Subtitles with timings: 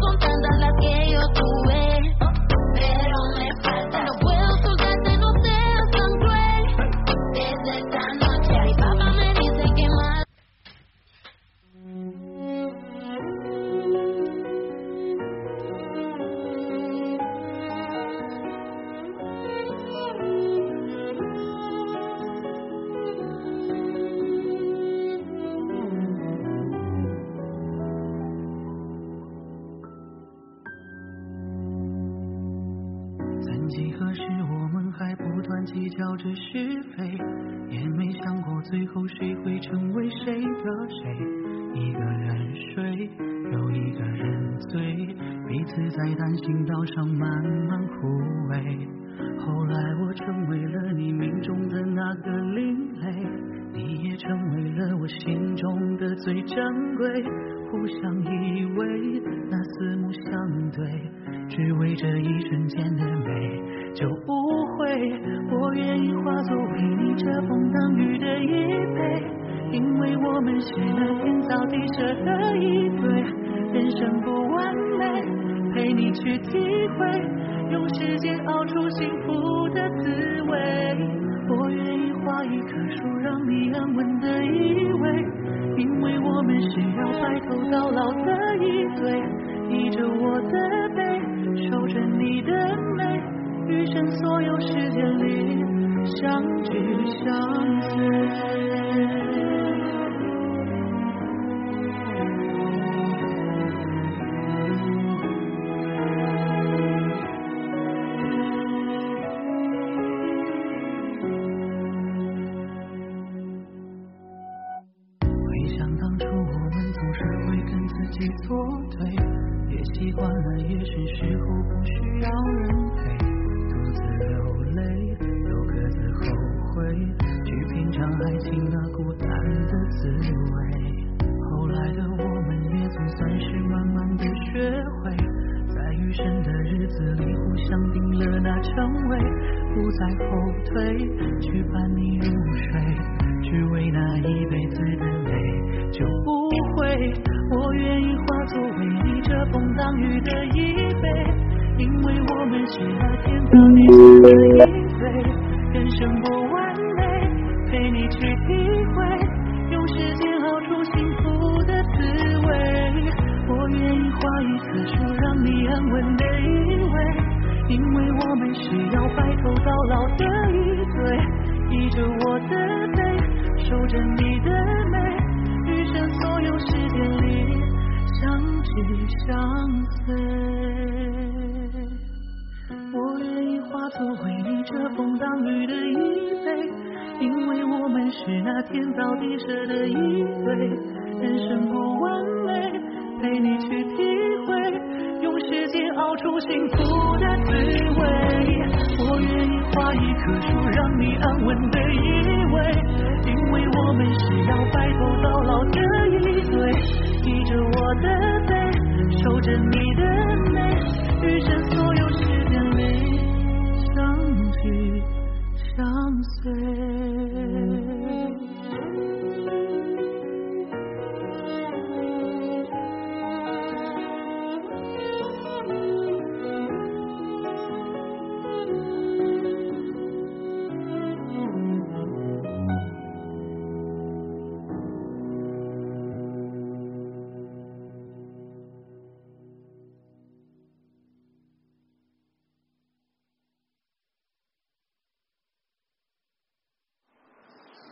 [0.00, 1.55] son tantas las que yo tuve.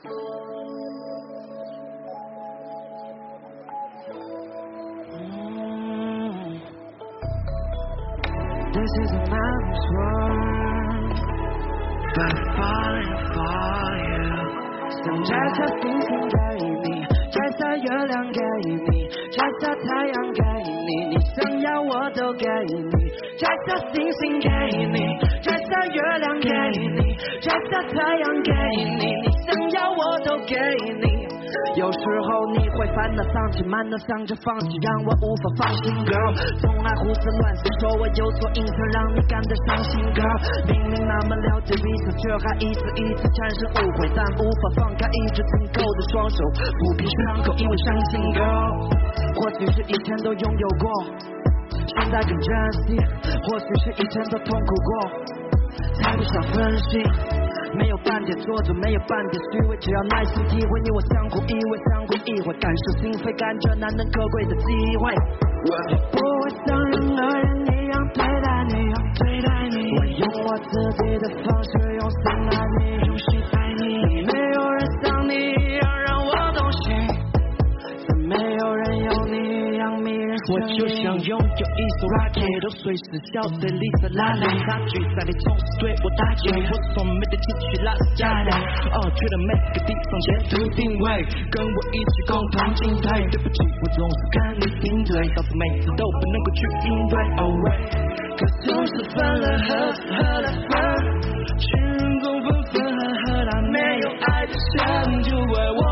[0.07, 0.11] 嗯
[8.75, 9.21] ，This is a
[9.95, 11.09] worn
[12.15, 14.29] By falling for you,
[14.91, 15.33] 想摘
[15.81, 16.37] 星星给
[16.83, 16.87] 你，
[17.33, 23.04] 摘下月亮给你，摘下太阳给你，你想要我都给你。
[23.37, 24.49] 摘下星星给
[24.87, 24.99] 你，
[25.43, 26.49] 摘下月亮给
[26.79, 28.53] 你，摘下太阳给
[28.95, 30.55] 你，你想要我都给
[31.03, 31.25] 你。
[31.75, 35.93] 有时候你会烦恼、丧气、满脑想着放弃，让我无法放心。
[36.07, 36.31] Girl，
[36.63, 39.99] 从来胡思乱想，说我有所隐藏，让你感到伤心。
[40.15, 48.21] Girl，明明那么了解彼此，却还一次一次产生误会，但无法放开一直紧扣的双手，抚平伤口，因为伤心。
[48.39, 48.95] Girl，
[49.35, 51.34] 或许是以前都拥有过。
[51.97, 52.97] 现在更珍惜，
[53.47, 54.91] 或许是以前都痛苦过，
[56.01, 57.03] 才不想分析。
[57.75, 65.11] 没有半点做作，没有半点虚伪，只要耐心体会，你我相互依偎，相互意会，感受心扉，感觉难能可贵的机会。
[65.67, 65.75] 我
[66.15, 69.91] 不会像任何人一样对待你，对待你。
[69.91, 70.71] 我用我自
[71.03, 72.03] 己的方式，用
[81.75, 84.47] 一艘 rocket，都随时消失里色拉累。
[84.63, 88.51] 差距在你总是对我打击，我从没得情绪拉丝加累。
[88.95, 93.11] 哦，去的每个地方截图定位，跟我一起共同进退。
[93.31, 97.15] 对不起，我总是看你顶嘴，导致每次都不能够去应对。
[97.43, 97.91] Oh wait，
[98.39, 99.75] 可总是分了合，
[100.15, 100.79] 合了分，
[101.59, 105.84] 群人共愤愤恨恨，他没有爱的深，就为我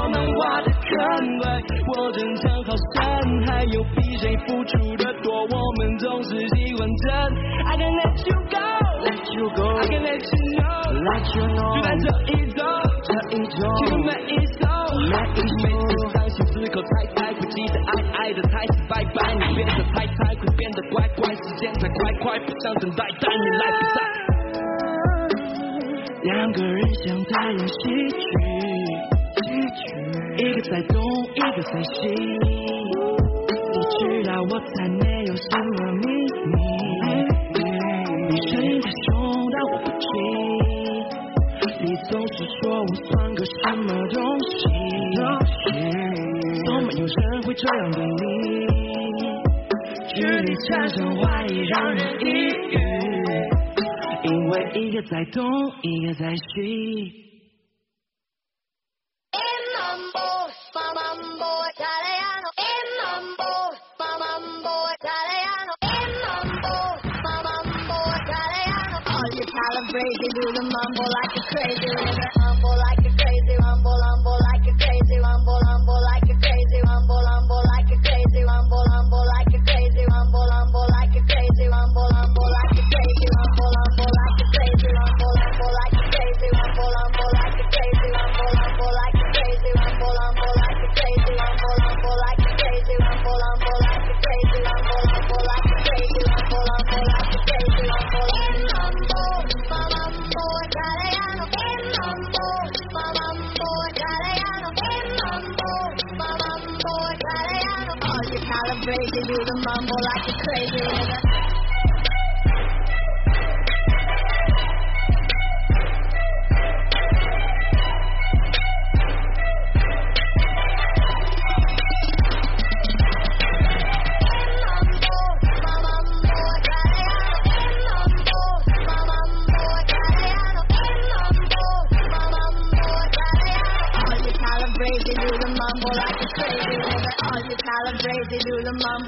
[11.02, 11.10] 就
[11.82, 12.62] 在这一周，
[13.02, 14.62] 这一周，其实每一首，
[15.10, 23.96] 每一首，每次伤心之后猜猜，不记得爱爱的太是拜拜，你变得太太会变得乖乖，时间太快快，不想等待，但你来不在。
[26.22, 27.74] 两个人像在演戏
[28.08, 28.22] 剧，
[29.42, 29.82] 戏剧，
[30.38, 31.02] 一个在东，
[31.34, 31.92] 一个在西。
[33.74, 34.60] 你知道我
[47.52, 48.16] 会这样对你。
[50.14, 52.78] 距离产生怀疑，让人抑郁，
[54.24, 55.44] 因为一个在东，
[55.82, 57.20] 一个在西。
[59.34, 59.40] In
[59.76, 62.48] mambo, ma mambo italiano.
[62.56, 63.44] In mambo,
[63.98, 65.72] ma mambo italiano.
[65.82, 66.72] In mambo,
[67.22, 68.96] ma mambo italiano.
[69.04, 72.41] All you calibrate, do the mambo like a crazy nigga.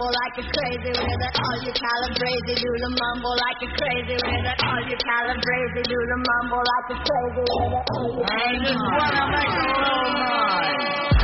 [0.05, 1.35] The mambo like a crazy with it.
[1.41, 4.59] All you calibrate, do the mambo like a crazy with it.
[4.65, 7.85] All you calibrate, do the mambo like a crazy with it.
[7.95, 11.15] All you I just wanna make a little noise.
[11.15, 11.24] 上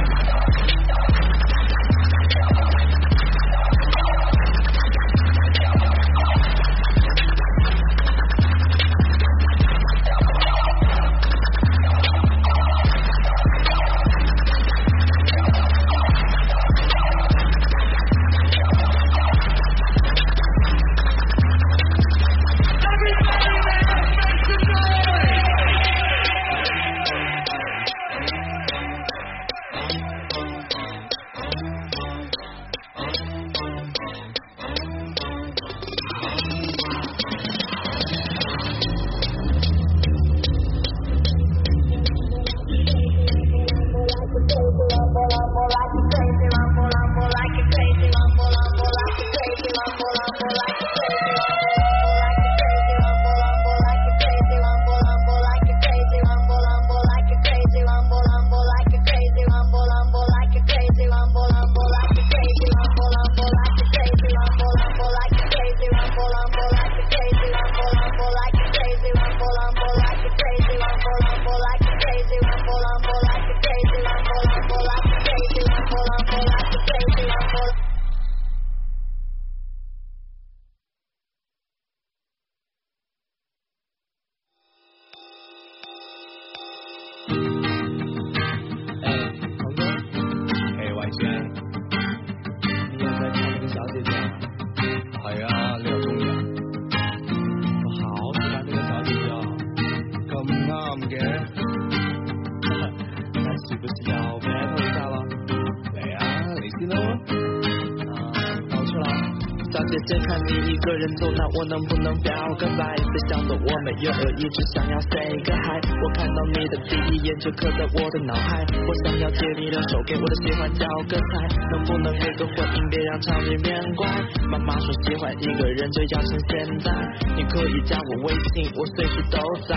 [111.01, 112.31] 人走，那我能不能表
[112.61, 112.85] 个白？
[112.93, 115.81] 别想的我没有恶意，只想要 say 个 hi。
[115.81, 122.89] 我看到你的第一眼就刻在我的脑海，我想要借你的手给我的喜欢交个彩，能不能给个回应？
[122.91, 124.07] 别让场面变怪。
[124.53, 126.93] 妈妈说喜欢一个人就要趁现在，
[127.35, 129.77] 你可以加我微信，我随时都在。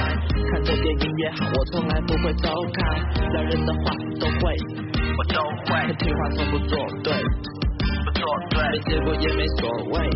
[0.51, 2.99] 看着电影也好，我从来不会走开，
[3.31, 4.51] 两人的话都会，
[5.15, 5.39] 我都
[5.71, 7.13] 会，听话从不作对，
[8.03, 10.09] 不作对，没结果也没所谓。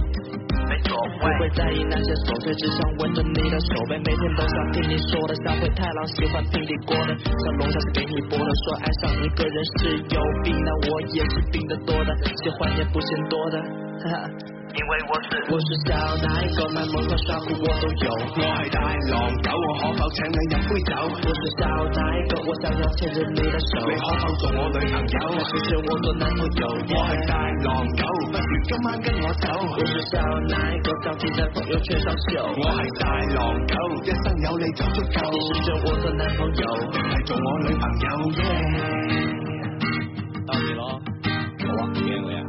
[0.67, 12.11] 没所谓，不会在意那些琐碎，只想闻着你的手背，每天都想听你说的，像灰太狼喜欢平底锅的，像龙虾是给你剥的，说爱上一个人是有病，那我也是病得多的，
[12.43, 13.55] 喜欢也不嫌多的，
[14.03, 14.29] 哈哈。
[14.77, 15.29] 因为我是？
[15.49, 18.05] 我是小奶狗，卖萌和耍酷我都有。
[18.13, 18.77] 我係大
[19.09, 20.93] 狼狗，我可否請你飲杯酒？
[21.01, 21.65] 我是小
[21.97, 23.81] 奶狗，我想要牽着你的手。
[23.89, 25.17] 你可否做我女朋友？
[25.33, 26.69] 我是選我做男朋友？
[26.93, 27.33] 我係大
[27.65, 29.49] 狼狗，不如今晚跟我走。
[29.65, 32.37] 我是小奶狗，照片在朋友圈上秀。
[32.45, 35.25] 我係大狼狗，一生有你就足夠。
[35.33, 38.05] 你是選我做男朋友，係做我女朋友
[38.37, 38.45] 耶！
[40.45, 41.01] 到你咯，
[41.65, 42.45] 我忘记了呀，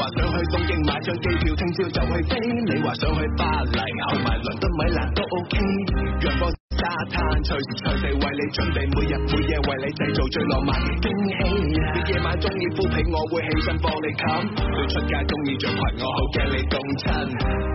[0.00, 2.40] 话想去东京买张机票，听朝就去飞。
[2.64, 3.78] 你话想去巴黎，
[4.08, 6.59] 后埋伦敦米兰都 OK。
[6.80, 11.36] 沙灘，隨時隨地為你準備，每日每夜為你製造最浪漫嘅驚喜。
[11.76, 14.24] 你夜晚中意敷被，我會起身幫你冚。
[14.48, 16.56] 你出街中意着裙，我好驚你。
[16.72, 17.04] 凍親。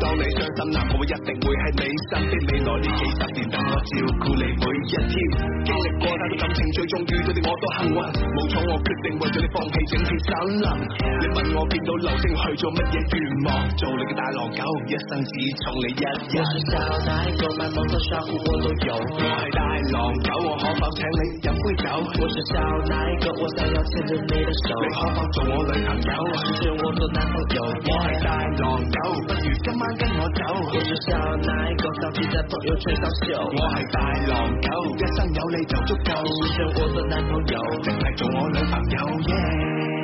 [0.02, 0.24] 當你。
[0.36, 1.82] 傷心難過，我一定會喺你。
[2.10, 2.34] 身邊。
[2.50, 5.14] 未來呢幾十年，等我照顧你每一天。
[5.66, 7.40] 經歷過太多感情，最終遇到你。
[7.46, 8.00] 我都幸運。
[8.10, 9.48] 冇錯，我決定為咗你。
[9.54, 10.30] 放棄整片森
[10.66, 10.66] 林。
[11.22, 11.24] 你。
[11.30, 13.70] 問我見到流星去做乜嘢願望？
[13.78, 15.30] 做你嘅大狼狗，一生只
[15.62, 15.94] 寵你。
[15.94, 16.16] 一人。
[18.96, 19.60] 我係大
[19.92, 21.86] 狼狗，我可否請你飲杯酒？
[22.16, 22.56] 我是小
[22.88, 24.72] 奶狗，我想要牽着你的手。
[24.80, 26.12] 你可否做我女朋友？
[26.32, 27.60] 還是我做男朋友？
[27.66, 28.98] 我係大狼狗，
[29.28, 30.42] 不如今晚跟我走。
[30.72, 33.36] 我是小奶狗，照片在朋友圈上秀。
[33.36, 34.00] 我係大
[34.32, 36.10] 狼狗，一生有你就足夠。
[36.24, 39.95] 你是我做男朋友，定係做我女朋友？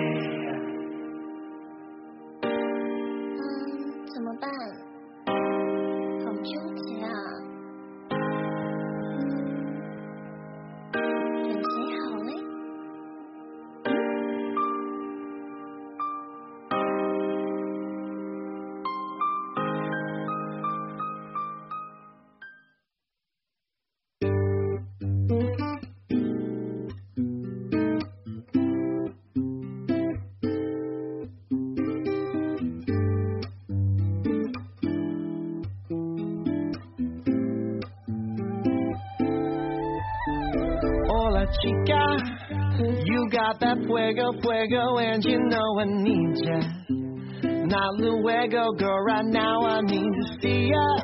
[48.77, 51.01] Girl, right now I need to see ya.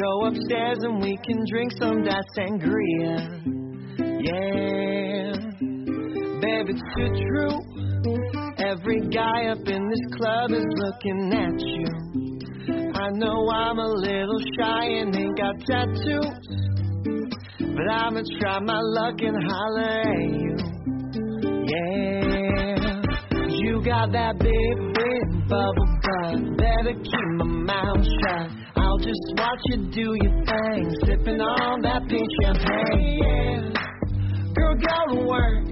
[0.00, 3.40] Go upstairs and we can drink some that sangria.
[4.22, 5.32] Yeah,
[6.40, 7.56] baby, it's too true.
[8.58, 12.10] Every guy up in this club is looking at you.
[12.94, 16.60] I know I'm a little shy and ain't got tattoos.
[17.58, 20.56] But I'ma try my luck and holler at you.
[21.66, 22.19] Yeah,
[23.80, 26.56] you got that big, big bubble butt.
[26.56, 28.50] Better keep my mouth shut.
[28.76, 33.18] I'll just watch you do your thing, sipping on that pink champagne.
[33.22, 33.72] Yeah,
[34.54, 35.64] girl, go to work.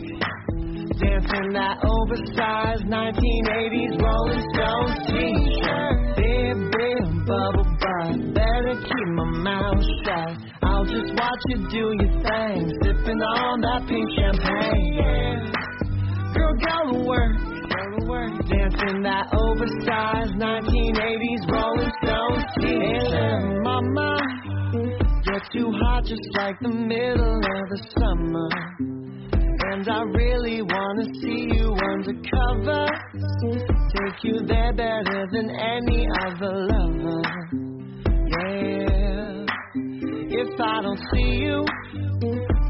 [0.99, 6.17] Dancing that oversized 1980s Rolling Stones t-shirt.
[6.17, 8.35] Big, big bubble butt.
[8.35, 10.33] Better keep my mouth shut.
[10.62, 14.95] I'll just watch you do your thing, sipping on that pink champagne.
[14.95, 15.53] Yeah.
[16.35, 17.48] Girl, go to work.
[18.09, 22.45] Dancing that oversized 1980s Rolling Stones.
[22.57, 23.05] Hey,
[23.61, 24.17] mama,
[25.27, 28.49] you're too hot, just like the middle of the summer.
[29.73, 32.88] And I really wanna see you undercover.
[33.93, 37.23] Take you there better than any other lover.
[38.25, 39.45] Yeah.
[40.33, 41.62] If I don't see you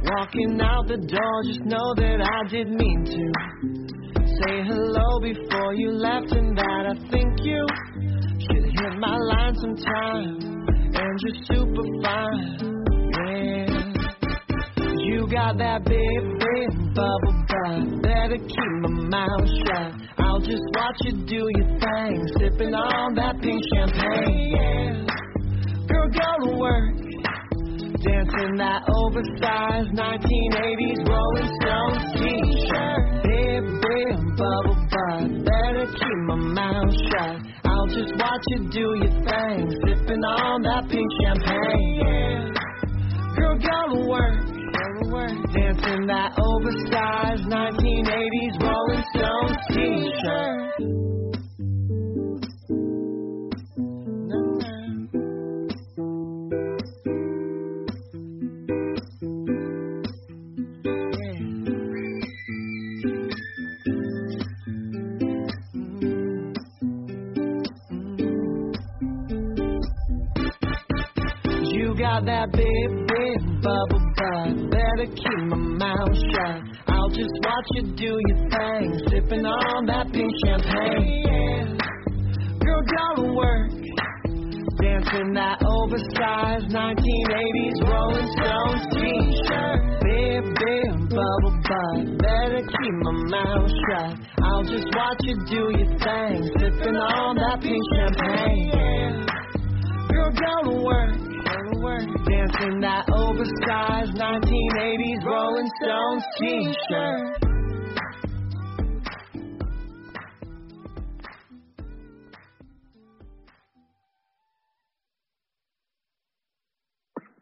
[0.02, 3.97] walking out the door, just know that I did mean to.
[4.38, 7.66] Say hello before you left, and that I think you
[8.38, 10.38] should hit my line sometime.
[10.94, 12.84] And you're super fine.
[13.16, 13.66] Yeah.
[14.94, 18.02] You got that big, big bubble butt.
[18.02, 19.92] Better keep my mouth shut.
[20.18, 24.54] I'll just watch you do your thing, sipping on that pink champagne.
[24.54, 25.06] Yeah.
[25.88, 26.94] Girl, go to work.
[27.88, 33.02] Dancing that oversized 1980s Rolling Stones t-shirt.
[33.24, 35.44] Big, big bubble butt.
[35.48, 37.36] Better keep my mouth shut.
[37.64, 39.72] I'll just watch you do your thing.
[39.88, 41.94] Sipping on that pink champagne.
[41.96, 42.52] Yeah.
[43.36, 44.46] Girl, go to work.
[44.46, 45.36] Go to work.
[45.56, 51.07] Dancing that oversized 1980s Rolling Stones t-shirt.
[72.18, 74.70] Got that big, big bubble butt.
[74.74, 76.58] Better keep my mouth shut.
[76.90, 81.22] I'll just watch you do your thing, sipping on that pink champagne.
[81.22, 81.78] Yeah.
[82.58, 83.70] Girl, go to work.
[84.82, 89.78] Dancing that oversized 1980s Rolling Stones t-shirt.
[90.02, 92.18] Big, big bubble butt.
[92.18, 94.18] Better keep my mouth shut.
[94.42, 98.70] I'll just watch you do your thing, sipping on that pink champagne.
[98.74, 99.26] Yeah.
[100.10, 101.37] Girl, go to work
[101.80, 102.06] work.
[102.26, 107.44] Dancing that oversized 1980s Rolling Stones t-shirt.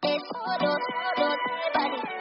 [0.03, 1.37] It's all, all,
[1.75, 2.16] everybody.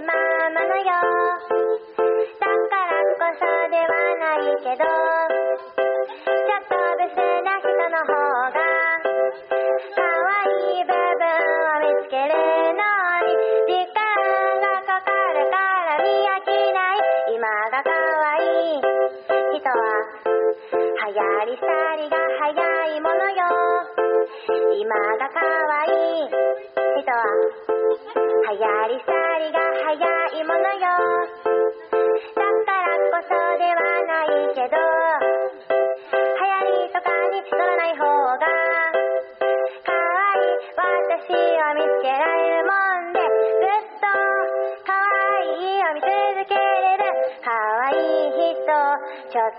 [0.00, 0.08] の
[0.78, 0.90] よ。
[2.40, 5.51] だからこそではないけど。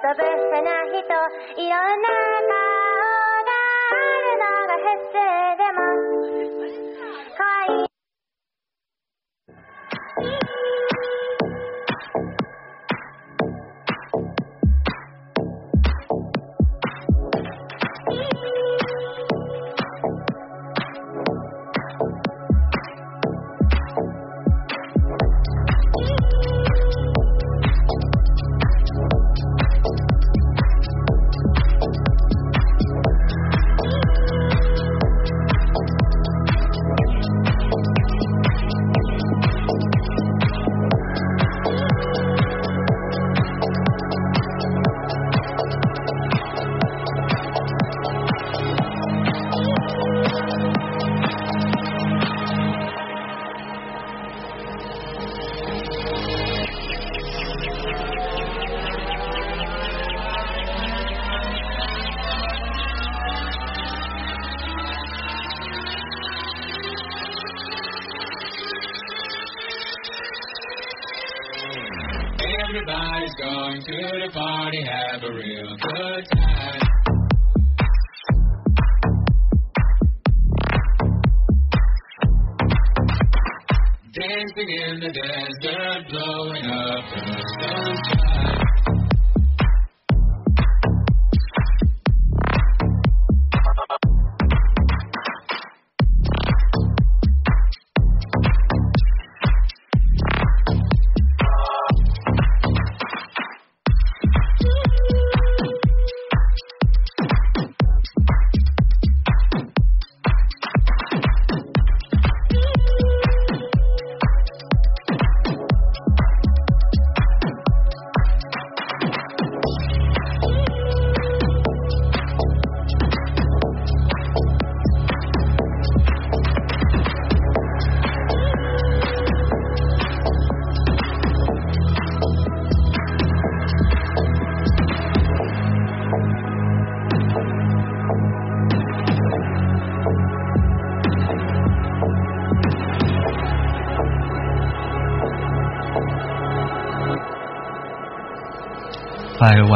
[0.10, 1.00] ぶせな人
[1.62, 2.10] いろんな
[2.50, 3.33] 顔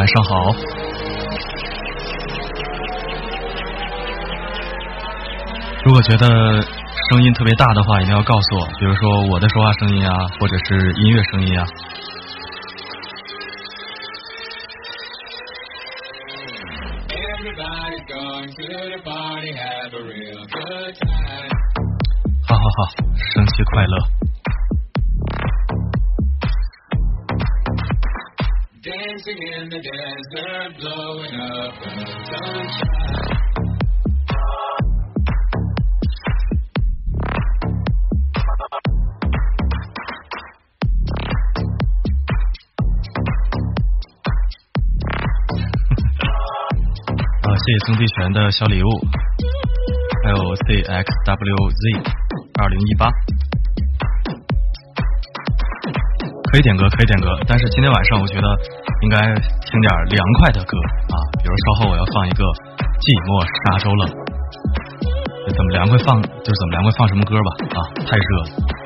[0.07, 0.55] 晚上好。
[5.83, 6.25] 如果觉得
[7.09, 11.67] 声音特别大的话，一定要告诉我，比如说我的说话声音啊，或者是音乐声音啊。
[48.37, 48.87] 的小礼物，
[50.23, 51.83] 还有 CXWZ
[52.61, 53.09] 二零一八，
[56.51, 58.47] 可以点歌，可以点歌，但是今天晚上我觉得
[59.01, 60.77] 应该听点凉快的歌
[61.09, 62.43] 啊，比如稍后我要放一个
[63.01, 64.05] 《寂寞沙洲冷》，
[65.49, 68.76] 怎么凉快放就怎么凉快放什么歌吧啊，太热了。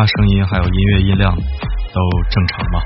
[0.00, 2.80] 话声音还有音乐音量都正常吗？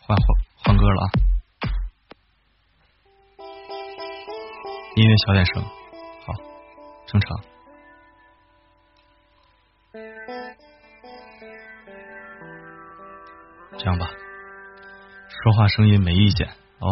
[0.00, 0.26] 换换
[0.64, 1.06] 换歌了啊！
[4.94, 6.32] 音乐小点声，好，
[7.06, 7.55] 正常。
[15.46, 16.48] 说话声音没意见
[16.80, 16.88] 哦。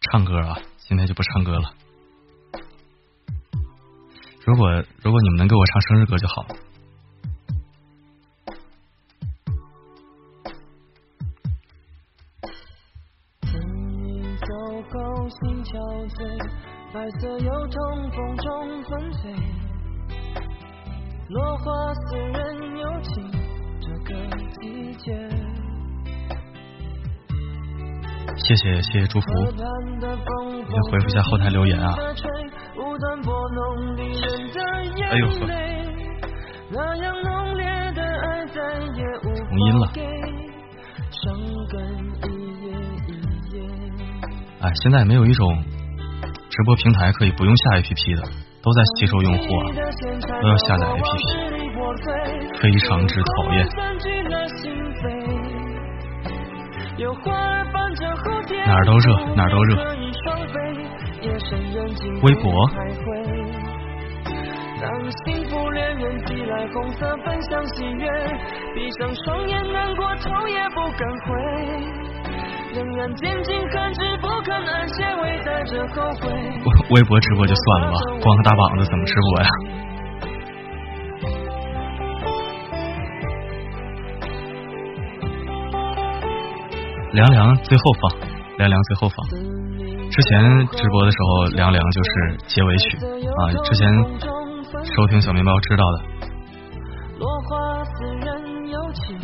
[0.00, 1.72] 唱歌啊，今天就不唱歌了。
[4.44, 6.44] 如果如果你们能给我唱生日歌就好。
[28.46, 29.26] 谢谢谢谢祝福，
[29.56, 31.96] 先回复一下后台留言啊。
[35.10, 35.32] 哎呦呵，
[39.48, 39.84] 重音了。
[44.60, 45.64] 哎，现在没有一种
[46.50, 48.22] 直播平台可以不用下 APP 的，
[48.62, 49.72] 都在吸收用户啊，
[50.42, 53.66] 都要下载 APP，非常之讨厌。
[58.66, 59.76] 哪儿都热，哪儿都热。
[62.22, 62.52] 微博。
[76.90, 79.48] 微博直播就算了吧，光个大膀子怎么直播呀？
[87.12, 88.10] 凉凉最后放，
[88.58, 89.16] 凉凉最后放。
[90.10, 93.52] 之前直播的时候，凉凉就是结尾曲啊。
[93.64, 93.88] 之前
[94.84, 95.98] 收听小面包知道的，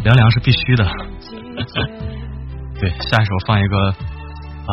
[0.03, 0.85] 凉凉是必须的。
[2.81, 4.73] 对，下一首放一个啊，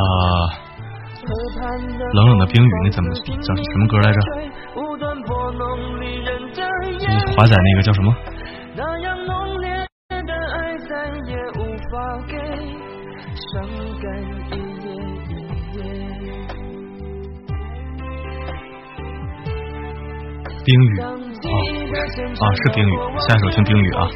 [2.14, 4.20] 冷冷的冰雨，那怎么叫什么歌来着？
[7.36, 8.16] 华仔那个叫什么？
[22.38, 22.94] 啊是冰雨，
[23.28, 24.08] 下一首听冰雨啊。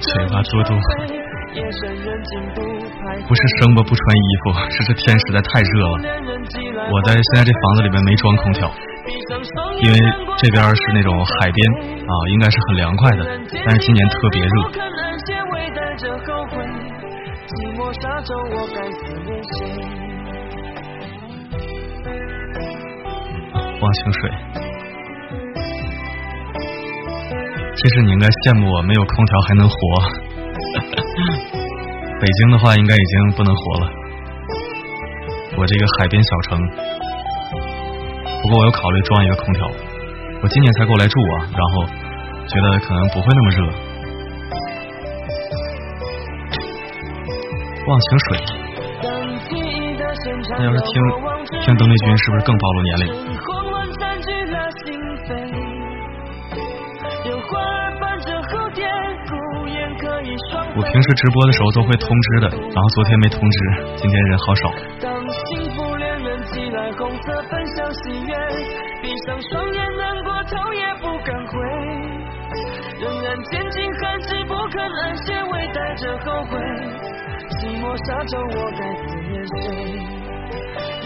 [0.00, 0.74] 嘴巴多嘟，
[3.26, 5.98] 不是生吧不穿衣服，是这天实在太热了。
[6.90, 8.70] 我在现在这房子里面没装空调，
[9.82, 9.98] 因为
[10.38, 11.72] 这边是那种海边
[12.06, 13.26] 啊，应该是很凉快的，
[13.66, 14.91] 但是今年特别热。
[23.92, 24.30] 忘情水，
[27.76, 29.76] 其实你应该羡慕我没有空调还能活。
[32.16, 33.92] 北京的话，应该已经不能活了。
[35.60, 36.56] 我这个海边小城，
[38.40, 39.68] 不过我有考虑装一个空调。
[40.40, 41.84] 我今年才过来住啊，然后
[42.48, 43.60] 觉得可能不会那么热。
[47.84, 48.40] 忘情水，
[50.56, 50.96] 那要是听
[51.60, 53.31] 听邓丽君，是不是更暴露年龄？
[60.74, 63.58] 我平时直播的时候都会通知的，然后昨天没通知，
[63.96, 64.72] 今天人好少。
[77.62, 79.54] 寂寞沙洲，我该思念谁？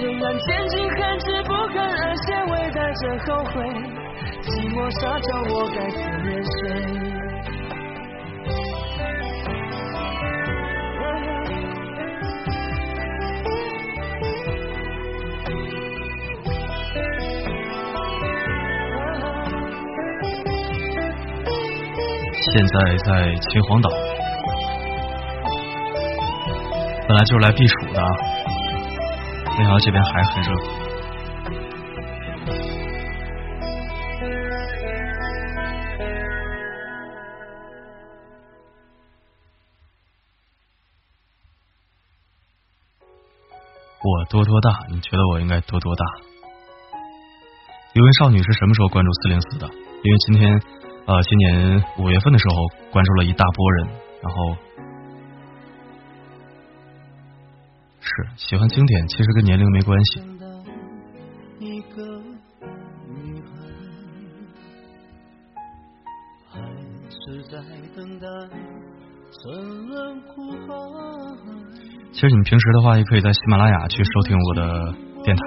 [0.01, 3.53] 仍然坚尽寒枝，不肯安歇，微带着后悔。
[4.43, 5.77] 寂寞沙洲，我该
[22.57, 23.91] 现在在秦皇岛。
[27.07, 28.03] 本来就是来避暑的，
[29.59, 30.51] 没想到这边还很热。
[44.01, 44.79] 我多多大？
[44.89, 46.07] 你觉得我应该多多大？
[47.93, 49.69] 有位少女是什么时候关注四零四的？
[49.69, 50.59] 因为今天
[51.07, 53.87] 呃，今年五月份的时候关注了一大波人，
[54.23, 54.57] 然后。
[58.01, 60.21] 是喜欢经典，其实跟年龄没关系。
[72.13, 75.43] 其实你们平时的话，也可以在喜马拉雅去收听我的电台，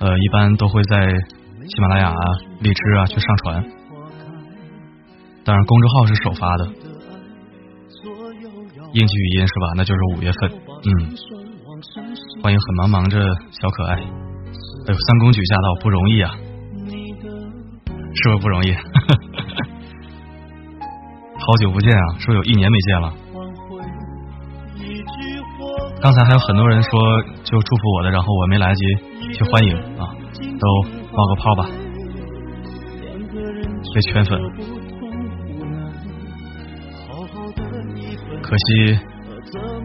[0.00, 2.14] 呃，一般都会在喜马拉雅、
[2.60, 3.83] 荔枝啊去上传。
[5.44, 6.66] 当然，公众号是首发的，
[8.92, 9.72] 应急语音是吧？
[9.76, 10.88] 那就是五月份，嗯。
[12.42, 13.18] 欢迎很忙忙着
[13.50, 16.34] 小可爱，哎呦，三公举驾到不容易啊，
[18.14, 18.72] 是不是不容易？
[21.36, 23.12] 好久不见啊，是不是有一年没见了？
[26.00, 28.84] 刚才还有很多人说就祝福我的，然后我没来得及
[29.34, 30.14] 去欢迎啊，
[30.58, 30.82] 都
[31.12, 31.68] 冒个泡吧，
[33.94, 34.40] 被圈粉
[38.54, 38.96] 可惜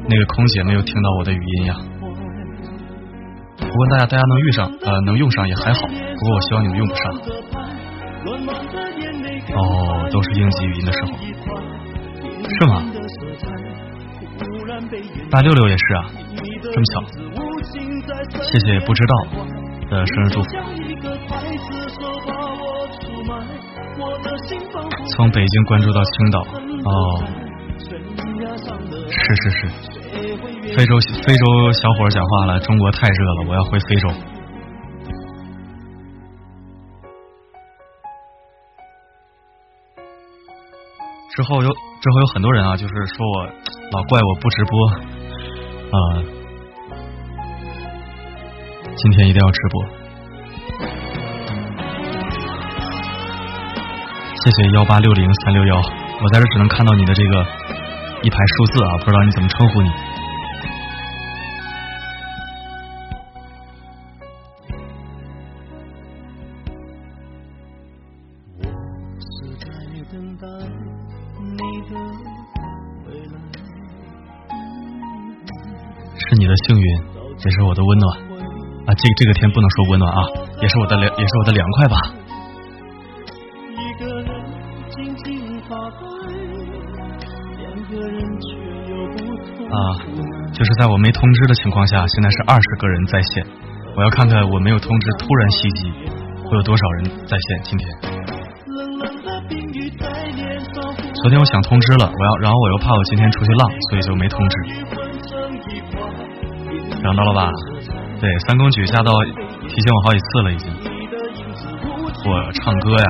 [0.07, 1.76] 那个空姐没有听到我的语音呀。
[3.57, 7.03] 不过大家大家能遇上呃能用上也还好，不过我希望你们用不上。
[9.55, 11.17] 哦，都是应急语音的时候，
[12.59, 12.84] 是吗？
[15.32, 16.05] 大六六也是啊，
[16.61, 17.01] 这么巧，
[18.43, 19.15] 谢谢不知道
[19.89, 20.47] 的生日祝福。
[25.15, 27.24] 从北京关注到青岛，哦，
[29.12, 29.68] 是是是，
[30.76, 34.10] 非洲非洲小伙讲话了，中国太热了，我要回非洲。
[41.36, 43.45] 之后有之后有很多人啊，就是说我
[43.91, 44.89] 老怪我不直播
[45.89, 45.97] 啊、
[48.95, 49.86] 今天一定要直播。
[54.36, 57.45] 谢谢幺八六零三六幺，我在这只能看到你的这个
[58.22, 59.89] 一排数字啊，不知道你怎么称呼你。
[76.17, 76.84] 是你的幸运，
[77.39, 78.20] 也是我的温暖
[78.86, 78.93] 啊！
[78.93, 80.22] 这这个天不能说温暖啊，
[80.61, 81.97] 也是我的凉，也是我的凉快吧。
[89.70, 89.78] 啊，
[90.51, 93.45] 就是在我没通知的情况下，现在是二十个人在线，
[93.95, 95.91] 我要看看我没有通知突然袭击
[96.43, 97.61] 会有多少人在线。
[97.63, 97.88] 今天，
[101.22, 104.55] 昨天我想通知了，我要，然后我又怕我今天出去浪，所以就没通知。
[107.01, 107.51] 想到了吧？
[108.20, 109.11] 对，三公举下到
[109.67, 110.74] 提醒我好几次了，已经。
[112.26, 113.05] 我唱歌呀。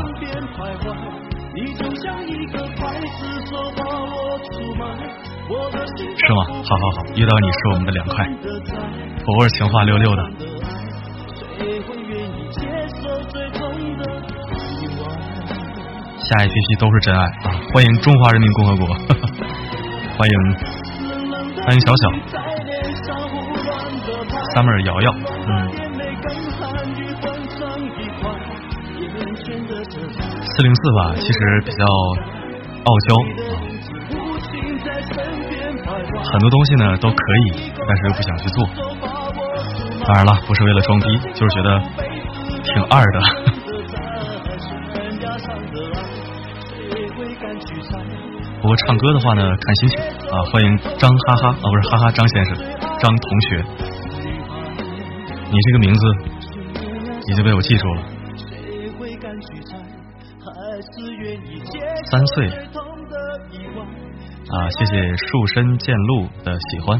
[5.97, 6.45] 是吗？
[6.47, 8.25] 好好好，遇到你是我们的凉快，
[9.25, 10.23] 偶尔情话溜溜的。
[16.29, 17.25] 下一学期都是真爱啊！
[17.73, 18.85] 欢迎中华人民共和国，
[20.15, 20.55] 欢迎
[21.63, 22.03] 欢迎小小
[24.53, 25.11] ，summer 瑶瑶，
[25.47, 25.49] 嗯，
[30.43, 31.83] 四零四吧，其实比较
[32.83, 33.15] 傲娇。
[36.31, 37.15] 很多东西呢都可
[37.47, 38.67] 以，但是又不想去做。
[40.05, 41.81] 当然了，不是为了装逼，就是觉得
[42.63, 43.19] 挺二的。
[48.61, 50.35] 不过唱歌的话呢，看心情啊。
[50.51, 52.55] 欢迎张哈哈啊，不是哈哈张先生，
[52.99, 53.63] 张同学，
[55.49, 56.05] 你这个名字
[57.27, 58.03] 已经被我记住了。
[62.11, 62.68] 三岁。
[64.51, 66.99] 啊，谢谢树深见鹿的喜欢，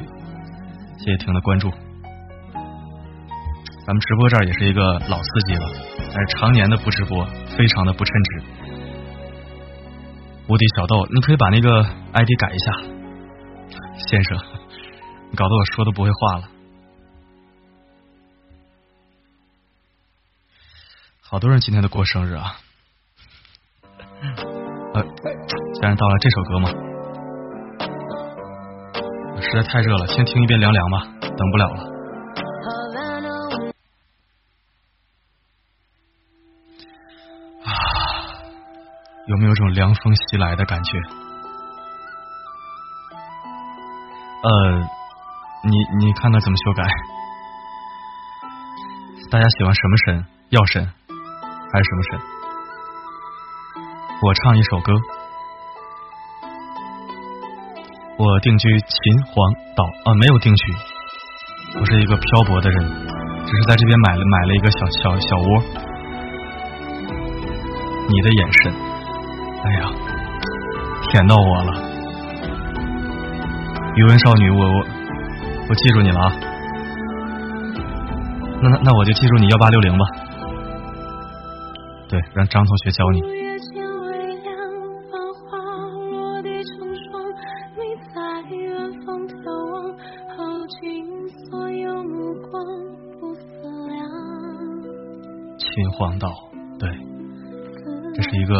[0.99, 1.71] 谢谢婷的关注。
[3.87, 7.25] 咱们直播这儿也是一个老司机了，但是常年的不直播，
[7.57, 8.43] 非常的不称职。
[10.47, 11.81] 无敌小豆，你可以把那个
[12.13, 12.71] ID 改一下，
[13.97, 14.37] 先生，
[15.31, 16.43] 你搞得我说都不会话了。
[21.19, 22.57] 好多人今天都过生日啊，
[24.93, 25.03] 呃，
[25.73, 26.88] 既然到了这首歌嘛。
[29.41, 31.83] 实在太热了，先听一遍凉凉吧，等不了了。
[37.65, 37.71] 啊，
[39.27, 40.97] 有没有种凉风袭来的感觉？
[44.41, 44.49] 呃，
[45.63, 46.83] 你你看看怎么修改？
[49.31, 50.25] 大家喜欢什么神？
[50.49, 52.19] 药神还是什么神？
[54.21, 54.93] 我唱一首歌。
[58.19, 60.73] 我定居秦皇岛啊，没有定居，
[61.79, 62.83] 我是一个漂泊的人，
[63.45, 65.63] 只是在这边买了买了一个小小小窝。
[68.09, 68.73] 你的眼神，
[69.63, 69.89] 哎呀，
[71.09, 71.71] 甜到我了，
[73.95, 74.85] 语文少女，我我
[75.69, 76.33] 我记住你了啊，
[78.61, 80.05] 那那那我就记住你幺八六零吧，
[82.09, 83.38] 对，让张同学教你。
[95.99, 96.29] 秦皇岛，
[96.79, 96.89] 对，
[98.15, 98.55] 这是一个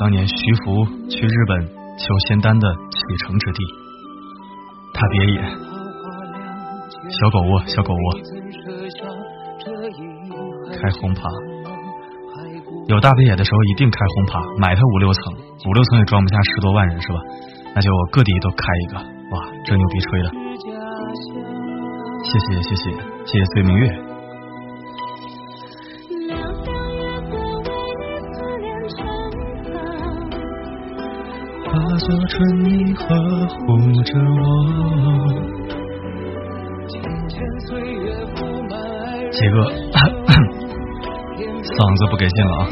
[0.00, 0.34] 当年徐
[0.64, 1.66] 福去日本
[1.98, 3.58] 求仙丹的启程之地。
[4.94, 5.42] 他别野，
[7.10, 7.98] 小狗窝，小狗窝，
[10.72, 11.28] 开轰趴。
[12.88, 15.34] 有大别野的时候一定开轰趴，买它五六层，
[15.68, 17.18] 五六层也装不下十多万人是吧？
[17.74, 20.30] 那就各地都开一个，哇，这牛逼吹的！
[22.24, 22.90] 谢谢谢谢
[23.26, 24.05] 谢谢岁明月。
[32.06, 33.04] 化作春泥呵
[33.48, 33.66] 护
[34.04, 34.40] 着我。
[39.32, 39.56] 杰哥，
[41.64, 42.62] 嗓子不给劲了啊！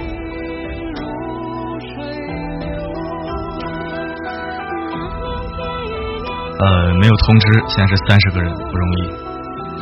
[6.61, 9.11] 呃，没有通知，现在是三十个人，不容易。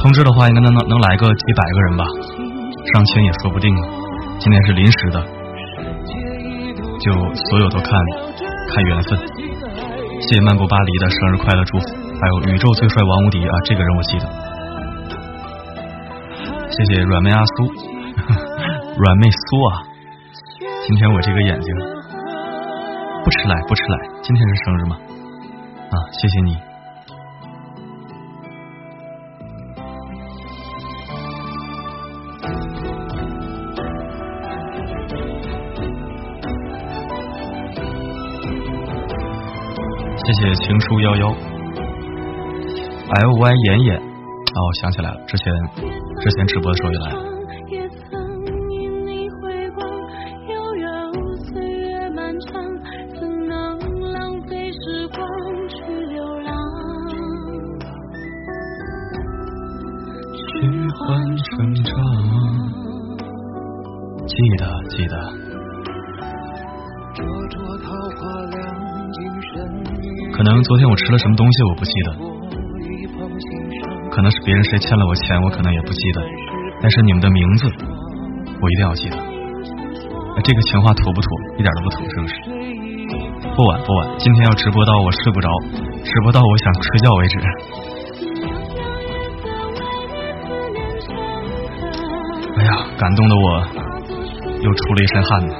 [0.00, 2.07] 通知的话，应该能能能来个几百个人吧，
[2.94, 3.70] 上千也说不定。
[4.38, 5.22] 今天是临时的，
[7.00, 7.12] 就
[7.50, 7.92] 所有都看
[8.74, 9.18] 看缘分。
[10.22, 11.84] 谢谢漫步巴黎的生日快乐祝福，
[12.20, 14.24] 还有宇宙最帅王无敌啊，这个人我记得。
[16.70, 17.68] 谢谢软妹阿苏，
[18.96, 19.82] 软妹苏啊，
[20.86, 21.76] 今天我这个眼睛
[23.24, 24.96] 不吃奶不吃奶，今天是生日吗？
[25.90, 26.71] 啊，谢谢你。
[40.72, 41.34] 情书幺幺，L
[43.40, 45.52] Y 妍妍，哦，想起来了，之前
[46.18, 47.12] 之前直播的时候也来。
[47.12, 47.31] 了
[70.72, 72.08] 昨天我吃了什么东西，我不记得。
[74.10, 76.22] 可能是别人谁欠了我钱，我可能也不记得。
[76.80, 77.68] 但是你们的名字，
[78.58, 79.18] 我一定要记得。
[80.42, 81.28] 这个情话土不土？
[81.58, 82.34] 一点都不土，是不是？
[83.54, 85.48] 不晚不晚，今天要直播到我睡不着，
[86.02, 87.38] 直播到我想睡觉为止。
[92.56, 93.60] 哎呀，感动的我
[94.62, 95.54] 又出了一身汗呢。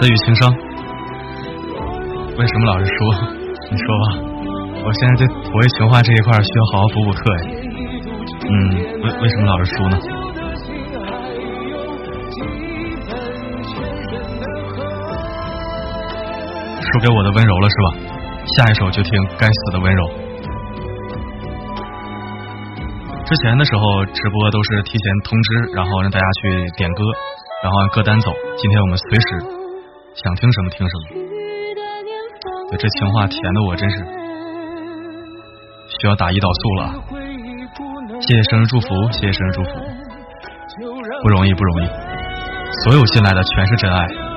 [0.00, 0.48] 私语情商，
[2.38, 2.92] 为什么老是输？
[3.68, 4.14] 你说吧，
[4.86, 7.40] 我现在对土味情话这一块需要好好补补课呀。
[8.46, 8.54] 嗯，
[9.02, 9.98] 为为什么老是输呢？
[16.80, 17.88] 输给我的温柔了是吧？
[18.56, 20.08] 下一首就听该死的温柔。
[23.26, 27.02] 之前的时候直播都是提前通知，然后让大家去点歌，
[27.64, 28.30] 然后按歌单走。
[28.56, 29.57] 今天我们随时。
[30.24, 31.04] 想听什么听什么，
[32.76, 33.98] 这情话甜的我真是
[35.86, 36.92] 需要打胰岛素了。
[38.20, 39.70] 谢谢生日祝福，谢谢生日祝福，
[41.22, 41.86] 不容易不容易，
[42.82, 44.27] 所有进来的全是真爱。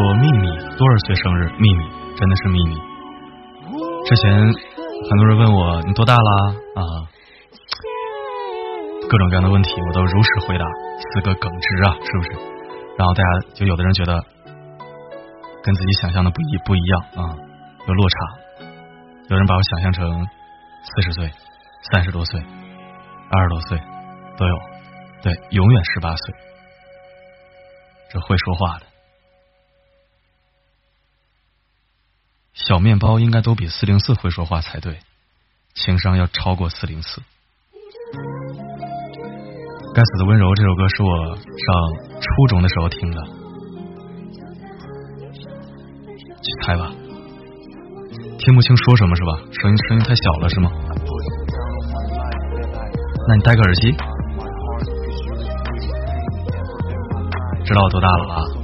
[0.00, 0.48] 说秘密
[0.78, 1.50] 多少岁生日？
[1.58, 1.84] 秘密
[2.16, 2.74] 真的是秘密。
[4.06, 6.32] 之前很多人问我你多大啦？
[6.74, 6.82] 啊，
[9.10, 10.64] 各种各样的问题我都如实回答，
[11.12, 12.30] 四个耿直啊，是不是？
[12.96, 14.24] 然后大家就有的人觉得
[15.62, 17.36] 跟自己想象的不一不一样啊，
[17.86, 18.16] 有落差。
[19.28, 20.26] 有人把我想象成
[20.82, 21.30] 四十岁、
[21.92, 22.40] 三十多岁、
[23.30, 23.78] 二十多岁
[24.38, 24.56] 都有，
[25.22, 26.34] 对，永远十八岁，
[28.08, 28.86] 这会说话的。
[32.70, 35.00] 小面包应该都比四零四会说话才对，
[35.74, 37.20] 情商要超过四零四。
[39.92, 41.42] 该死的温柔这首歌是我上
[42.20, 43.20] 初中的时候听的，
[46.36, 46.92] 去猜吧，
[48.38, 49.32] 听不清说什么是吧？
[49.50, 50.70] 声音声音太小了是吗？
[53.26, 53.90] 那你戴个耳机，
[57.64, 58.59] 知道我多大了吧？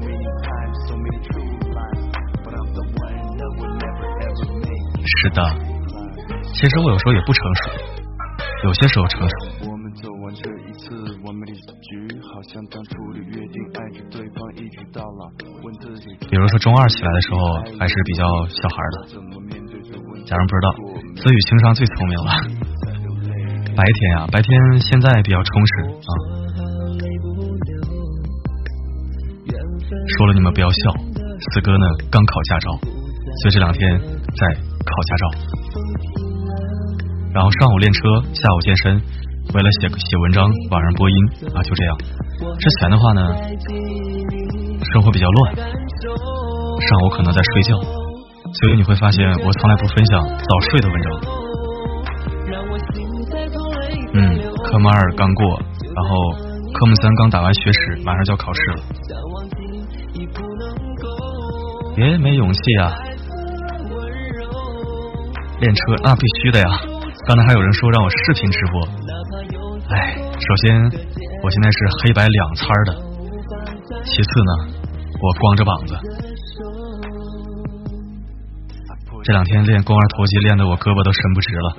[5.27, 5.43] 是的，
[6.55, 7.63] 其实我有时候也不成熟，
[8.63, 9.35] 有些时候成熟。
[9.67, 10.87] 我们走完这一次
[11.27, 14.71] 完美的局，好像当初的约定，爱着对方一
[16.31, 17.41] 比如说中二起来的时候
[17.77, 18.97] 还是比较小孩的。
[20.27, 20.71] 假如不知道，
[21.17, 22.31] 子宇情商最聪明了。
[23.75, 25.73] 白天呀，白天现在比较充实
[26.07, 26.13] 啊。
[30.19, 30.95] 说了你们不要笑，
[31.51, 32.79] 四哥呢刚考驾照，
[33.43, 34.55] 所以这两天在
[34.87, 35.25] 考驾照。
[37.35, 38.97] 然后上午练车，下午健身，
[39.53, 41.17] 为了写写文章，晚上播音
[41.53, 41.99] 啊，就这样。
[42.59, 43.21] 之前的话呢，
[44.93, 45.67] 生活比较乱，上
[47.05, 51.11] 午可能在睡觉，所以你会发现我从来不分享早睡的文章。
[54.15, 56.33] 嗯，科目二刚过，然后
[56.73, 58.83] 科目三刚打完学时，马上就要考试了。
[61.95, 62.97] 别没勇气啊！
[65.61, 66.67] 练车那必须的呀！
[67.27, 68.87] 刚才还有人说让我视频直播，
[69.89, 70.85] 哎，首先
[71.43, 72.95] 我现在是黑白两掺的，
[74.05, 74.53] 其次呢，
[75.21, 75.97] 我光着膀子。
[79.25, 81.77] 这两天练肱二头肌练得我胳膊都伸不直了，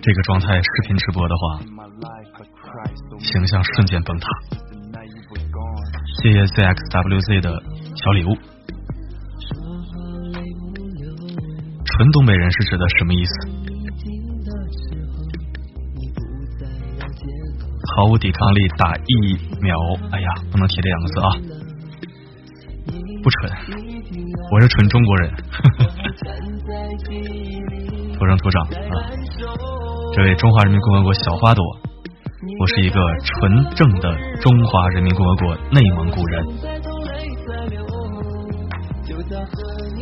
[0.00, 1.58] 这个状态视频直播的话，
[3.18, 4.28] 形象瞬间崩塌。
[6.22, 7.62] 谢谢 ZXWZ 的
[7.96, 8.51] 小礼物。
[12.02, 13.32] 纯东北人是指的什么意思？
[17.94, 19.76] 毫无抵抗力打疫苗，
[20.10, 21.28] 哎呀，不能提这两个字啊！
[23.22, 23.52] 不纯，
[24.50, 25.30] 我是纯中国人，
[28.18, 29.06] 土生土长啊！
[30.12, 31.64] 这位中华人民共和国小花朵，
[32.58, 36.44] 我是一个纯正的中华人民共和国内蒙古人，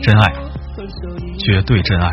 [0.00, 0.32] 真爱。
[1.44, 2.08] 绝对真爱。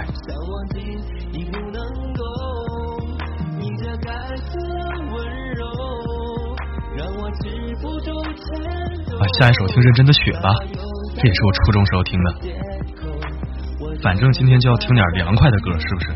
[9.19, 10.49] 啊，下一首听认真的雪吧，
[11.15, 12.34] 这也是我初中时候听的。
[14.01, 16.11] 反正今天就要听点凉快的歌，是不是？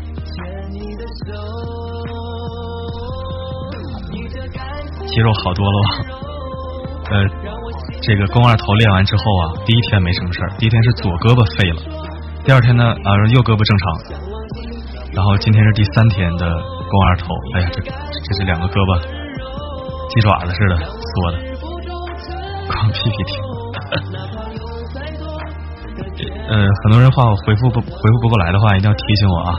[5.06, 5.88] 肌肉好多了吧？
[7.10, 7.28] 呃，
[8.00, 12.01] 这个肱二头练完之后啊，第一天没什么事儿，第一天是左胳膊废了。
[12.44, 13.84] 第二天呢，啊，右胳膊正常，
[15.14, 18.98] 然后今天是第三天的肱二头，哎呀，这这是两个胳膊
[20.10, 21.38] 鸡爪子似的缩的，
[22.66, 23.32] 光屁屁听。
[26.50, 29.54] 呃，很多人话我回复不回复不过来的话，一定要提醒我啊。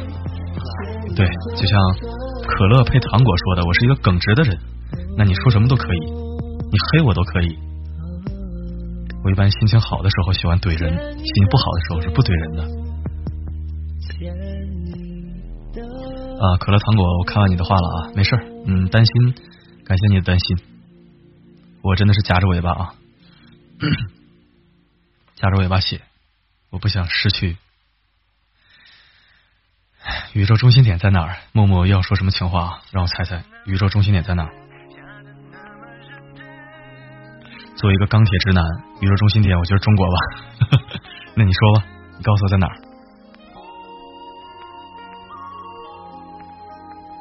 [1.16, 1.26] 对，
[1.56, 1.80] 就像
[2.44, 4.60] 可乐配糖果说的，我是一个耿直的人，
[5.18, 6.00] 那你说什么都可以，
[6.68, 7.58] 你黑我都可以。
[9.24, 12.64] 我一般心情好的时候喜欢怼人，心情不好的时候是不怼人的。
[16.44, 19.34] 啊，可乐糖果，我看完你的话了啊，没事嗯，担心，
[19.86, 20.58] 感谢你的担心，
[21.82, 22.96] 我真的是夹着尾巴啊，
[25.36, 26.02] 夹着尾巴写，
[26.70, 27.56] 我不想失去。
[30.34, 31.38] 宇宙中心点在哪儿？
[31.54, 32.82] 默默要说什么情话？
[32.92, 34.52] 让我猜猜，宇宙中心点在哪儿？
[37.78, 38.64] 作为一个钢铁直男，
[39.04, 40.18] 宇宙中心点，我觉得中国吧。
[41.36, 41.84] 那你说吧，
[42.18, 42.76] 你告诉我在哪儿？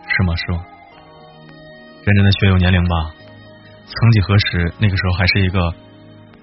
[0.07, 0.37] 是吗？
[0.37, 0.65] 是吗？
[2.05, 3.11] 认真的学有年龄吧？
[3.87, 5.75] 曾几何时，那个时候还是一个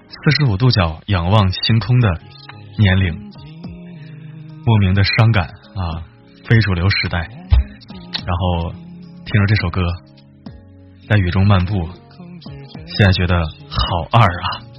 [0.08, 2.20] 四十五度角仰望星空的
[2.78, 3.32] 年龄，
[4.66, 6.04] 莫名的伤感啊！
[6.46, 8.72] 非主流时代，然后
[9.24, 9.82] 听着这首歌，
[11.08, 11.88] 在雨中漫步。
[12.86, 13.36] 现在觉得
[13.68, 14.69] 好二啊！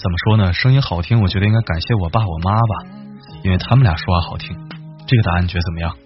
[0.00, 0.52] 怎么说呢？
[0.52, 2.74] 声音好听，我觉得应该感谢我爸我妈吧，
[3.42, 4.56] 因为他们俩说话好听。
[5.08, 5.96] 这个答案你觉得怎么样？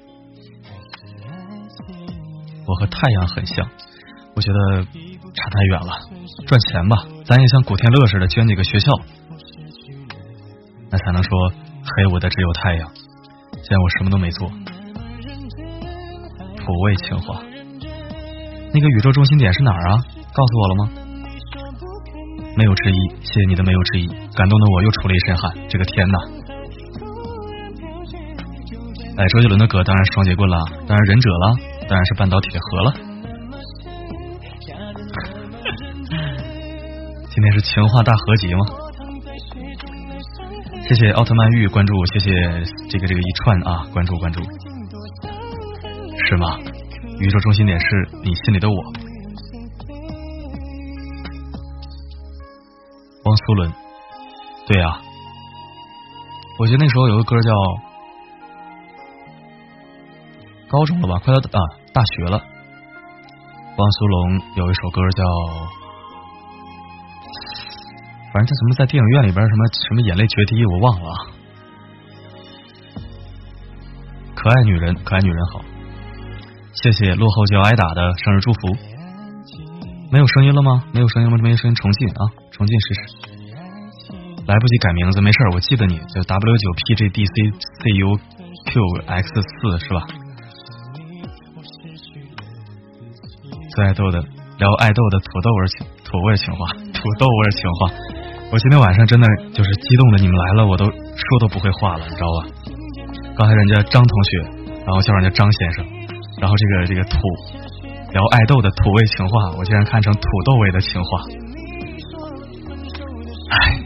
[2.67, 3.69] 我和太阳很像，
[4.35, 5.93] 我觉得差太远了。
[6.47, 8.91] 赚钱吧，咱也像古天乐似的捐几个学校，
[10.91, 12.89] 那才能说黑我的只有太阳。
[13.53, 14.49] 现在我什么都没做，
[16.57, 17.43] 土味情话。
[18.73, 19.99] 那个宇宙中心点是哪儿啊？
[20.33, 20.91] 告诉我了吗？
[22.57, 25.53] 没有之一，谢谢你的没有之一，感动的我又出了一身汗。
[25.69, 26.19] 这个天呐！
[29.17, 31.57] 哎，周杰伦的歌当然是双截棍了，当然忍者了，
[31.89, 32.95] 当然是半岛铁盒了。
[37.31, 38.61] 今天是情话大合集吗？
[40.83, 42.31] 谢谢奥特曼玉关注，谢谢
[42.91, 44.43] 这个这个一串啊关注关注，
[46.29, 46.59] 是吗？
[47.19, 47.87] 宇宙中心点是
[48.23, 48.93] 你心里的我，
[53.33, 53.73] 汪苏泷，
[54.67, 55.01] 对呀，
[56.59, 57.51] 我记得那时候有个歌叫
[60.69, 61.61] 高中了吧，快到啊
[61.95, 62.39] 大学了，
[63.79, 65.25] 汪苏泷有一首歌叫，
[68.35, 71.17] 反正叫什么，在电影院里边什么什么眼泪决堤，我忘了啊。
[74.35, 75.63] 可爱女人，可爱女人好，
[76.83, 78.92] 谢谢落后就要挨打的生日祝福。
[80.13, 80.85] 没有声音了吗？
[80.93, 81.43] 没有声音了吗？
[81.43, 82.21] 没有声音，重进啊，
[82.53, 83.01] 重进试试。
[84.45, 87.33] 来不及改名字，没事，我记得你，就 W 九 P G D C
[87.81, 88.19] C U
[88.67, 90.03] Q X 四是吧？
[93.75, 94.21] 最爱豆的
[94.59, 97.89] 聊爱豆的土豆味情土味情话， 土豆味情话。
[98.53, 102.45] 我今天晚上真的就是激动的，你们来了，我都说都不会话了，你知道吧？
[103.35, 104.43] 刚才人家张同学，
[104.85, 105.87] 然后叫人家张先生，
[106.39, 107.17] 然后这个这个土
[108.13, 111.23] 聊爱豆的土味情话，我竟然看成土豆味的情话。
[113.51, 113.81] 唉，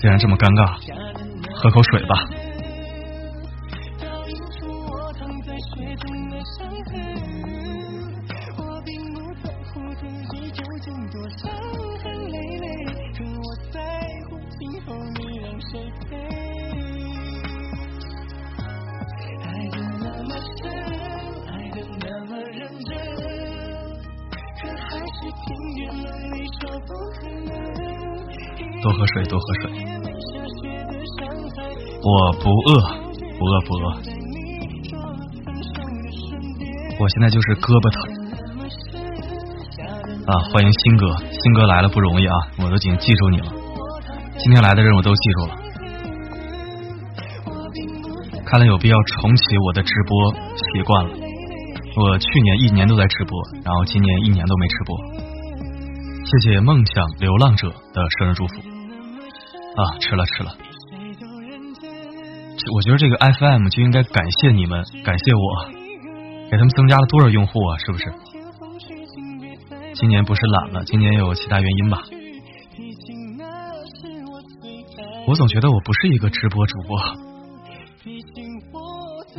[0.00, 0.76] 既然这么尴尬，
[1.54, 2.43] 喝口水吧。
[32.44, 32.76] 不饿，
[33.38, 33.84] 不饿不饿。
[37.00, 37.96] 我现在就是胳膊疼
[40.28, 40.36] 啊！
[40.52, 42.36] 欢迎新哥，新哥来了不容易啊！
[42.60, 43.50] 我都已经记住你了，
[44.36, 45.56] 今天来的人我都记住了。
[48.44, 51.16] 看来有必要重启我的直播习惯了。
[51.96, 54.94] 我去年一年都在直播，然后今年一年都没直播。
[56.28, 58.60] 谢谢梦想流浪者的生日祝福
[59.80, 59.96] 啊！
[59.98, 60.52] 吃了吃了，
[62.72, 65.70] 我觉得这个 FM 就应该感谢你们，感谢我，
[66.50, 67.76] 给他们增加了多少用户啊？
[67.78, 68.12] 是不是？
[69.94, 72.02] 今年不是懒了，今年有其他原因吧？
[75.26, 76.98] 我总觉得我不是一个直播主播，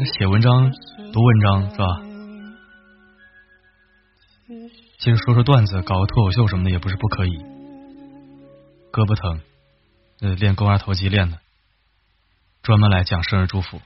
[0.05, 0.71] 写文章、
[1.11, 1.85] 读文章是吧？
[4.99, 7.37] 其实说说段子，搞个脱口秀什么的也不是不可以。
[8.91, 9.41] 胳膊疼，
[10.21, 11.37] 呃，练肱二头肌练的，
[12.65, 13.79] 专门来讲生日祝福。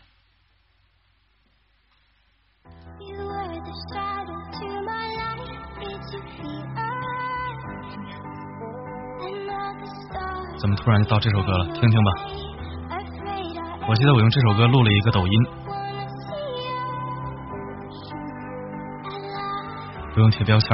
[10.61, 11.65] 怎么突然就到这首歌了？
[11.73, 12.11] 听听吧。
[13.89, 15.45] 我记得我用这首歌录了一个抖音，
[20.13, 20.69] 不用贴标签。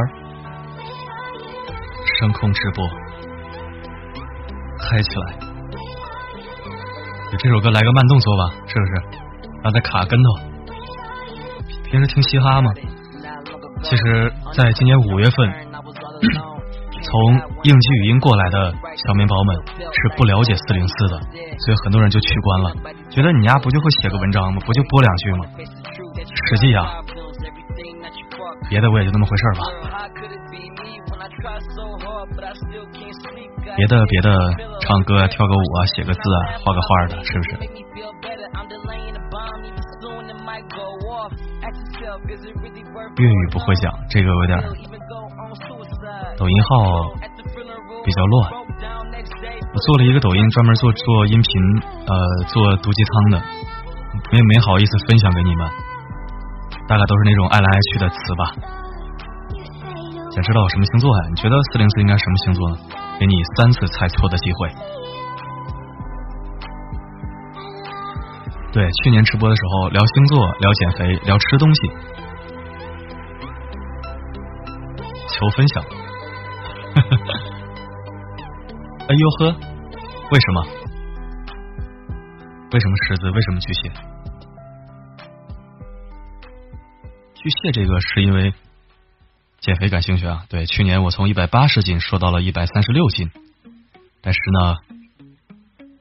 [2.19, 2.87] 声控直播，
[4.77, 5.44] 嗨起来！
[7.31, 8.91] 给这首歌来个慢动作吧，是不是？
[9.61, 10.29] 然后再卡跟头。
[11.85, 12.71] 平时听嘻哈吗？
[13.83, 15.53] 其实，在今年五月份，
[17.01, 17.11] 从
[17.63, 21.19] 应急语音过来的小面包们是不了解四零四的，
[21.59, 22.73] 所以很多人就取关了，
[23.09, 24.59] 觉得你丫不就会写个文章吗？
[24.65, 25.45] 不就播两句吗？
[26.49, 26.87] 实际啊，
[28.69, 29.61] 别的我也就那么回事吧。
[33.75, 34.29] 别的别的，
[34.85, 37.57] 唱歌啊，跳个舞啊，写个字啊，画个画的，是不是？
[43.17, 44.61] 粤语不会讲，这个有点。
[46.37, 47.09] 抖音号
[48.03, 52.15] 比较乱，我做了一个抖音，专门做做音频，呃，
[52.47, 53.41] 做毒鸡汤的，
[54.31, 55.67] 没没好意思分享给你们，
[56.87, 58.53] 大概都是那种爱来爱去的词吧。
[60.31, 61.29] 想知道我什么星座呀？
[61.29, 62.77] 你觉得四零四应该什么星座呢？
[63.19, 64.69] 给你三次猜错的机会。
[68.73, 71.87] 对，去年直播的时候聊星座、聊减肥、聊吃东西，
[75.29, 75.83] 求分享。
[79.07, 79.55] 哎呦呵，
[80.31, 80.65] 为什么？
[82.73, 83.29] 为什么狮子？
[83.31, 83.91] 为什么巨蟹？
[87.35, 88.53] 巨蟹这个是因为。
[89.65, 90.45] 减肥感兴趣啊？
[90.47, 93.31] 对，去年我从一百八十斤瘦到了一百三十六斤，
[94.21, 94.75] 但是呢，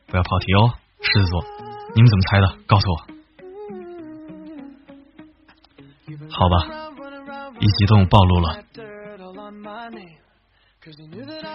[0.06, 1.42] 不要跑题哦，狮子座，
[1.94, 2.58] 你们怎么猜的？
[2.66, 2.96] 告诉我。
[6.28, 6.92] 好吧，
[7.58, 8.62] 一激动暴露了。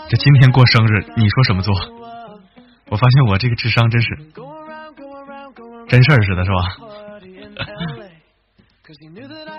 [0.10, 1.76] 这今天过生日，你说什么座？
[2.88, 4.10] 我发现我这个智商真是
[5.88, 6.58] 真事儿似的，是吧？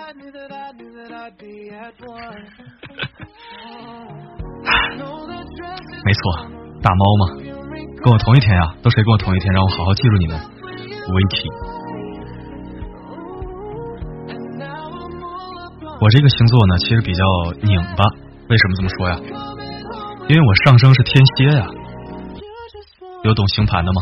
[6.03, 6.21] 没错，
[6.81, 7.27] 大猫嘛，
[8.03, 9.53] 跟我同一天呀，都谁跟我同一天？
[9.53, 10.39] 让我好好记住你们。
[15.99, 17.23] 我这个星座呢，其实比较
[17.61, 18.03] 拧巴。
[18.49, 19.19] 为什么这么说呀？
[20.27, 21.65] 因为我上升是天蝎呀。
[23.23, 24.01] 有懂星盘的吗？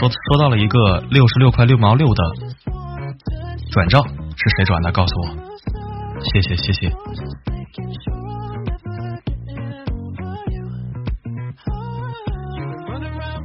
[0.00, 2.22] 收收到了一个六十六块六毛六的
[3.72, 4.92] 转账，是谁转的？
[4.92, 5.26] 告诉我，
[6.32, 6.90] 谢谢谢谢。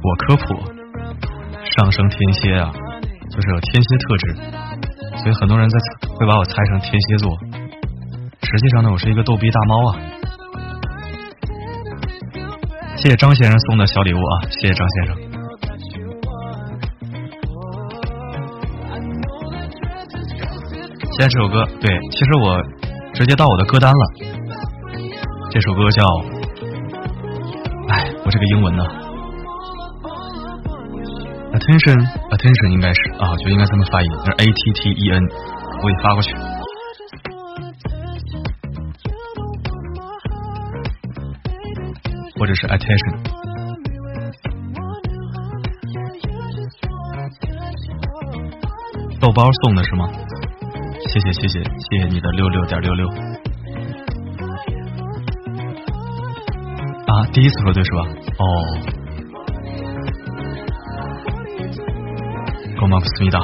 [0.02, 0.42] 我科普，
[1.76, 2.72] 上升天蝎啊，
[3.30, 4.34] 就是有天蝎特质，
[5.18, 5.78] 所以很多人在
[6.18, 7.30] 会把我猜成天蝎座。
[8.42, 9.96] 实际上呢，我是一个逗逼大猫啊。
[12.96, 15.33] 谢谢张先生送的小礼物啊，谢谢张先生。
[21.16, 22.60] 现在这首歌，对，其实我
[23.14, 24.04] 直接到我的歌单了。
[25.48, 26.04] 这首歌叫，
[27.88, 28.84] 哎，我这个英文呢
[31.52, 35.22] ，attention，attention 应该是啊，就应该这么发音，是 a t t e n，
[35.82, 36.34] 我给你发过去。
[42.36, 43.14] 或者是 attention，
[49.20, 50.08] 豆包送的是吗？
[51.07, 53.07] 谢谢谢谢谢谢你的六六点六六。
[57.07, 58.07] 啊，第一次说对是吧？
[58.37, 58.43] 哦。
[62.79, 63.39] 고맙습니다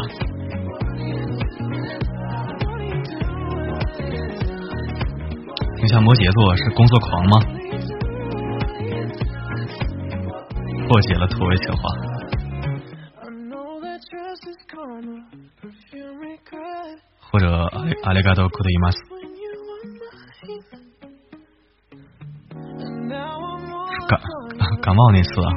[5.76, 7.38] 听下摩羯座是工作狂吗？
[10.88, 12.09] 破解了土味情话。
[18.05, 18.98] 阿里嘎多库德伊马斯。
[24.09, 24.18] 感
[24.82, 25.53] 感冒那次啊，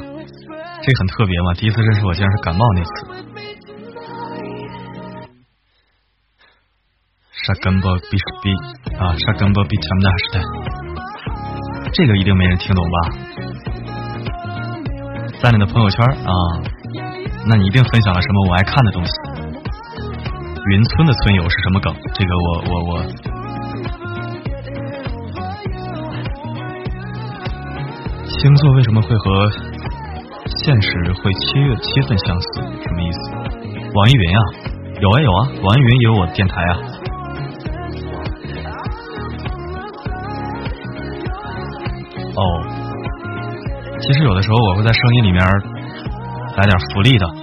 [0.81, 2.91] 这很特别嘛，第一次认识我竟然是感冒那次。
[7.31, 8.53] 沙根波比比
[8.97, 10.41] 啊，沙根波比他们那时代，
[11.93, 12.97] 这个一定没人听懂吧？
[15.41, 16.31] 在你的朋友圈啊，
[17.47, 19.11] 那你一定分享了什么我爱看的东西？
[20.71, 21.93] 云村的村友是什么梗？
[22.13, 23.03] 这个我我我，
[28.27, 29.51] 星座为什么会和
[30.63, 32.61] 现实会七月七分相似？
[32.81, 33.31] 什么意思？
[33.93, 34.41] 网易云啊，
[35.01, 36.79] 有啊有啊，网易云也有我的电台啊。
[42.35, 42.41] 哦。
[43.99, 45.43] 其实有的时候我会在声音里面
[46.55, 47.42] 来点福利的。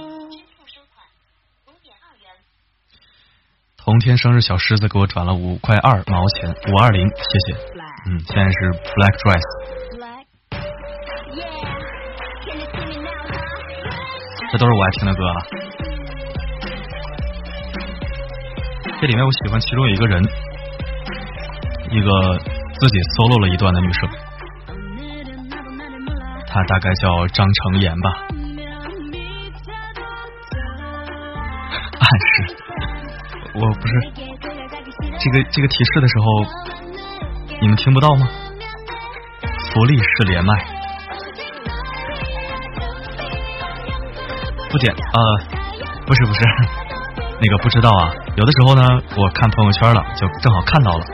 [3.91, 7.53] 同天生日小狮子给我转了五块二毛钱，五二零，谢谢。
[8.07, 9.43] 嗯，现在是 Black Dress。
[14.49, 15.35] 这都是我爱听的歌啊。
[19.01, 20.23] 这里面我喜欢其中有一个人，
[21.89, 22.39] 一个
[22.79, 24.09] 自己 solo 了一段的女生。
[26.47, 28.40] 她大概叫张成言吧。
[33.61, 33.93] 我不是
[35.19, 36.25] 这个这个提示的时候，
[37.61, 38.27] 你们听不到吗？
[39.71, 40.53] 福利是连麦，
[44.69, 45.19] 不点啊，
[46.07, 46.41] 不是不是，
[47.39, 48.11] 那个不知道啊。
[48.35, 48.81] 有的时候呢，
[49.15, 51.05] 我看朋友圈了，就正好看到了。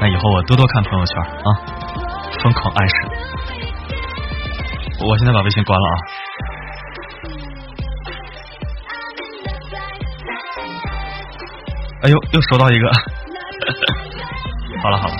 [0.00, 1.58] 那以后我多多看朋友圈啊，
[2.40, 2.94] 疯狂暗示。
[5.00, 5.96] 我现在把微信关了啊！
[12.02, 12.90] 哎呦，又收到一个，
[14.82, 15.14] 好了好了。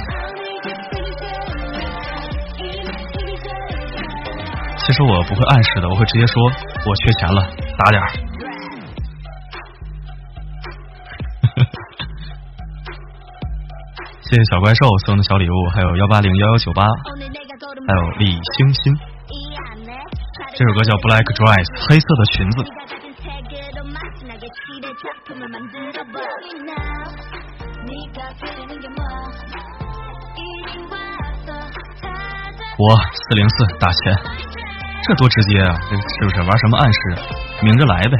[4.79, 6.43] 其实我不会暗示的，我会直接说
[6.85, 7.47] 我缺钱了，
[7.79, 8.09] 打点儿。
[14.23, 18.99] 谢谢小怪兽送的小礼物，还有幺八零幺幺九八，还有李星星。
[20.55, 22.65] 这首歌叫《Black Dress》，黑色的裙子。
[32.79, 34.19] 我四零四打钱，
[35.05, 35.79] 这多直接啊！
[35.89, 36.99] 这是不是玩什么暗示？
[37.63, 38.19] 明着来呗。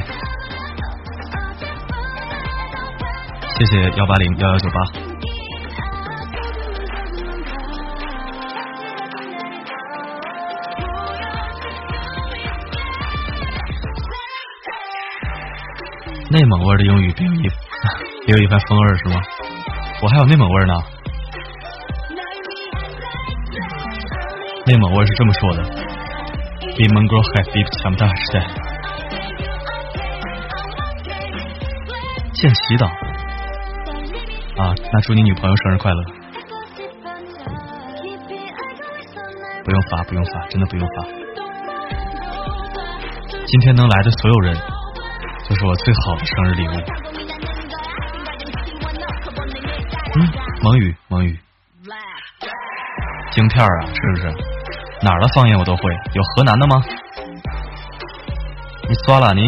[3.57, 4.75] 谢谢幺八零幺幺九八。
[16.29, 17.49] 内蒙味的英语别有一
[18.25, 19.21] 别有一番风味是吗？
[20.03, 20.73] 我还有内蒙味呢。
[24.65, 25.63] 内蒙味是这么说的：
[26.75, 28.45] 比蒙哥还比强大时代。
[32.33, 32.85] 现祈祷
[34.61, 34.75] 啊！
[34.91, 36.03] 那祝你女朋友生日快乐！
[39.63, 41.05] 不用发，不用发，真的不用发。
[43.45, 44.53] 今天能来的所有人，
[45.47, 47.02] 就是我最好的生日礼物。
[50.63, 51.37] 蒙语，蒙语，
[53.31, 54.33] 京片儿啊，是不是？
[55.01, 55.83] 哪儿的方言我都会，
[56.13, 56.81] 有河南的吗？
[58.87, 59.41] 你刷了你？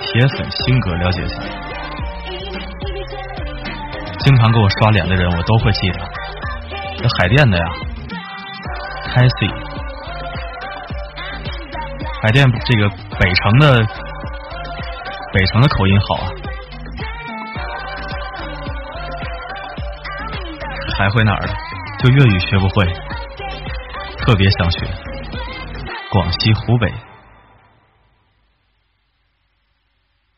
[0.00, 1.36] 铁粉性格了解一下，
[4.18, 6.00] 经常给我刷脸的人，我都会记得。
[6.98, 7.64] 这海淀的呀
[9.14, 9.48] c a s i
[12.20, 13.78] 海淀这个北城的
[15.32, 16.32] 北城的口音好啊。
[21.00, 21.54] 还会哪儿的？
[21.98, 22.84] 就粤语学不会，
[24.18, 24.86] 特别想学。
[26.12, 26.92] 广西、湖北，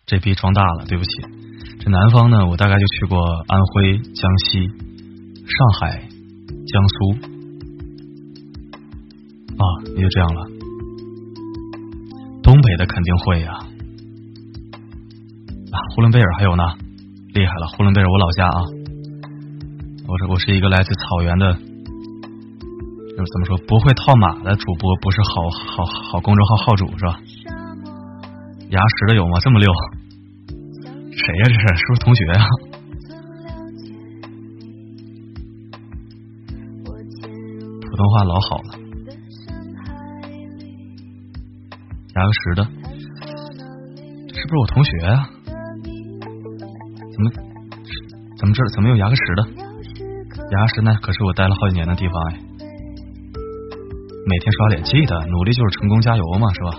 [0.07, 1.11] 这逼装大了，对不起。
[1.81, 7.11] 这南方呢，我大概就去过安徽、江西、上海、江苏，
[9.59, 10.47] 啊，也就这样了。
[12.41, 13.53] 东北的肯定会呀，
[15.73, 16.63] 啊，呼伦贝尔还有呢，
[17.35, 18.82] 厉害了，呼伦贝尔我老家啊。
[20.23, 21.65] 我是我是一个来自草原的，就是
[23.33, 27.19] 怎么说不会套马的主播，不是好好好公众号号主是吧？
[28.71, 29.41] 牙石的有吗？
[29.41, 29.73] 这么溜？
[31.11, 31.45] 谁呀？
[31.47, 32.47] 这是是不是同学呀？
[37.81, 38.79] 普通话老好了。
[42.15, 42.65] 牙个石的，
[44.33, 45.29] 是不是我同学呀？
[47.13, 47.31] 怎么
[48.37, 49.62] 怎么这怎么有牙个石的？
[50.53, 52.37] 牙石呢可是我待了好几年的地方哎，
[54.27, 56.71] 每天刷脸，记得努力就是成功，加油嘛，是吧？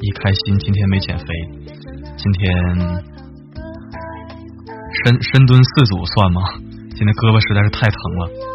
[0.00, 1.24] 一开心，今天没减肥，
[2.16, 2.42] 今天
[5.04, 6.40] 深深蹲四组算吗？
[6.90, 8.47] 今天胳膊实在是太疼了。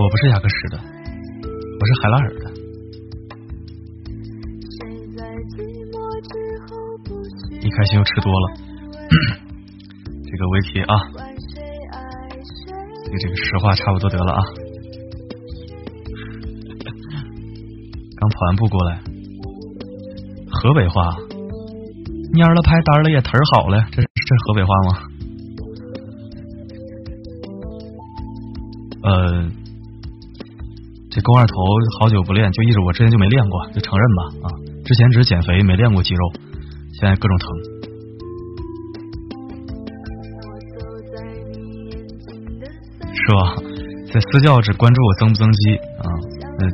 [0.00, 2.48] 我不是雅克什的，我是海拉尔的。
[7.60, 8.50] 一开心又吃多了，
[10.24, 10.96] 这个围棋啊，
[13.04, 14.40] 这个这个实话差不多得了啊。
[18.16, 19.02] 刚跑完步过来，
[20.50, 21.14] 河北话，
[22.32, 25.09] 蔫了拍单了也忒好了，这这河北话吗？
[31.30, 31.54] 肱二头
[32.00, 34.50] 好久不练，就一直我之前就没练过，就承认吧啊！
[34.84, 36.32] 之前只是减肥，没练过肌肉，
[36.98, 37.46] 现在各种疼，
[43.14, 43.54] 是吧？
[44.12, 46.10] 在私教只关注我增不增肌啊，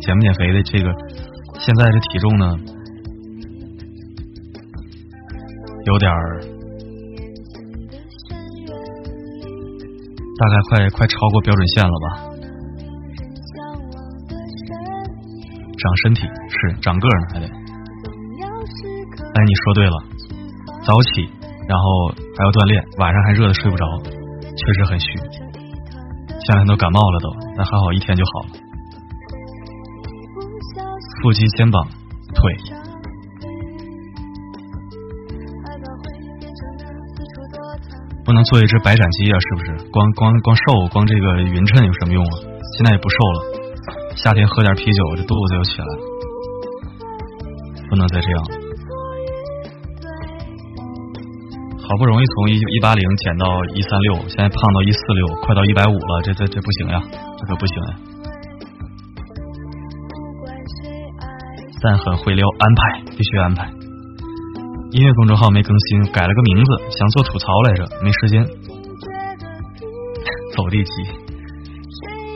[0.00, 0.90] 减不减肥的这个，
[1.58, 2.56] 现在这体重呢，
[5.84, 6.40] 有点儿，
[10.38, 12.25] 大概快快超过标准线了吧。
[15.86, 17.46] 长身体是长个呢，还得。
[17.46, 19.96] 哎，你说对了，
[20.82, 21.30] 早起，
[21.68, 25.06] 然后还要锻炼，晚上还热的睡不着，确实很虚。
[26.42, 28.48] 现在都感冒了都，但还好一天就好了。
[31.22, 31.86] 腹肌、肩膀、
[32.34, 32.52] 腿，
[38.24, 39.38] 不能做一只白斩鸡啊！
[39.38, 39.90] 是不是？
[39.90, 42.34] 光光光瘦，光这个匀称有什么用啊？
[42.76, 43.55] 现在也不瘦了。
[44.16, 45.86] 夏天喝点啤酒，这肚子又起来，
[47.88, 48.44] 不能再这样。
[51.78, 57.00] 好不容易从一一八零减到一三六，现在胖到一四六，快到一百五了，这这这不行呀，
[57.38, 57.96] 这可不行呀。
[61.82, 63.70] 但很会撩，安排必须安排。
[64.90, 68.44] 音乐公众号没更新，改了个名字，想做吐槽来着，没时间。
[70.56, 70.92] 走地鸡，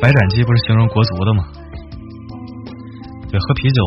[0.00, 1.44] 白斩鸡不是形容国足的吗？
[3.30, 3.80] 对，喝啤酒、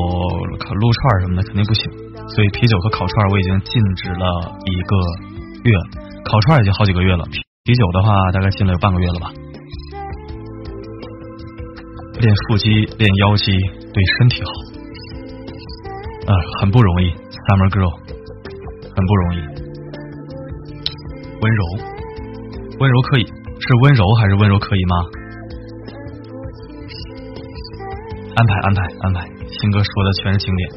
[0.63, 1.91] 烤撸串什么的肯定不行，
[2.31, 4.23] 所以啤酒和烤串我已经禁止了
[4.63, 4.95] 一个
[5.67, 5.75] 月，
[6.23, 9.29] 烤串已经好几个月了，啤啤酒的话大概禁了有半个月了吧。
[12.21, 13.51] 练腹肌、练腰肌
[13.91, 14.51] 对身体好，
[16.31, 17.91] 啊，很不容易，Summer Girl，
[18.95, 19.39] 很不容易。
[21.41, 21.63] 温柔，
[22.79, 24.95] 温柔可以是温柔还是温柔可以吗？
[28.35, 29.32] 安排安排安排。
[29.63, 30.69] 听哥说的全是经典。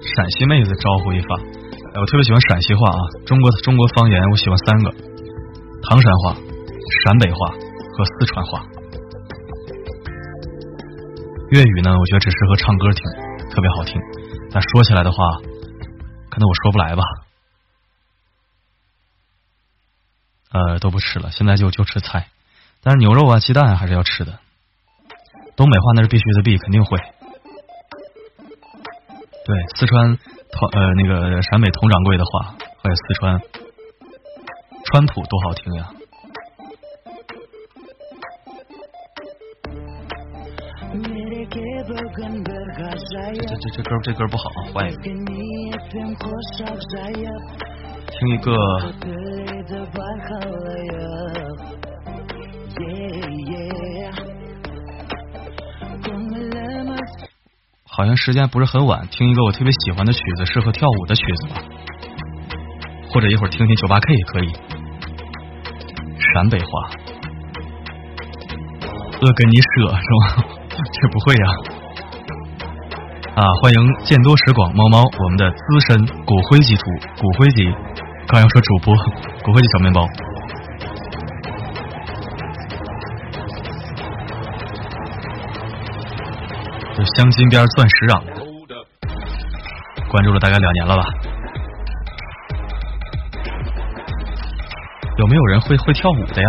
[0.00, 4.90] 陕西妹子招呼一发，哎我特别喜欢陕西话啊，中国中国方言我喜欢三个：
[5.82, 6.32] 唐山话、
[7.04, 7.38] 陕北话
[7.92, 8.64] 和四川话。
[11.50, 13.02] 粤语呢，我觉得只适合唱歌听，
[13.50, 14.00] 特别好听。
[14.50, 15.18] 但说起来的话，
[16.30, 17.02] 可能我说不来吧。
[20.52, 22.28] 呃，都不吃了，现在就就吃菜，
[22.80, 24.38] 但是牛肉啊、鸡蛋还是要吃的。
[25.56, 26.98] 东北话那是必须的，必肯定会。
[29.46, 30.18] 对，四川
[30.52, 33.40] 同呃那个陕北佟掌柜的话，还有四川
[34.84, 35.88] 川普多好听呀！
[43.46, 45.02] 这这这歌这歌不好，换一个。
[48.18, 48.52] 听一个。
[57.96, 61.62] 好像时间不是很晚，听一个我特别喜欢的曲子，适合跳舞的曲子吧。
[63.08, 64.52] 或者一会儿听听九八 K 也可以。
[66.18, 66.68] 陕北话，
[69.22, 70.44] 鄂根尼舍是吗？
[70.76, 71.46] 这不会呀。
[73.36, 75.56] 啊，欢迎见多识广猫猫，我们的资
[75.88, 76.82] 深骨灰级图，
[77.18, 77.64] 骨灰级，
[78.28, 78.94] 刚要说主播，
[79.42, 80.06] 骨灰级小面包。
[87.14, 88.22] 镶金边钻石壤，
[90.10, 91.04] 关注了大概两年了吧？
[95.18, 96.48] 有没有人会会跳舞的呀？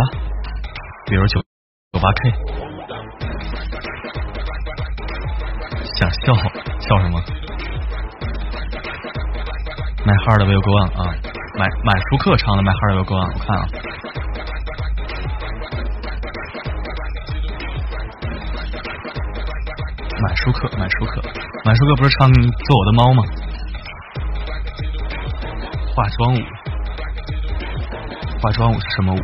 [1.06, 1.40] 比如九
[1.92, 2.30] 九八 K，
[5.96, 6.34] 想笑
[6.80, 7.22] 笑什么
[10.04, 11.14] ？My Heart Will Go On 啊，
[11.56, 13.68] 买买舒克唱的 My Heart Will Go On，我看啊。
[20.48, 21.20] 舒克，买舒克，
[21.62, 23.22] 买舒克不是唱《做我的猫》吗？
[25.94, 26.38] 化妆舞，
[28.40, 29.18] 化妆舞是什么舞？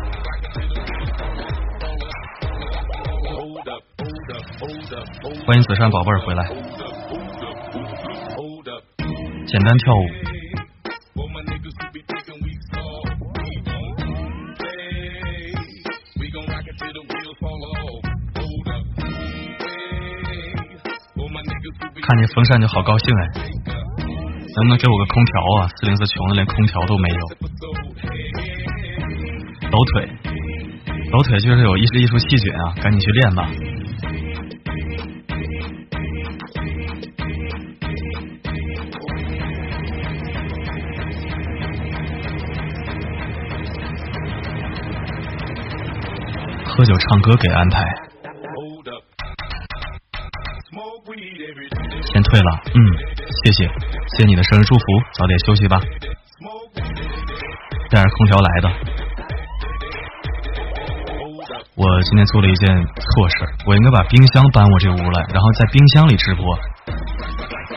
[5.47, 6.47] 欢迎紫山宝贝儿回来，
[9.47, 10.24] 简单跳舞。
[22.07, 23.23] 看见风扇就好高兴哎，
[23.97, 25.69] 能不能给我个空调啊？
[25.81, 27.17] 四零四穷的连空调都没有。
[29.71, 30.07] 抖腿，
[31.11, 33.49] 抖腿就是有艺术艺术细菌啊，赶紧去练吧。
[46.67, 48.04] 喝酒唱歌给安排。
[52.35, 52.79] 先退了，嗯，
[53.45, 53.65] 谢谢，
[54.09, 54.83] 谢谢你的生日祝福，
[55.13, 55.81] 早点休息吧。
[57.91, 58.69] 带着空调来的，
[61.77, 63.37] 我今天做了一件错事，
[63.67, 66.45] 我应该把冰箱搬我这屋来，然后在冰箱里直播，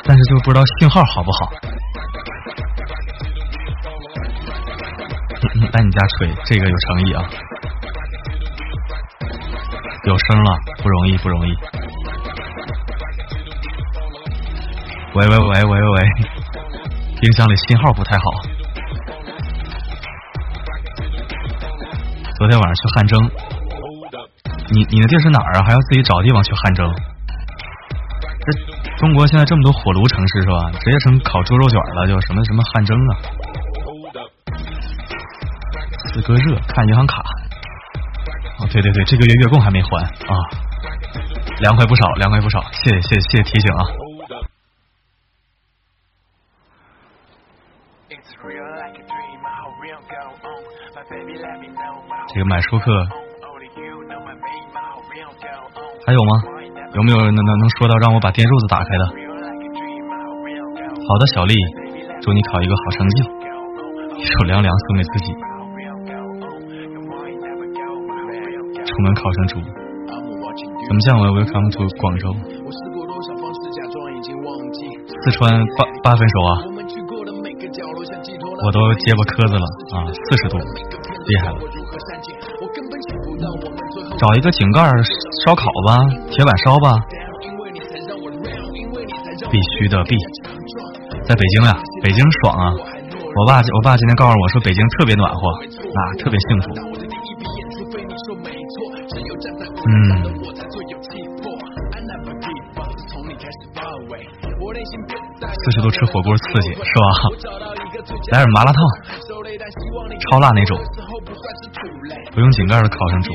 [0.04, 1.52] 但是就不知道信号好不好。
[5.72, 7.30] 来你家吹，这个有诚意啊，
[10.06, 11.54] 有声了，不容易，不容易。
[15.18, 16.00] 喂喂喂喂喂喂，
[17.20, 18.24] 冰箱里信号不太好。
[22.38, 23.32] 昨天晚上去汗蒸，
[24.70, 25.64] 你你的地是哪儿啊？
[25.66, 26.88] 还要自己找地方去汗蒸？
[28.46, 30.70] 这中国现在这么多火炉城市是吧？
[30.80, 33.12] 直接成烤猪肉卷了，就什么什么汗蒸啊？
[36.14, 37.24] 四哥热，看银行卡。
[38.60, 40.38] 哦，对对对，这个月月供还没还啊，
[41.62, 43.82] 凉快不少，凉快不少，谢谢谢谢提醒啊。
[52.48, 53.06] 买舒克
[56.06, 56.32] 还有吗？
[56.96, 59.04] 有没有能能能说到让我把电褥子打开的？
[61.04, 61.54] 好的，小丽，
[62.22, 63.28] 祝你考一个好成绩。
[64.16, 65.36] 一首凉凉送给自己。
[68.88, 69.60] 出门考成猪。
[70.88, 72.32] 怎么讲？Welcome to 广州。
[75.24, 76.64] 四川八八分熟啊！
[78.64, 81.60] 我都结巴磕子了啊，四十度，厉害了。
[84.18, 84.82] 找一个井盖
[85.46, 85.98] 烧烤吧，
[86.32, 86.92] 铁板烧吧，
[89.52, 90.18] 必须的必。
[91.24, 92.74] 在北京呀，北京爽啊！
[92.74, 96.66] 我爸我爸今天告诉我说，北京特别暖和啊，特别幸福。
[99.86, 99.90] 嗯。
[105.64, 106.82] 四十度吃火锅刺激是吧？
[108.32, 108.82] 来点麻辣烫，
[110.30, 110.80] 超辣那种，
[112.34, 113.34] 不用井盖的烤上煮。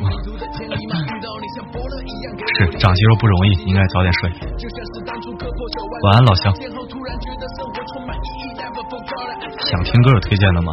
[2.58, 4.30] 是长肌肉不容易，应该早点睡。
[6.02, 6.52] 晚安，老乡。
[9.70, 10.72] 想听歌有推荐的吗？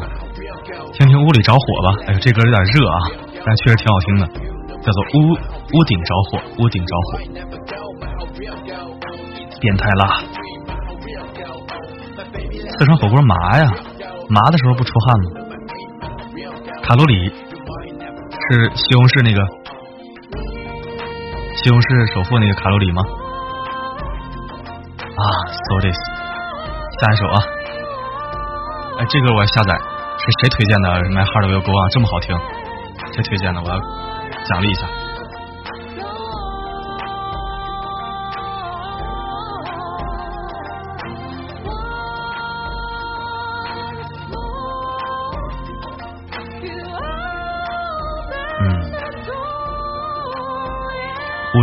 [0.93, 1.95] 听听屋里着火吧。
[2.07, 2.97] 哎呦，这歌有点热啊，
[3.45, 4.27] 但确实挺好听的，
[4.81, 5.37] 叫做屋
[5.77, 7.19] 屋顶着火，屋顶着火，
[9.61, 10.21] 变态辣。
[12.77, 13.71] 四川火锅麻呀，
[14.29, 15.25] 麻的时候不出汗吗？
[16.83, 19.45] 卡路里是西红柿那个
[21.61, 23.03] 西红柿首富那个卡路里吗？
[25.03, 25.99] 啊，so this，
[27.01, 27.37] 下一首啊，
[28.99, 32.33] 哎，这个我要下载，是谁推荐的？My heart will go on，这么好听，
[33.11, 33.59] 谁推荐的？
[33.61, 34.87] 我要奖励一下。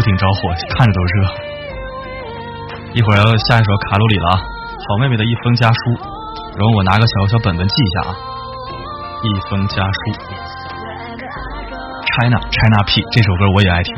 [0.07, 1.15] 挺着火，看着都热。
[2.95, 4.39] 一会儿要下一首卡路里了啊！
[4.39, 5.99] 好妹妹的一封家书，
[6.55, 8.15] 然后我拿个小小本本记一下啊。
[9.25, 9.99] 一封家书
[12.07, 13.97] ，China China P 这首歌我也爱听，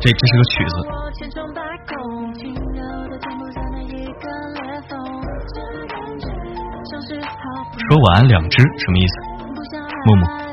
[0.00, 0.76] 这这是个曲子。
[7.88, 9.14] 说晚安两只什么意思？
[10.06, 10.45] 木木。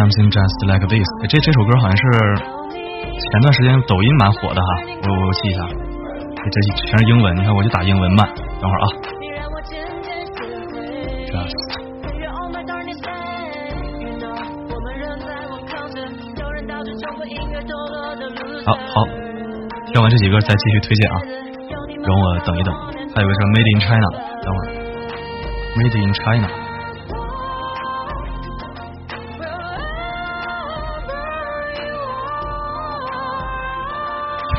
[0.00, 2.02] Something just like this，这这首歌好像是
[3.20, 4.68] 前段时间抖音蛮火的哈，
[5.04, 6.56] 我我记一下，这
[6.88, 8.26] 全是英文，你看我就打英文慢，
[8.62, 8.86] 等会儿啊。
[18.64, 19.04] 好好，
[19.92, 21.20] 听完这几个再继续推荐啊，
[22.02, 22.74] 容我等一等，
[23.14, 24.08] 还有个什么 Made in China，
[24.40, 24.66] 等会儿。
[25.76, 26.48] Made in China。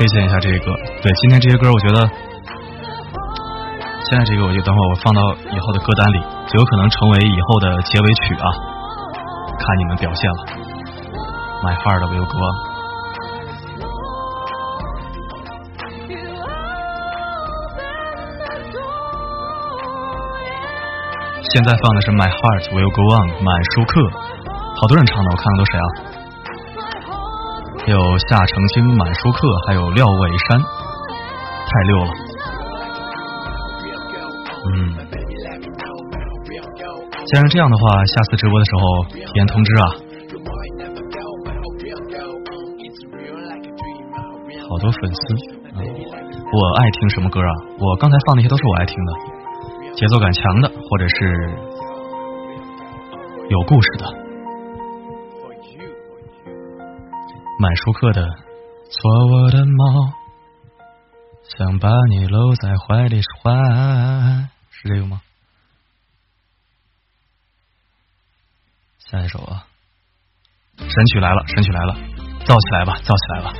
[0.02, 2.02] 推荐一下这个歌，对，今天这些歌我觉得，
[4.10, 5.22] 现在这个我就等会儿我放到
[5.54, 6.18] 以后的歌单里，
[6.48, 8.50] 就有可能成为以后的结尾曲啊，
[9.56, 10.38] 看你们表现了。
[11.62, 12.56] My heart will go on。
[21.44, 24.10] 现在放的是 My heart will go on，满舒克，
[24.80, 26.11] 好多人唱的，我看看都谁啊？
[27.86, 30.60] 有夏承清、满舒克，还有廖伟山，
[31.66, 32.10] 太溜了。
[34.70, 34.94] 嗯，
[37.26, 39.84] 既然这样的话，下次直播的时候提前通知啊。
[44.68, 45.34] 好多粉丝，
[45.74, 47.52] 我爱听什么歌啊？
[47.80, 49.12] 我刚才放那些都是我爱听的，
[49.94, 51.50] 节奏感强的，或者是
[53.48, 54.21] 有故事的。
[57.62, 58.26] 满舒克的
[58.90, 60.12] 做我的猫，
[61.56, 63.52] 想把你搂在怀里怀，
[64.72, 65.20] 是这个吗？
[68.98, 69.64] 下一首啊，
[70.76, 71.94] 神曲来了，神曲来了，
[72.44, 73.52] 造起来吧，造起来吧！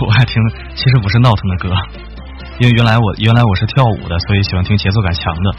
[0.00, 0.34] 我爱听，
[0.74, 1.76] 其实不是闹腾的歌，
[2.58, 5.54] 因为原来我原来我是跳舞的，所以喜欢听节奏感强的。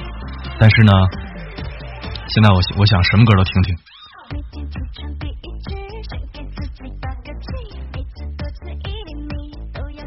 [0.60, 0.92] 但是呢，
[2.28, 3.78] 现在我我想什么歌都听听。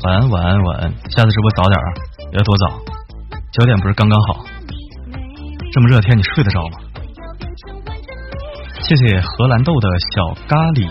[0.05, 0.91] 晚安，晚安，晚安。
[1.11, 1.87] 下次直播早点啊，
[2.33, 2.79] 要多早，
[3.53, 4.45] 九点不是刚刚好？
[5.73, 6.79] 这么热天，你睡得着吗？
[8.81, 10.89] 谢谢荷兰豆的小咖喱，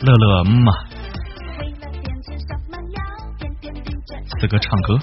[0.00, 0.72] 乐乐嗯嘛，
[4.40, 4.98] 四哥唱歌。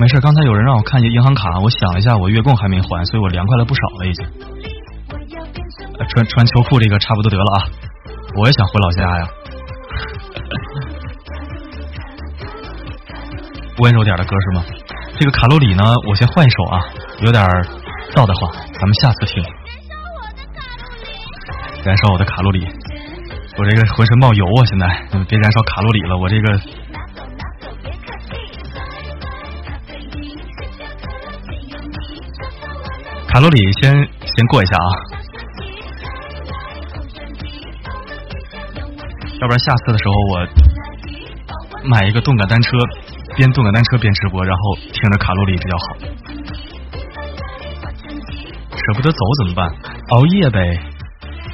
[0.00, 4.51] 没事，刚才有人让我看银行卡，我想了一下，我月供还没还，所以我凉快了不少了已经。
[6.12, 7.64] 穿穿秋裤这个差不多得了啊！
[8.36, 9.28] 我也想回老家呀。
[13.80, 14.62] 温柔点的歌是吗？
[15.18, 16.84] 这个卡路里呢，我先换一首啊，
[17.20, 17.42] 有点
[18.14, 19.42] 燥的慌，咱们下次听。
[21.82, 22.66] 燃烧我的卡路里，
[23.56, 24.64] 我这个浑身冒油啊！
[24.66, 24.86] 现在
[25.26, 26.60] 别燃烧卡路里了，我这个。
[33.28, 33.94] 卡路里先
[34.26, 34.92] 先过一下啊，
[39.42, 40.38] 要不然下次的时候我
[41.90, 42.70] 买一个动感单车，
[43.34, 45.84] 边动感单车边直播，然后听着卡路里比较好。
[48.70, 49.68] 舍不得走怎么办？
[50.10, 50.78] 熬夜呗，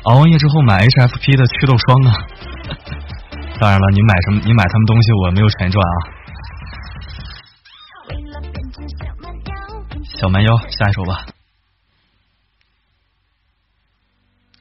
[0.03, 2.13] 熬完夜之后买 HFP 的祛痘霜啊。
[3.59, 4.43] 当然了，你买什么？
[4.45, 5.97] 你买他们东西，我没有钱赚啊。
[10.21, 11.25] 小蛮腰，下一首吧。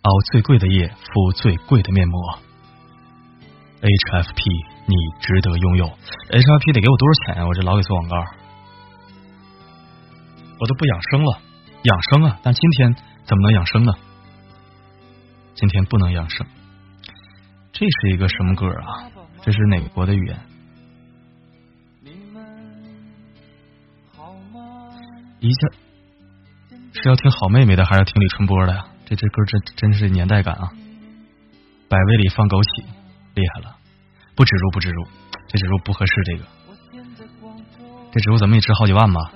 [0.04, 2.47] 熬最贵的夜，敷最贵的面膜。
[3.82, 4.41] HFP，
[4.88, 5.86] 你值得拥有。
[5.86, 7.48] HFP 得给我多少钱啊？
[7.48, 8.18] 我这老给做广告，
[10.60, 11.41] 我都不养生了，
[11.84, 12.40] 养生啊！
[12.41, 13.94] 但今天怎么能养生呢？
[15.54, 16.45] 今天不能养生。
[17.72, 19.12] 这是一个什么歌啊？
[19.44, 20.40] 这是哪国的语言？
[25.40, 25.68] 一下
[26.94, 28.86] 是要听好妹妹的，还是要听李春波的呀？
[29.06, 30.72] 这这歌真真是年代感啊！
[31.88, 32.84] 百味里放枸杞，
[33.38, 33.77] 厉害了！
[34.35, 35.05] 不植入不植入，
[35.47, 36.11] 这植入不合适。
[36.26, 36.45] 这个
[38.11, 39.31] 这植入怎么也值好几万吧？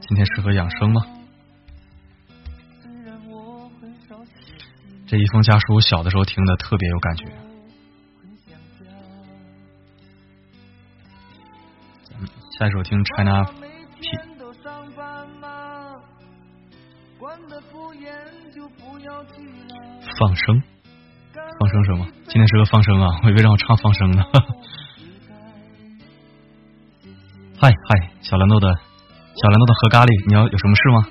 [0.00, 1.06] 今天适合养生吗？
[5.06, 7.26] 这一封家书，小的时候听的特别有感觉。
[12.58, 13.46] 下一首听 China。
[20.18, 20.62] 放生，
[21.58, 22.06] 放生什么？
[22.28, 23.08] 今天是个放生啊！
[23.24, 24.24] 我以为让我唱放生呢。
[27.60, 28.68] 嗨嗨，小蓝豆的，
[29.34, 31.06] 小蓝豆的喝咖喱，你要有什么事吗？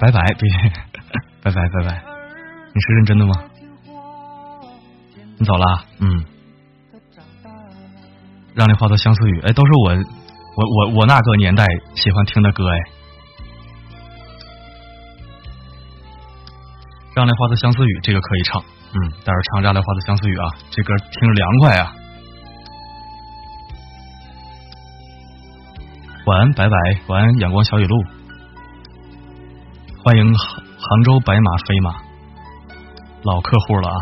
[0.00, 0.48] 拜拜，别，
[1.42, 2.02] 拜拜拜拜，
[2.72, 3.34] 你是认真的吗？
[5.38, 5.84] 你走了？
[6.00, 6.24] 嗯。
[8.54, 11.64] 让你化作相思雨，哎，都是我，我我我那个年代
[11.94, 12.78] 喜欢听的歌，哎。
[17.18, 21.92] 让你化作相思雨，这个可以唱，嗯，待会儿唱让你化作相思雨啊，这歌听着凉快啊。
[26.26, 26.76] 晚安，拜拜，
[27.08, 28.04] 晚安，阳光小雨露。
[30.04, 31.96] 欢迎杭杭州白马飞马，
[33.24, 33.98] 老客户了啊！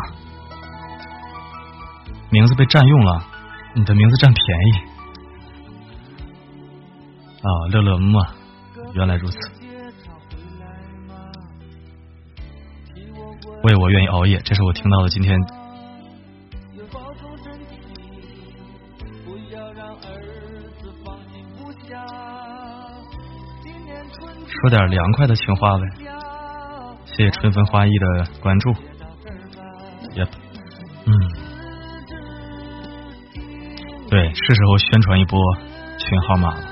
[2.29, 3.25] 名字被占用了，
[3.73, 4.73] 你的名字占便宜
[7.41, 7.49] 啊！
[7.71, 8.27] 乐乐么，
[8.93, 9.56] 原来如此。
[13.67, 15.37] 为我愿意熬夜，这是我听到的今天。
[24.47, 25.83] 说点凉快的情话呗，
[27.05, 28.73] 谢谢春风花意的关注。
[30.15, 31.11] 也，嗯，
[34.09, 35.37] 对，是时候宣传一波
[35.99, 36.63] 群号码了，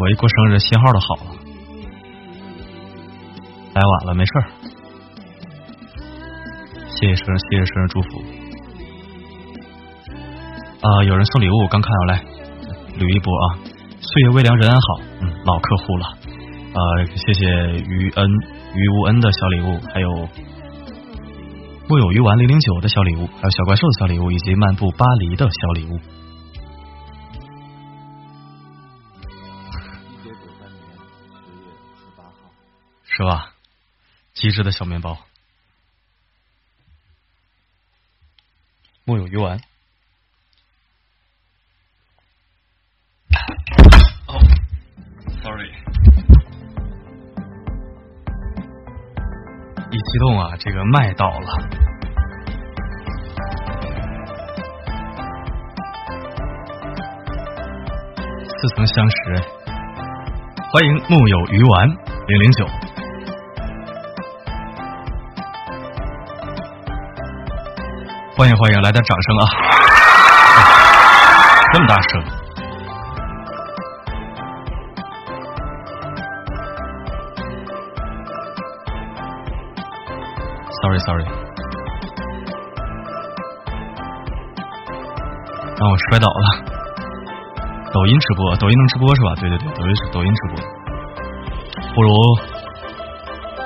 [0.00, 1.24] 我一过生日，信号都好了，
[3.74, 4.44] 来晚了，没事儿。
[6.88, 8.08] 谢谢生日，谢谢生日祝福。
[10.80, 12.24] 啊，有人送礼物，刚看到来
[12.98, 13.60] 捋一波啊！
[14.00, 16.06] 岁月微凉，人安好，嗯，老客户了。
[16.72, 17.44] 呃，谢谢
[17.84, 18.30] 于恩
[18.72, 20.08] 于无恩的小礼物，还有
[21.90, 26.00] 木有鱼丸零零九的小礼物，还有小怪兽的小礼物，以及漫步巴黎的小礼物。
[33.20, 33.52] 是吧？
[34.32, 35.18] 机智的小面包，
[39.04, 39.60] 木有鱼丸。
[45.42, 45.70] Sorry，
[49.90, 51.58] 一激动啊，这个麦倒了。
[58.48, 59.14] 似曾相识，
[60.72, 61.88] 欢迎木有鱼丸
[62.26, 62.66] 零零九，
[68.40, 69.44] 欢迎欢迎，来点掌声啊！
[71.74, 72.24] 这么大声。
[80.80, 81.24] Sorry，Sorry，
[85.76, 86.64] 让我摔倒了。
[87.92, 89.34] 抖音直播，抖音能直播是吧？
[89.38, 90.56] 对对对，抖音是抖音直播。
[91.94, 92.10] 不如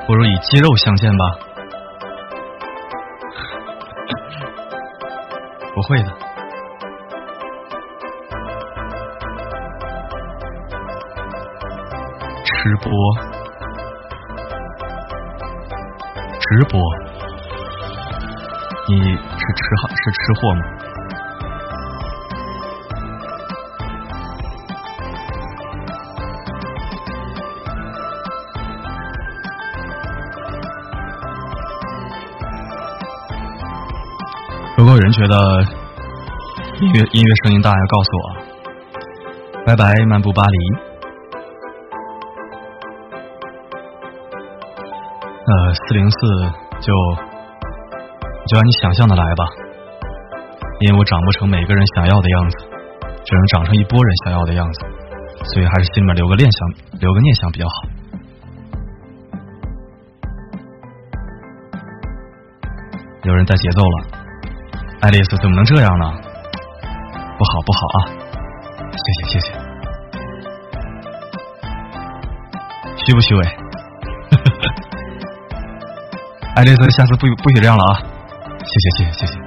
[0.08, 1.53] 不如以肌肉相见吧。
[5.86, 6.08] 会的。
[12.44, 12.90] 吃播，
[16.40, 16.80] 直播。
[18.86, 20.62] 你是吃好是吃货吗？
[34.76, 35.34] 如果有人觉得
[36.80, 39.64] 音乐音乐声音大，要告诉我。
[39.64, 40.58] 拜拜，漫步巴黎。
[45.46, 46.18] 呃，四零四
[46.80, 46.92] 就
[48.48, 49.44] 就按你想象的来吧，
[50.80, 52.56] 因为我长不成每个人想要的样子，
[53.24, 54.80] 只能长成一波人想要的样子，
[55.52, 56.68] 所以还是心里面留个念想，
[56.98, 57.74] 留个念想比较好。
[63.22, 64.06] 有人带节奏了，
[65.02, 66.12] 爱丽丝怎么能这样呢？
[67.54, 67.98] 好不好啊！
[68.90, 69.52] 谢谢谢谢，
[72.96, 73.42] 虚不虚伪？
[76.56, 78.02] 爱丽丝，下次不不许这样了啊！
[78.58, 79.38] 谢谢谢谢谢谢。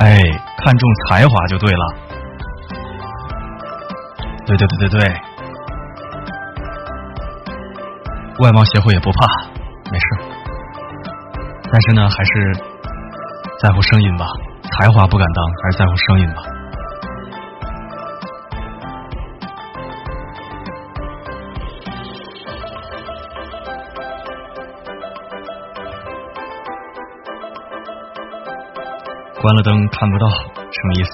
[0.00, 0.22] 哎，
[0.58, 1.94] 看重才华就对了。
[4.44, 5.08] 对对对对对，
[8.40, 9.26] 外貌协会也不怕，
[9.90, 10.06] 没事。
[11.72, 12.54] 但是呢，还是
[13.60, 14.26] 在乎声音吧，
[14.76, 16.42] 才华不敢当，还是在乎声音吧。
[29.40, 31.10] 关了灯看不到，什么意思？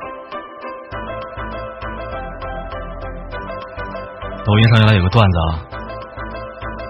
[4.47, 5.61] 抖音上原来有个段子啊，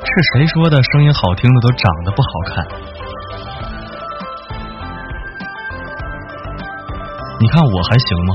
[0.04, 0.80] 是谁说的？
[0.82, 2.79] 声音好听的都长得不好看？
[7.50, 8.30] 看我还行吗？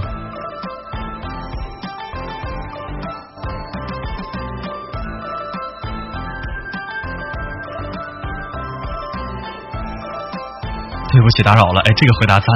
[11.12, 11.80] 对不起，打扰了。
[11.80, 12.48] 哎，这个回答赞。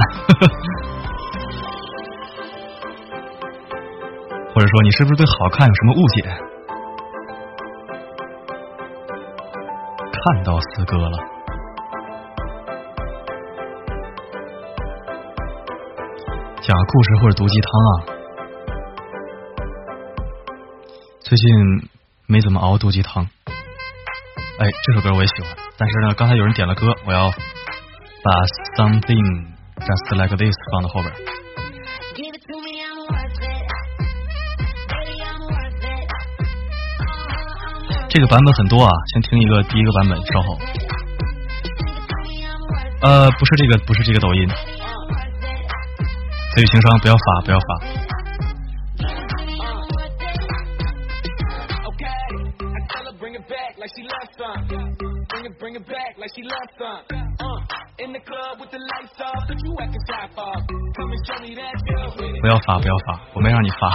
[4.53, 6.21] 或者说，你是不是对好看有什么误解？
[10.11, 11.38] 看到四哥了。
[16.69, 17.91] 讲故事或者毒鸡汤啊？
[21.19, 21.89] 最近
[22.27, 23.25] 没怎么熬毒鸡汤。
[24.59, 27.31] 哎，这首歌我也喜欢，但是呢，刚才有人点了歌，我要。
[28.21, 28.31] 把
[28.77, 29.47] something
[29.79, 31.11] just like this 放到后边。
[38.09, 40.59] 这个版本很多啊，先听一个第一个版本，稍后。
[43.01, 44.47] 呃，不是这个，不是这个抖音。
[46.59, 47.67] 词语情商，不要发，不要发。
[62.41, 63.89] 不要发，不要发，我没让你发。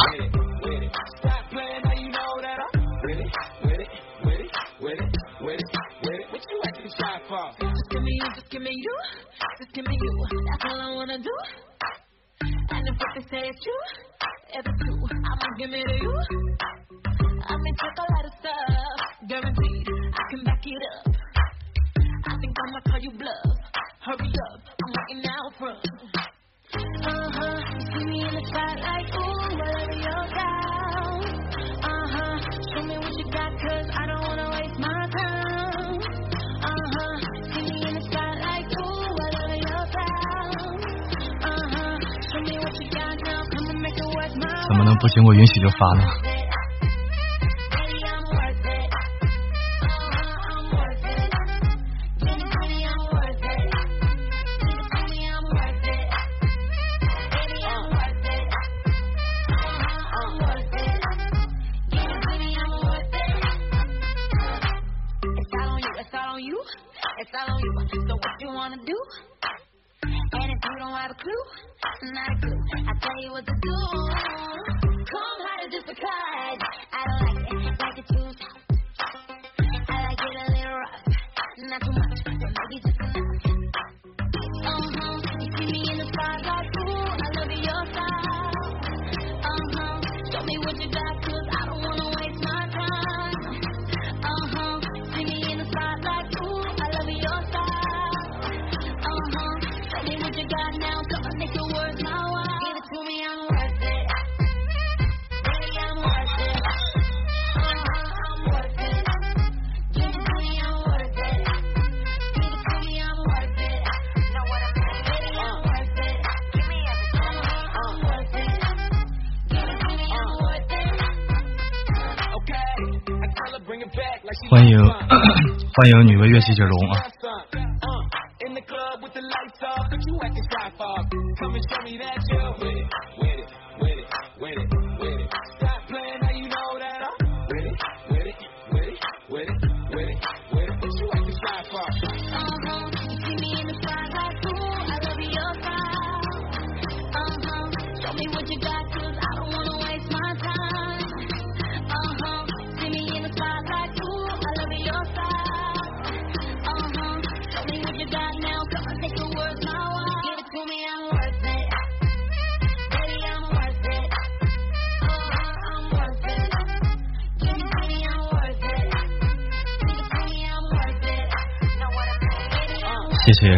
[126.44, 127.03] 谢谢荣啊！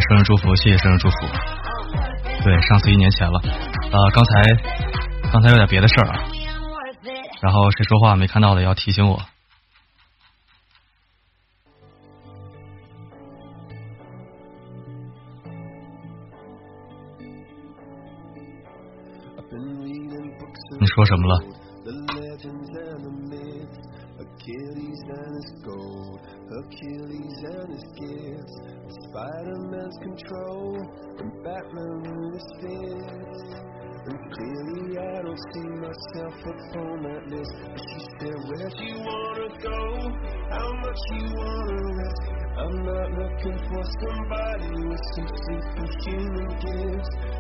[0.00, 1.16] 生日祝福，谢谢生日祝福。
[2.44, 3.40] 对，上次一年前了。
[3.42, 4.42] 呃，刚才
[5.32, 6.24] 刚才有点别的事儿啊，
[7.40, 9.20] 然后谁说话没看到的要提醒我。
[20.78, 21.55] 你说什么了？
[29.36, 30.76] Spider-Man's control,
[31.18, 33.66] and Batman with his fists.
[34.06, 37.52] And clearly I don't see myself upon that list.
[37.60, 39.80] But she said, where do you wanna go?
[40.48, 42.22] How much you wanna risk?
[42.56, 47.10] I'm not looking for somebody with some superhuman gifts,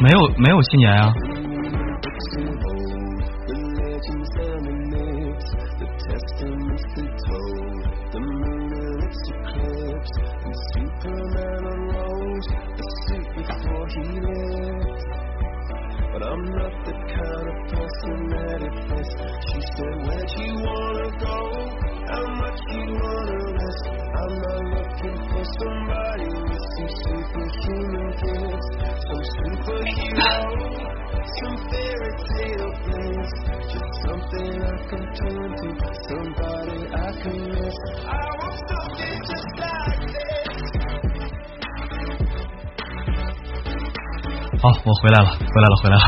[0.00, 1.12] 没有没有新年啊，
[45.60, 46.02] 回来了，回来了。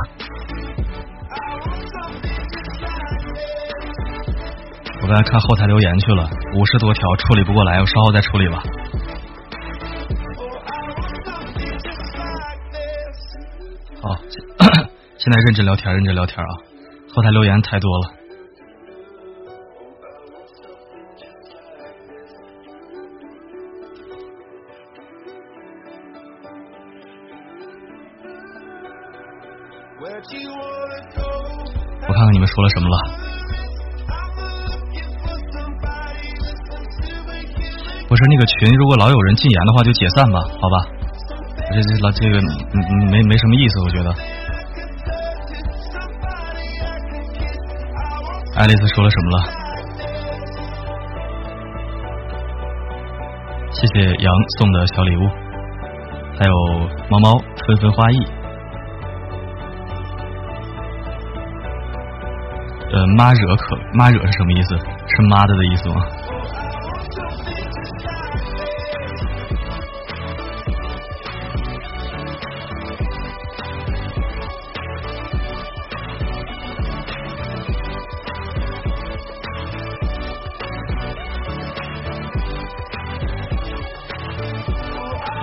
[5.02, 8.62] 我刚才看后台留言去了，五十多条处理不过来，我稍后再处理吧。
[14.00, 14.16] 好、
[15.18, 16.48] 现在认真聊天，认真聊天啊！
[17.14, 18.21] 后台留言太多了。
[32.54, 32.96] 说了什么了。
[34.12, 34.28] I'm
[34.68, 40.76] looking for somebody with some superhuman 不是那个群，如果老有人禁言的话，就解散吧，好吧？
[41.72, 42.40] 这这老这个
[43.10, 44.14] 没没什么意思，我觉得。
[48.54, 49.44] 爱丽丝说了什么了？
[53.72, 55.30] 谢谢杨送的小礼物，
[56.38, 56.52] 还有
[57.08, 58.41] 猫猫纷纷花艺。
[62.92, 64.76] 呃，妈惹可妈惹是什么意思？
[64.76, 65.94] 是妈的的意思吗？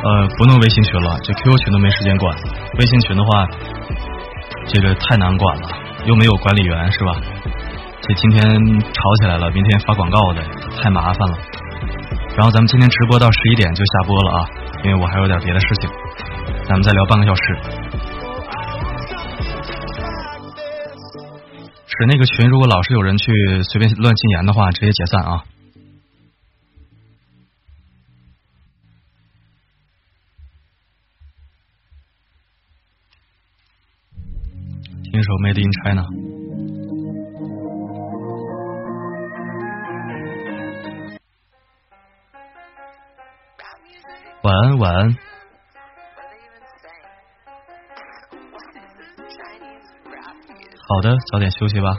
[0.01, 2.35] 呃，不弄微信群了，这 QQ 群都没时间管。
[2.77, 3.47] 微信群的话，
[4.67, 5.67] 这个太难管了，
[6.05, 7.21] 又没有管理员，是吧？
[8.01, 8.41] 这今天
[8.79, 10.41] 吵起来了，明天发广告的，
[10.81, 11.37] 太麻烦了。
[12.35, 14.47] 然后咱们今天直播到十一点就下播了啊，
[14.83, 15.89] 因为我还有点别的事情，
[16.65, 17.41] 咱们再聊半个小时。
[21.85, 25.43] 是那个群，如果老是有人去随便乱禁言的话，直接解散啊。
[35.29, 36.01] 首《Made in China》。
[44.41, 45.15] 晚安，晚安。
[50.87, 51.95] 好的，早点休息吧。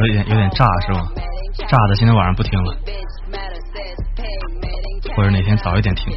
[0.00, 1.12] 有点有点炸是吗？
[1.68, 2.74] 炸的今天晚上不听了，
[5.18, 6.12] 或者哪天早一点听。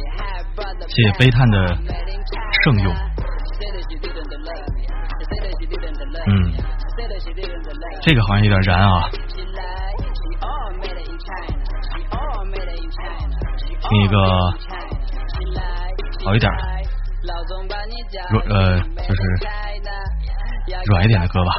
[0.86, 1.76] 谢谢悲叹的
[2.62, 2.94] 圣用。
[6.28, 6.52] 嗯，
[8.00, 9.02] 这个好像有点燃啊。
[13.80, 14.16] 听一个
[16.24, 16.52] 好一点
[18.30, 19.22] 软呃就是
[20.86, 21.50] 软一点的歌吧。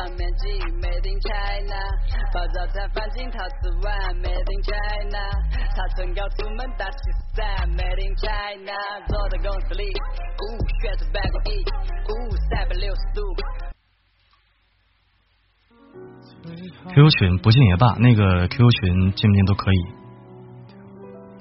[5.76, 8.30] 他曾告诉我们他其实在美林在
[8.64, 8.72] 那
[9.08, 10.44] 做的公司里哦
[10.82, 11.50] 选择 bad b
[12.06, 12.12] 哦
[12.50, 13.22] 三百六十度
[16.94, 20.04] qq 群不进也罢那个 qq 群进不进都可以。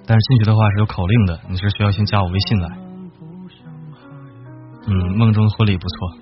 [0.07, 2.69] 但是进去的话是有口令的你是需要先加我微信来。
[4.87, 6.22] 嗯梦中婚礼不错。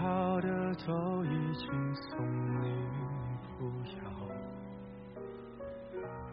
[0.00, 0.48] 好的
[0.86, 1.66] 都已经
[1.96, 2.24] 送
[2.62, 2.68] 你
[3.58, 3.66] 不
[3.98, 3.98] 要，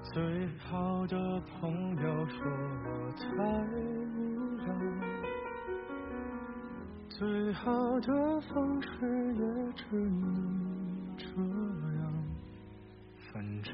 [0.04, 0.14] 最
[0.60, 2.38] 好的朋友说
[2.86, 2.88] 我
[3.18, 3.26] 太
[4.14, 4.18] 无
[4.58, 4.68] 聊。
[7.10, 8.88] 最好的方式
[9.34, 9.42] 也
[9.74, 11.26] 只能这
[11.98, 12.06] 样，
[13.34, 13.74] 反正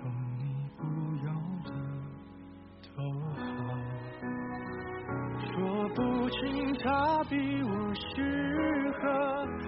[6.83, 9.03] 他比我适合，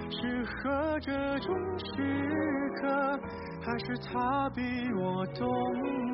[0.10, 1.86] 适合这种时
[2.82, 3.20] 刻，
[3.62, 4.62] 还是他比
[4.96, 5.44] 我懂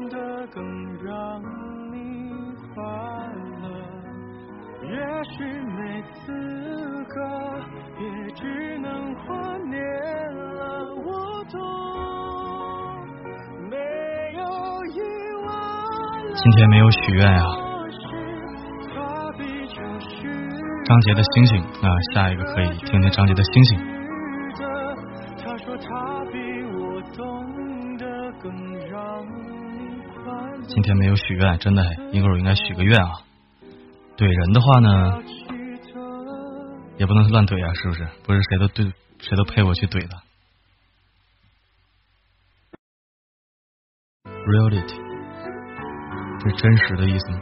[0.10, 0.62] 得更
[1.02, 1.42] 让
[1.94, 1.96] 你
[2.74, 2.84] 快
[3.62, 3.64] 乐。
[4.84, 6.26] 也许没资
[7.06, 7.16] 格，
[8.00, 8.04] 也
[8.36, 9.24] 只能怀
[9.70, 9.80] 念
[10.36, 10.60] 了。
[11.06, 11.08] 我
[11.52, 11.58] 懂，
[13.70, 13.76] 没
[14.38, 14.44] 有
[14.94, 14.98] 意
[15.46, 15.48] 外。
[16.36, 17.46] 今天没有许愿啊、
[20.90, 23.80] 张杰的星星，那下一个可以听听张杰的星星。
[30.68, 33.22] 今天没有许愿，真的，一会儿我应该许个愿啊。
[34.18, 35.22] 怼人的话呢，
[36.98, 38.08] 也不能乱怼啊，是不是？
[38.24, 40.18] 不是谁都对，谁都配我去怼的。
[44.26, 44.98] Reality，
[46.40, 47.42] 这是真实的意思吗？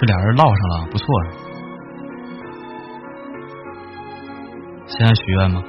[0.00, 1.06] 这俩人唠上了，不错。
[4.86, 5.62] 现在许愿吗？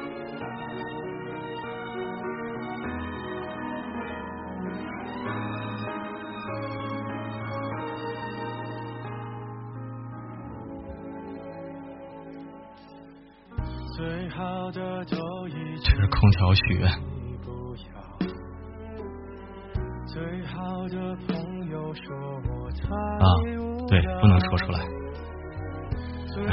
[13.97, 15.17] 最好的都
[15.49, 17.10] 已这是空调许愿。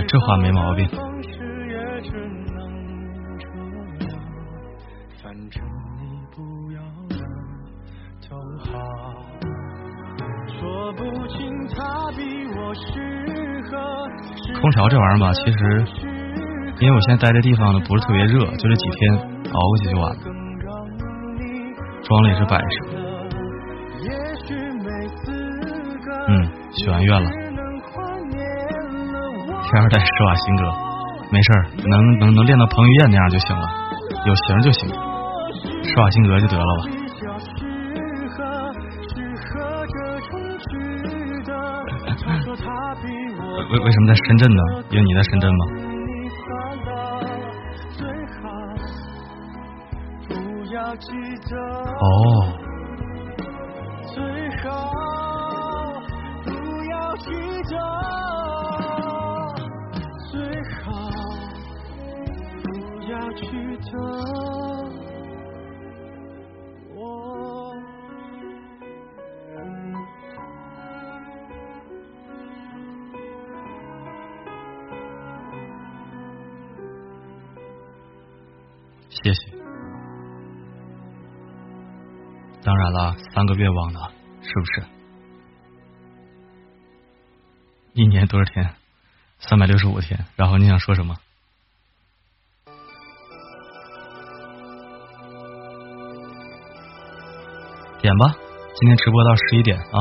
[0.09, 0.89] 这话没毛病。
[14.61, 15.85] 空调这玩意儿吧，其实
[16.81, 19.19] 因为我现在待的地方呢不是特别热，就这几天
[19.53, 20.17] 熬过去就完了。
[22.03, 22.75] 装了也是摆设。
[26.29, 27.48] 嗯，许完愿了。
[29.69, 30.65] 天二代施瓦辛格，
[31.31, 33.69] 没事儿，能能能练到彭于晏那样就行了，
[34.25, 34.89] 有型就行，
[35.85, 36.83] 施瓦辛格就得了吧。
[43.71, 44.63] 为为什么在深圳呢？
[44.89, 45.59] 因为你在深圳吗？
[52.01, 52.05] 哦，
[63.91, 63.99] 着
[66.95, 67.75] 我
[79.11, 79.59] 谢谢。
[82.63, 84.01] 当然了三个愿望呢
[84.43, 84.83] 是不是？
[87.95, 88.75] 一年多少天？
[89.39, 91.17] 三百六十五天然后你想说什么？
[98.09, 98.33] 点吧，
[98.75, 99.99] 今天直播到十一点啊。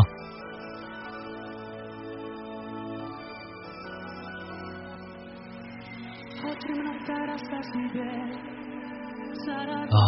[9.89, 9.99] 啊，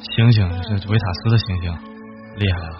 [0.00, 1.70] 星星，这是维塔斯的星星，
[2.36, 2.78] 厉害了。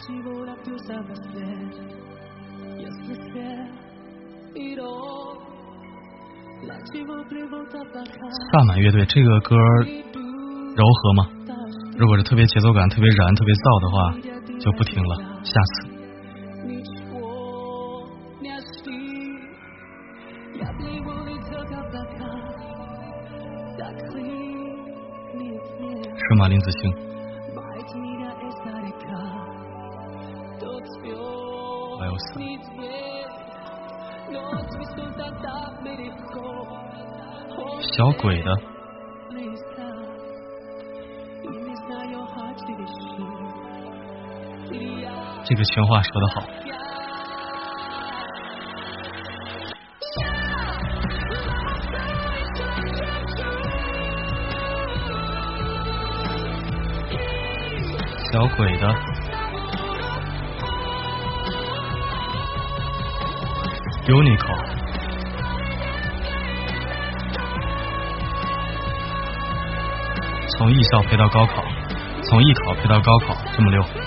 [8.52, 11.28] 萨满乐队这个歌柔和吗？
[11.98, 13.96] 如果是特别节奏感、特别燃、特别燥的话，
[14.66, 15.86] 就不听了，下次。
[26.18, 26.92] 是吗，林子清？
[32.00, 32.12] 还有？
[37.80, 38.50] 小鬼的，
[45.56, 46.42] 个情话说的好。
[58.32, 58.94] 小鬼的
[64.06, 64.76] ，Uniqlo。
[70.58, 71.64] 从艺校陪到高考，
[72.22, 74.05] 从艺考陪到高考，这么溜。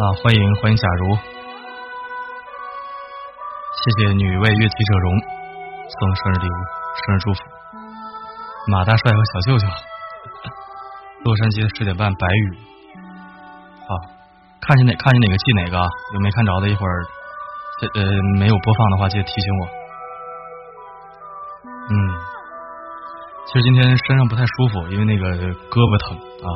[0.00, 1.14] 啊，欢迎欢迎，假如，
[3.76, 6.56] 谢谢女为乐器者容送生日礼物，
[7.04, 7.40] 生日祝福。
[8.68, 9.68] 马大帅和小舅舅，
[11.22, 12.56] 洛杉矶的十点半，白雨。
[12.96, 13.92] 啊，
[14.62, 15.76] 看见哪看见哪个记哪个，
[16.14, 17.04] 有没看着的，一会儿
[17.82, 18.00] 这呃
[18.38, 19.68] 没有播放的话，记得提醒我。
[21.92, 21.92] 嗯，
[23.48, 25.28] 其实今天身上不太舒服，因为那个
[25.68, 26.48] 胳膊疼啊，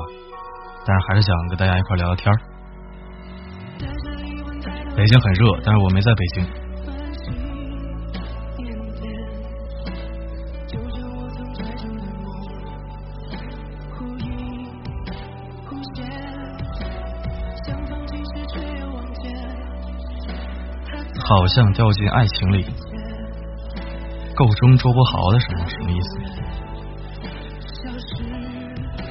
[0.86, 2.40] 但是还是想跟大家一块聊聊天儿。
[5.04, 6.42] 北京很热，但是我没在北京。
[21.26, 22.64] 好像掉进爱情里。
[24.34, 26.18] 够中周柏豪的什么什么意思？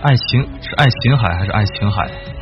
[0.02, 2.33] 爱情是爱琴海还是爱情海？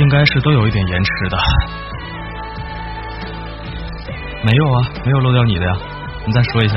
[0.00, 1.36] 应该是都有一点延迟的。
[4.42, 5.76] 没有啊，没有漏掉你的呀，
[6.26, 6.74] 你再说一下。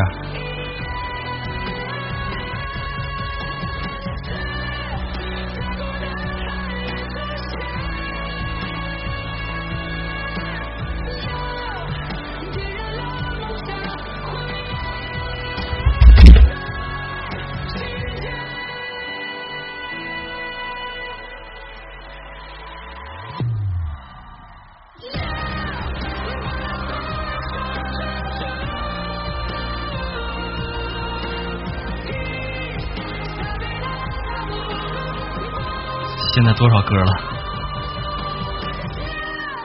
[36.34, 37.14] 现在多少歌了？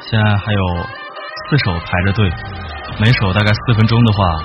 [0.01, 0.63] 现在还有
[1.49, 2.31] 四首排着队，
[3.01, 4.43] 每首大概四分钟的话，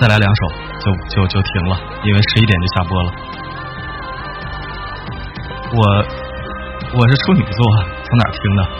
[0.00, 0.48] 再来两首
[0.80, 3.12] 就就就停了，因为十一点就下播了。
[5.72, 6.04] 我
[6.98, 8.79] 我是处女座，从哪听的？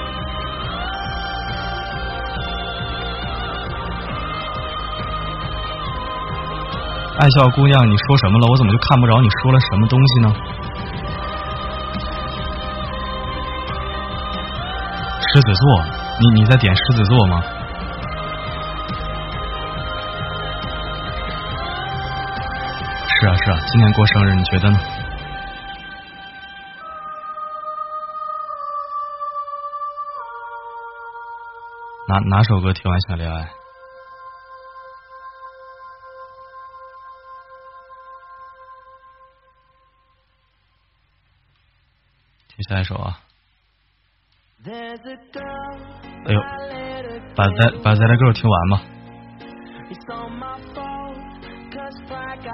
[7.21, 8.49] 爱笑姑娘，你说什么了？
[8.49, 10.35] 我怎么就看不着你说了什么东西呢？
[15.21, 15.85] 狮子座，
[16.19, 17.43] 你你在点狮子座吗？
[23.21, 24.81] 是啊是啊，今年过生日，你觉得呢？
[32.09, 33.60] 哪哪首歌听完想恋爱？
[42.71, 43.19] 下一首啊！
[44.65, 46.41] 哎呦，
[47.35, 48.81] 把在把在那歌听完吧。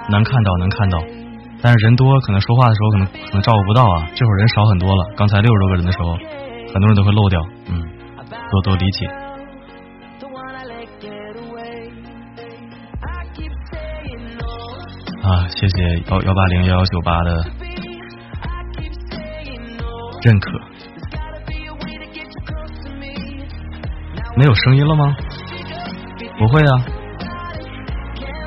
[0.09, 0.97] 能看到能看到，
[1.61, 4.07] 但是人多，可能说话的时候可能可能照顾不到啊。
[4.15, 6.15] 这会儿人少很多了，刚才六十多个人的时候，
[6.73, 7.79] 很多人都会漏掉，嗯，
[8.49, 9.05] 多多理解。
[15.21, 17.43] 啊，啊，谢谢幺幺八零幺幺九八的
[20.27, 20.51] 认可。
[24.35, 25.15] 没有声音了吗？
[26.37, 26.83] 不会啊，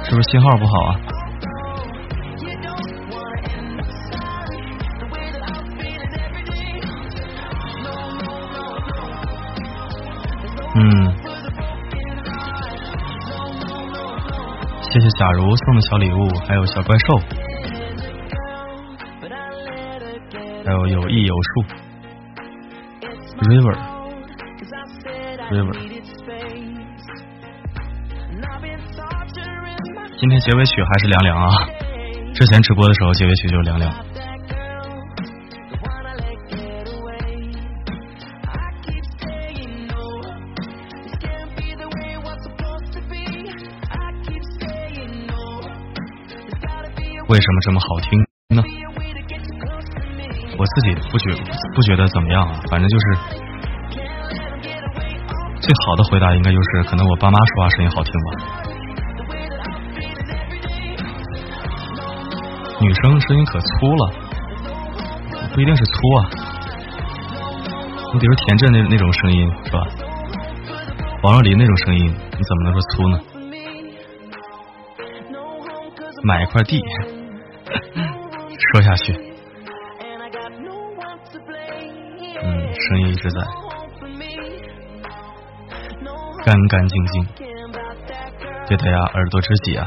[0.05, 1.01] 是不是信号不好啊？
[10.74, 10.82] 嗯，
[14.82, 17.19] 谢谢假如送的小礼物，还有小怪兽，
[20.71, 21.65] 还有有意有数
[23.41, 23.77] ，River
[25.51, 25.75] River。
[30.17, 31.49] 今天结尾曲还是凉凉啊，
[32.35, 33.93] 之前直播的时候结尾曲就凉凉。
[47.27, 48.30] 为什么这么好听？
[50.75, 51.35] 自己不觉
[51.75, 53.05] 不觉得怎么样啊，反正就是
[55.61, 58.27] 最好的回答应该就是可能我爸妈说话声音好听吧。
[62.81, 64.11] 女生声音可粗了，
[65.53, 66.31] 不一定是粗啊。
[68.13, 69.87] 你比如田震那那种声音是吧？
[71.23, 73.21] 王若琳那种声音，你怎么能说粗呢？
[76.23, 76.83] 买一块地。
[78.73, 79.13] 说下去，
[82.91, 83.41] 声音一直在，
[86.45, 87.25] 干干净净，
[88.67, 89.87] 对的呀，耳朵知己啊，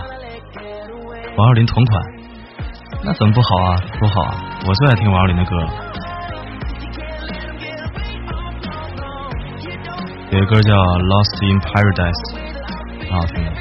[1.35, 2.01] 王若琳同款，
[3.03, 3.75] 那怎么不好啊？
[3.99, 4.33] 多好啊！
[4.65, 5.69] 我最爱听王若琳的歌了，
[10.31, 10.73] 有一歌叫
[11.03, 12.23] 《Lost in Paradise》，
[13.01, 13.51] 挺好听的。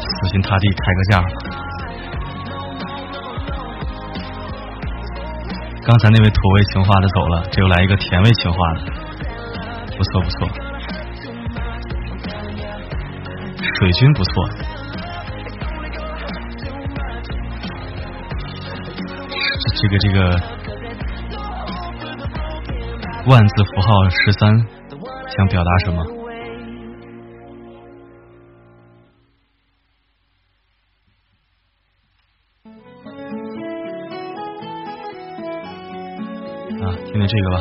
[0.00, 1.22] 死心塌地开个价。
[5.86, 8.80] 刚才那位土味情话的走了，这又来一个甜味情话的，
[9.96, 10.48] 不错不错。
[13.78, 14.48] 水军不错，
[19.76, 20.40] 这个这个
[23.28, 24.66] 万字符号十三
[25.36, 26.04] 想表达什么？
[37.26, 37.56] 这个吧，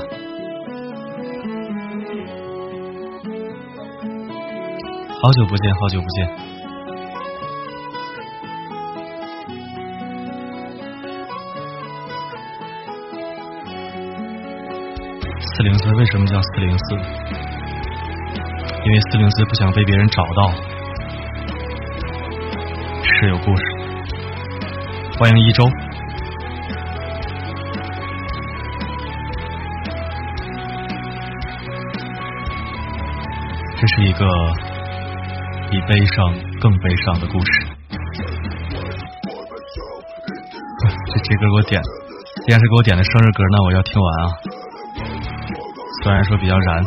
[5.21, 6.29] 好久不见，好久不见。
[15.39, 16.95] 四零四为什么叫四零四？
[16.95, 20.51] 因为四零四不想被别人找到，
[23.01, 23.63] 是有故事。
[25.17, 25.63] 欢迎一周。
[33.95, 34.25] 是一个
[35.71, 37.51] 比悲伤更悲伤的故事。
[41.07, 41.81] 这这歌给我点，
[42.45, 44.35] 既然是给我点的生日歌，那我要听完啊。
[46.03, 46.83] 虽然说比较燃，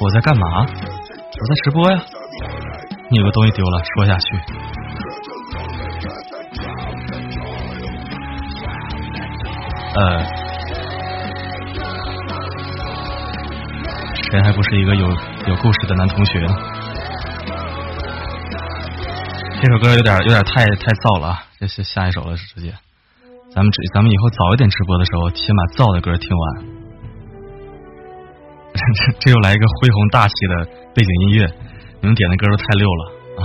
[0.00, 0.66] 我在干嘛？
[0.66, 1.98] 我在直播呀。
[3.10, 4.38] 你有个东西丢了，说下去。
[9.96, 10.39] 呃。
[14.30, 15.08] 谁还不是一个有
[15.48, 16.54] 有故事的男同学呢？
[19.60, 21.42] 这首歌有点有点太太燥了啊！
[21.58, 22.72] 这是下一首了，直接。
[23.50, 26.64] 咱们直咱们以后早一点直播的时候，先把燥的歌听完。
[28.72, 28.78] 这
[29.18, 31.50] 这又来一个恢宏大气的背景音乐，
[32.00, 33.02] 你们点的歌都太溜了
[33.34, 33.42] 啊！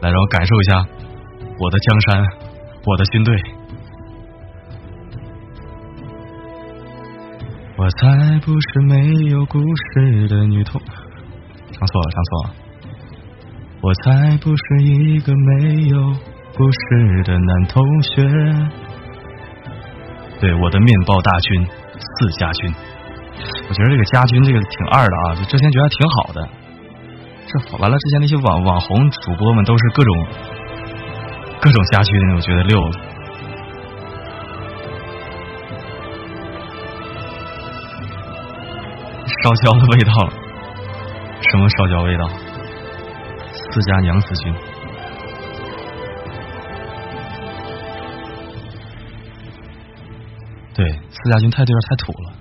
[0.04, 0.84] 来，让我感受一下
[1.58, 2.22] 我的江山，
[2.84, 3.34] 我的军队。
[8.08, 12.54] 才不是没有故事的女同，唱错了，唱错了。
[13.82, 16.00] 我才不是一个没有
[16.56, 18.22] 故事的男同学。
[20.40, 22.72] 对，我的面包大军四家军，
[23.68, 26.48] 我觉得这个家军这个挺二的啊，就之前觉得挺好的。
[27.46, 30.26] 这完了，之前那些网网红主播们都是各种
[31.60, 33.07] 各种家军，我觉得六了。
[39.42, 40.32] 烧焦的味道了，
[41.50, 42.28] 什么烧焦味道？
[43.70, 44.52] 四家娘子军。
[50.74, 52.32] 对，四家军太对了，太土了。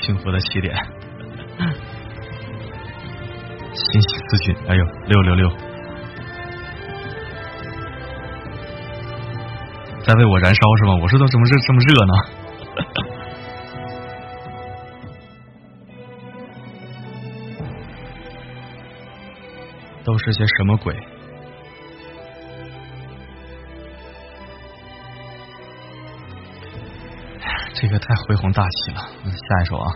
[0.00, 0.76] 幸福的起点。
[3.74, 5.75] 谢谢咨询，哎呦，六六六。
[10.06, 10.94] 在为我燃烧是吗？
[11.02, 12.14] 我说都怎么热这么热呢？
[20.06, 20.94] 都是些什么鬼？
[27.74, 29.00] 这个太恢宏大气了。
[29.24, 29.92] 下一首啊，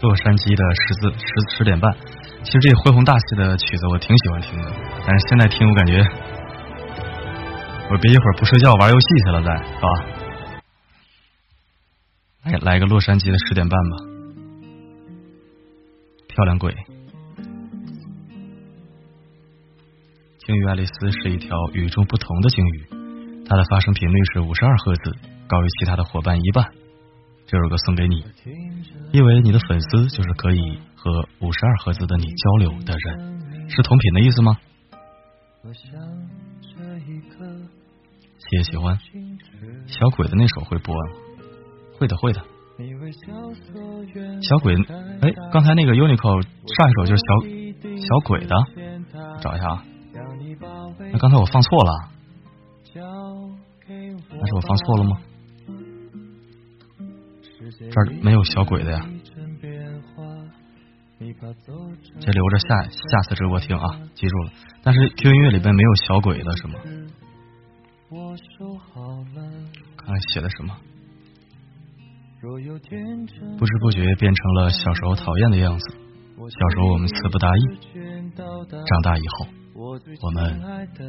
[0.00, 1.26] 洛杉矶的十字十
[1.58, 1.92] 十点半。
[2.44, 4.70] 其实这恢宏大气的曲子我挺喜欢听的，
[5.04, 6.06] 但是现在听我感觉，
[7.88, 9.88] 我别一会儿不睡觉玩游戏去了，再是吧？
[12.44, 13.96] 来来个洛杉矶的十点半吧，
[16.28, 16.74] 漂亮鬼。
[20.38, 22.86] 鲸鱼爱丽丝是一条与众不同的鲸鱼，
[23.48, 25.12] 它的发声频率是五十二赫兹，
[25.46, 26.68] 高于其他的伙伴一半。
[27.46, 28.24] 这首歌送给你，
[29.12, 34.58] 因为你的粉丝就是可以和五十二赫兹的你交流的人，是同频的意思吗？
[38.56, 38.98] 也喜欢，
[39.86, 41.00] 小鬼的那首会播吗？
[41.98, 42.42] 会的，会的。
[44.42, 44.74] 小鬼，
[45.20, 47.28] 哎，刚才那个 Uniqlo 上一首就是小
[47.96, 48.54] 小鬼的，
[49.40, 49.84] 找一下啊。
[51.12, 51.92] 那刚才我放错了，
[52.94, 55.20] 那是我放错了吗？
[57.90, 59.06] 这儿没有小鬼的呀，
[62.20, 64.52] 这留着下下次直播听啊，记住了。
[64.82, 66.74] 但是 Q 音乐里边没有小鬼的是吗？
[70.36, 70.76] 写的什么？
[73.58, 75.88] 不知不觉变成了小时候讨厌的样子。
[75.88, 77.60] 小时候我们词不达意，
[78.34, 79.46] 长大以后。
[79.74, 80.60] 我们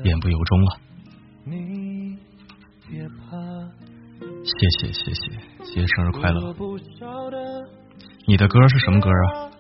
[0.06, 0.80] 言不由衷了，
[4.46, 5.32] 谢谢谢谢
[5.64, 6.54] 谢谢生日快乐！
[8.28, 9.52] 你的歌是什么歌啊？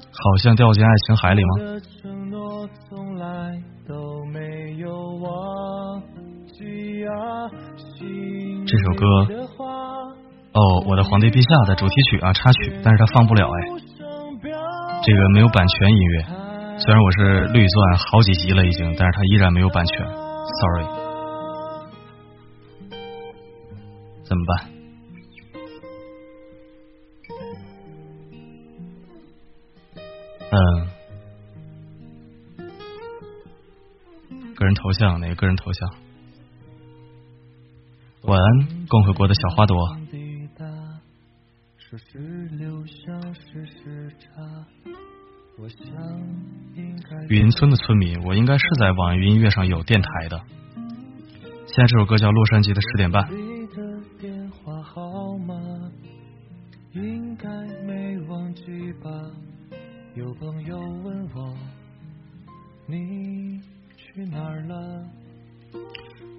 [0.00, 1.50] 好像掉进爱情海里吗？
[8.68, 9.04] 这首歌
[10.52, 13.56] 哦，我的皇帝陛下的主题曲啊，插曲，但是它放不了哎。
[15.02, 16.22] 这个没有版权音乐，
[16.76, 20.06] 虽然我是绿钻好几级了已经，但是它依然没有版权
[20.60, 20.84] ，sorry，
[24.22, 24.68] 怎么办？
[30.50, 30.52] 嗯，
[34.54, 35.88] 个人头像哪个个人头像？
[38.22, 39.96] 晚安，共和国的小花朵。
[47.28, 50.40] 云村的村民，我应该是在网易云音乐上有电台的。
[51.66, 53.22] 现在这首歌叫《洛杉矶的十点半》。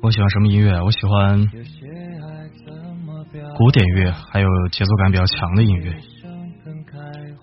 [0.01, 0.81] 我喜欢什么音乐？
[0.81, 1.45] 我喜欢
[3.60, 5.94] 古典乐，还有节奏感比较强的音乐。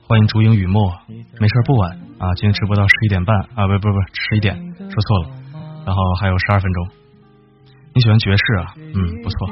[0.09, 0.90] 欢迎竹影雨墨，
[1.38, 5.28] 没事不晚啊，今天直播到十一点半啊，不不不，十一点说错了，
[5.84, 6.88] 然后还有十二分钟。
[7.94, 8.74] 你喜欢爵士啊？
[8.78, 9.47] 嗯，不错。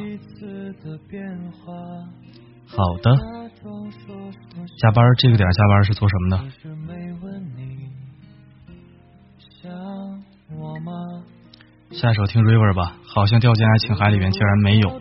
[2.66, 3.15] 好的。
[4.78, 6.39] 加班这个点加班是做什么的？
[11.91, 14.99] 下一首听 River 吧，好像掉进爱情海里面，竟然没有，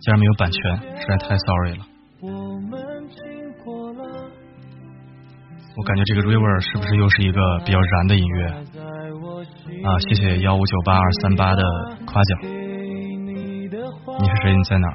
[0.00, 0.60] 竟然没有版权，
[0.98, 1.84] 实在太 sorry 了。
[5.76, 8.46] 我感觉这个 River 是不是又是一个比较燃的音乐
[9.84, 9.98] 啊？
[10.08, 11.62] 谢谢幺五九八二三八的
[12.04, 12.40] 夸奖。
[14.20, 14.56] 你是谁？
[14.56, 14.88] 你在哪？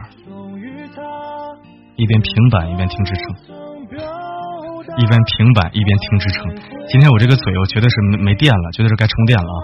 [1.96, 3.24] 一边平板一边听支撑，
[4.98, 6.54] 一边平板一边听支撑。
[6.90, 9.58] 今天我这个嘴，我绝对是没没电了，绝对是该充电了啊！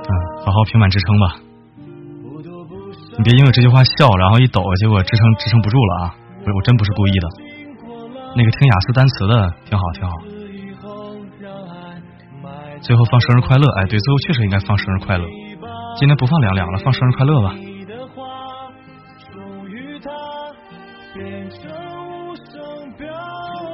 [0.00, 0.10] 嗯，
[0.46, 1.51] 好好平板支撑吧。
[3.22, 6.14] 你别因为这句话笑，然后一抖，结果支撑支撑不住了啊！
[6.44, 7.28] 我我真不是故意的。
[8.34, 10.10] 那个听雅思单词的挺好，挺好。
[12.80, 15.24] 最后放生日快乐，哎，对，最后确实应该放生日快乐。
[15.94, 17.54] 今天不放凉凉了，放生日快乐吧。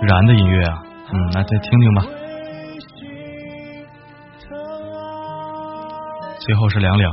[0.02, 2.04] 燃的音乐啊，嗯，那再听听吧。
[6.38, 7.10] 最后是凉凉，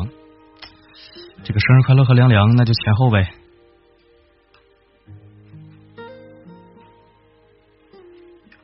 [1.46, 3.32] 这个生日快乐和凉凉，那就前后呗。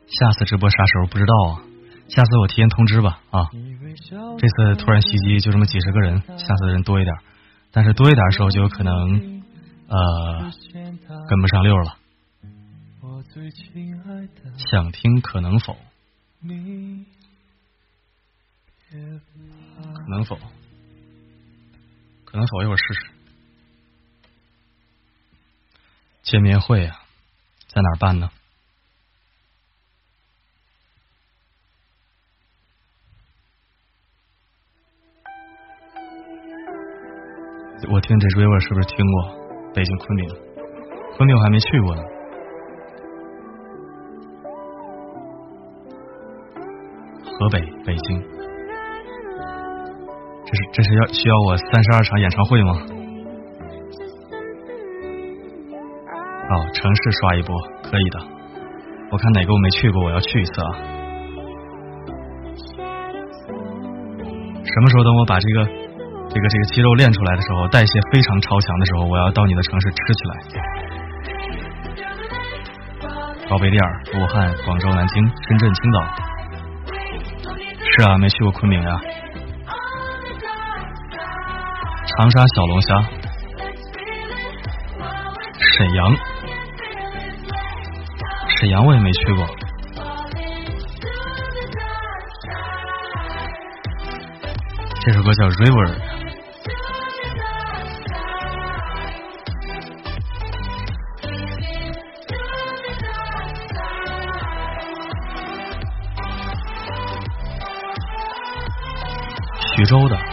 [0.08, 1.62] 下次直播啥时候不知道啊？
[2.08, 3.48] 下次我提前通知吧啊！
[4.36, 7.16] 这次突然袭击就这么几十个人，下次人多一点，
[7.70, 9.42] 但是多一点的时候就有可能
[9.86, 10.50] 呃，
[11.28, 11.96] 跟不上溜了。
[14.70, 15.76] 想听可能否？
[20.08, 20.36] 能否？
[22.32, 22.62] 可能否？
[22.62, 23.06] 一会儿试试。
[26.22, 27.02] 见面会啊，
[27.68, 28.30] 在哪儿办呢？
[37.90, 39.72] 我听这 River 是不是听过？
[39.74, 40.28] 北京昆明，
[41.16, 42.02] 昆明我还没去过呢。
[47.24, 48.41] 河北、北京，
[50.52, 52.72] 这是这是要需要我三十二场演唱会吗？
[56.50, 58.20] 哦，城市刷一波，可以的。
[59.10, 60.68] 我看哪个我没去过，我要去一次啊。
[64.62, 70.36] 什么时候等我把这个这个这个肌肉练出来的时候，代谢非常超强的时候，我要到你的城市吃起来。
[73.48, 73.82] 高碑店、
[74.20, 76.04] 武汉、广州、南京、深圳、青岛。
[77.96, 79.00] 是啊，没去过昆明呀、
[82.18, 82.94] 长沙小龙虾，
[85.58, 86.14] 沈阳，
[88.48, 89.46] 沈阳我也没去过。
[95.00, 95.86] 这首歌叫《River》，
[109.76, 110.31] 徐州的。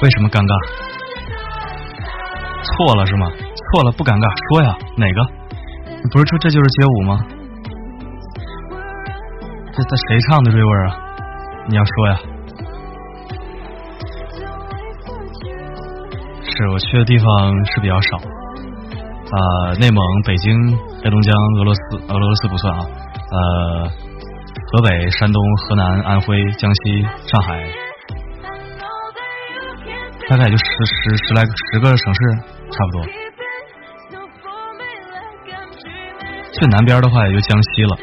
[0.00, 0.52] 为什么尴尬？
[2.62, 3.26] 错了是吗？
[3.72, 5.20] 错了不尴尬，说呀，哪个？
[5.90, 7.18] 你不是说这就是街舞吗？
[9.72, 10.96] 这这谁唱的《River》啊？
[11.68, 12.16] 你要说呀？
[16.42, 17.26] 是我去的地方
[17.66, 20.54] 是比较少，啊、内蒙、北京、
[21.02, 22.86] 黑龙江、俄罗斯，俄罗斯不算啊，
[23.30, 23.88] 呃，
[24.72, 27.62] 河北、山东、河南、安徽、江西、上海，
[30.28, 32.20] 大概也就十十十来十个城市，
[32.70, 33.02] 差不多。
[36.52, 37.96] 最南边的话也就江西了。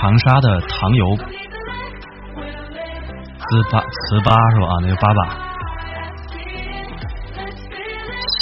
[0.00, 1.24] 长沙的糖油糍
[3.68, 4.66] 粑糍粑是吧？
[4.68, 5.18] 啊，那个粑粑。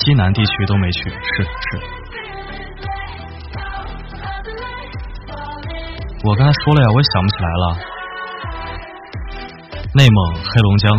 [0.04, 1.80] 西南地区都没去，是是。
[6.24, 7.95] 我刚才说了呀，我也想不起来了。
[9.96, 10.92] 内蒙、黑龙江、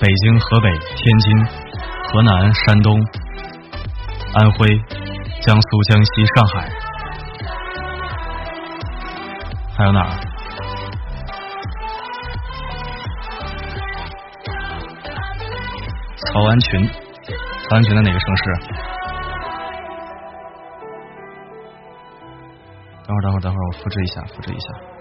[0.00, 1.44] 北京、河北、天津、
[2.08, 2.98] 河南、山东、
[4.32, 4.66] 安徽、
[5.42, 6.66] 江苏、江西、上海，
[9.76, 10.08] 还有哪儿？
[16.16, 16.88] 曹安群，
[17.68, 18.44] 曹安群的哪个城市？
[23.06, 24.91] 等会儿，等会儿，等会儿，我复制一下，复制一下。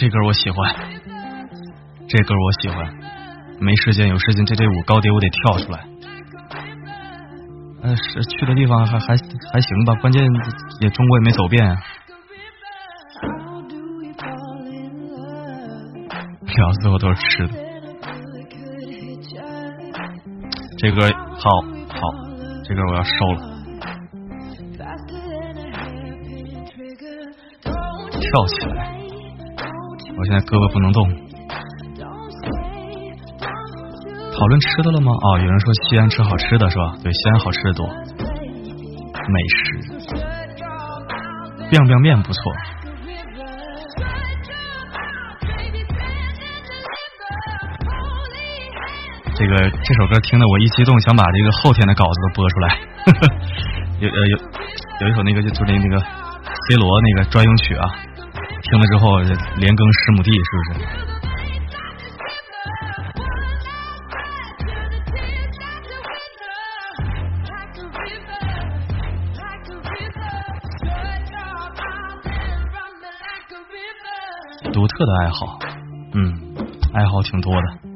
[0.00, 0.76] 这歌我喜欢，
[2.08, 2.88] 这歌我喜欢。
[3.58, 5.84] 没时间，有时间这这舞高低我得跳出来。
[7.82, 9.16] 呃，是去的地方还还
[9.52, 10.22] 还行吧，关键
[10.82, 11.76] 也中国也没走遍啊。
[16.46, 17.54] 聊最后都是吃的。
[20.78, 21.50] 这歌好
[21.88, 22.00] 好，
[22.62, 23.58] 这歌我要收了。
[28.12, 28.87] 跳起来！
[30.18, 31.06] 我现在胳膊不能动。
[34.34, 35.10] 讨论吃的了吗？
[35.10, 36.94] 哦，有人说西安吃好吃的是吧？
[37.02, 39.78] 对，西安好吃的多，美食。
[41.70, 42.42] biang biang 面不错。
[49.34, 52.66] 这个这首歌听得我一激动，想把这个后天的稿子都播出来。
[54.02, 54.38] 有呃有
[55.02, 57.90] 有一首那个就就那那个 C 罗那个专用曲啊，
[58.70, 59.18] 听了之后
[59.56, 60.80] 连更十亩地，是不是？
[74.70, 75.58] 独特的爱好，
[76.14, 76.54] 嗯，
[76.92, 77.87] 爱好挺多的。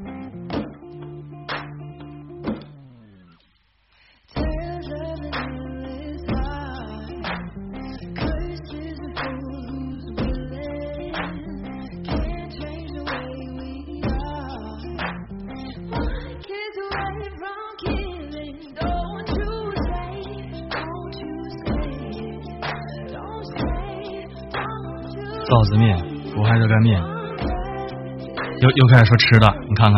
[25.53, 25.93] 臊子面，
[26.35, 29.97] 武汉热干面，又又开始说吃的，你看看，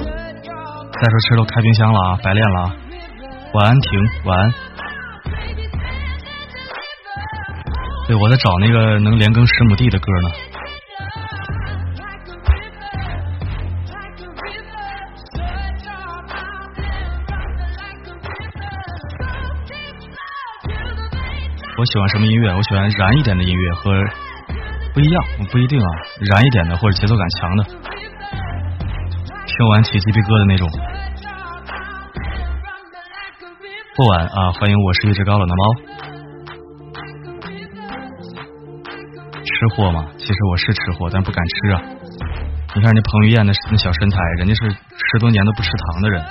[0.00, 2.72] 再说吃都开冰箱了啊，白练了啊，
[3.52, 4.50] 晚安婷，晚安。
[8.08, 10.30] 对，我在找那个能连更十亩地的歌呢。
[21.94, 22.52] 喜欢什么音乐？
[22.52, 23.92] 我喜欢燃一点的音乐和
[24.92, 25.88] 不一样，不一定啊，
[26.28, 27.62] 燃一点的或者节奏感强的，
[29.46, 30.68] 听完起鸡皮疙瘩那种。
[33.94, 35.62] 不晚啊，欢迎，我是一只高冷的猫。
[39.38, 41.80] 吃货嘛，其实我是吃货，但不敢吃啊。
[42.74, 46.24] 你看人彭于晏那那小身材，人家是十多年都不吃糖的人。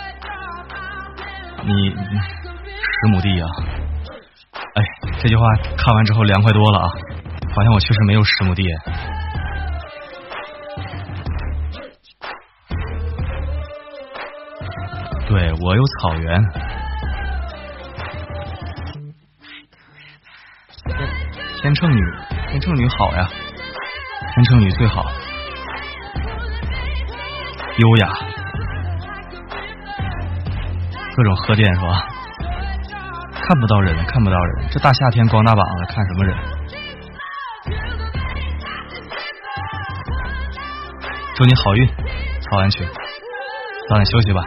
[1.64, 1.96] 你
[2.68, 3.48] 十亩地啊？
[4.76, 4.84] 哎，
[5.24, 5.46] 这句话
[5.78, 6.92] 看完之后凉快多了啊！
[7.56, 8.62] 发现我确实没有十亩地。
[15.26, 16.44] 对我有草原。
[21.62, 22.02] 天秤女，
[22.50, 23.26] 天秤女好呀，
[24.34, 25.10] 天秤女最好，
[27.78, 28.12] 优雅，
[31.16, 32.08] 各种喝电是吧？
[33.46, 36.38] 看不到人，看不到人，这大夏天光大膀子，看什么人？
[41.36, 41.86] 祝你好运，
[42.42, 42.88] 曹安群，
[43.90, 44.42] 早点休息吧，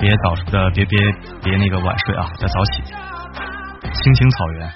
[0.00, 0.98] 别早呃别别
[1.42, 2.82] 别那个晚睡啊，要早起。
[4.02, 4.72] 青青草原。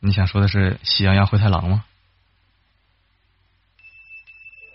[0.00, 1.84] 你想说的是《喜羊羊灰太狼》吗？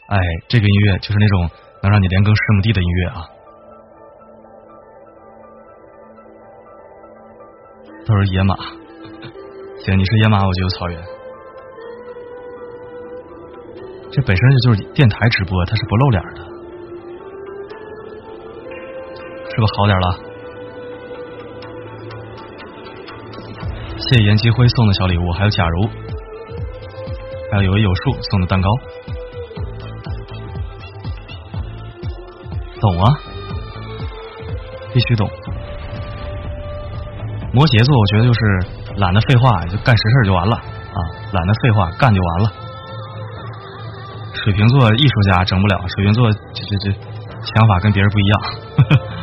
[0.08, 0.18] 哎，
[0.48, 1.50] 这个音乐就是那种
[1.84, 3.26] 能让你连更十亩地的音乐啊！
[8.08, 8.56] 都是野马，
[9.84, 11.04] 行，你是野马，我就有草原。
[14.12, 16.42] 这本身就是电台直播，它是不露脸的，
[19.50, 20.20] 是不是好点了？
[23.98, 25.90] 谢谢颜积辉送的小礼物，还有假如，
[27.52, 28.70] 还有有为有数送的蛋糕，
[32.80, 33.20] 懂啊，
[34.94, 35.28] 必须懂。
[37.56, 38.40] 摩羯座，我觉得就是
[39.00, 41.00] 懒得废话，就干实事就完了啊，
[41.32, 42.52] 懒得废话，干就完了。
[44.36, 48.36] 水瓶座艺术家整不了，水瓶座这这这想法跟别人不一样。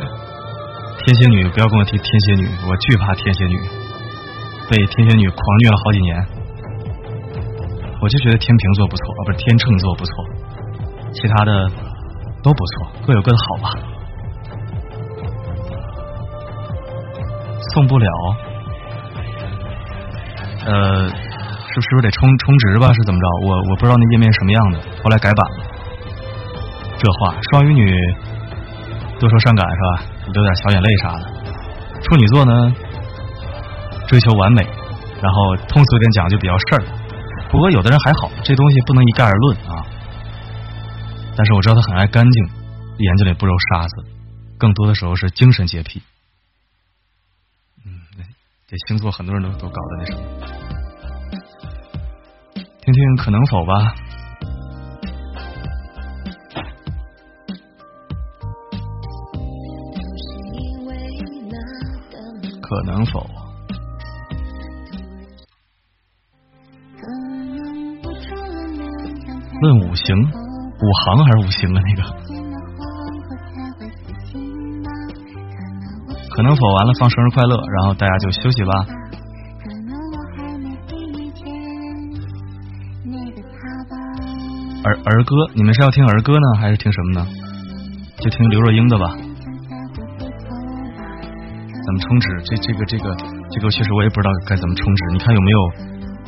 [1.05, 3.61] 天蝎女，不要跟我提天蝎女，我惧怕天蝎女。
[4.65, 6.25] 被天蝎女狂虐了好几年，
[8.01, 10.13] 我就觉得天平座不错啊，不是天秤座不错，
[11.13, 11.69] 其他的
[12.41, 13.92] 都不错，各有各的好吧。
[17.73, 18.07] 送不了，
[20.65, 22.93] 呃，是是不是得充充值吧？
[22.93, 23.25] 是怎么着？
[23.47, 25.65] 我我不知道那页面什么样的，后来改版了。
[26.97, 27.91] 这话，双鱼女
[29.19, 30.05] 多愁善感是吧？
[30.31, 31.25] 流点小眼泪啥的。
[32.01, 32.73] 处女座呢？
[34.07, 34.61] 追求完美，
[35.21, 36.83] 然后通俗点讲就比较事儿。
[37.49, 39.83] 不过有的人还好，这东西不能一概而论啊。
[41.35, 42.45] 但是我知道他很爱干净，
[42.97, 44.03] 眼睛里不揉沙子，
[44.59, 46.01] 更多的时候是精神洁癖。
[48.73, 50.21] 嗯，这星座很多人都都搞的那什么。
[52.55, 53.93] 听听可能否吧？
[62.61, 63.23] 可能否？
[69.61, 71.81] 问五行，五行还是五行啊？
[71.85, 72.32] 那个
[76.35, 78.71] 可能否完了放生日快乐，然后大家就休息吧。
[84.83, 87.27] 儿儿歌，你们是要听儿歌呢，还是听什么呢？
[88.17, 89.13] 就听刘若英的吧。
[91.85, 92.27] 怎么充值？
[92.45, 93.15] 这这个这个
[93.51, 95.05] 这个，确实我也不知道该怎么充值。
[95.11, 95.59] 你看有没有？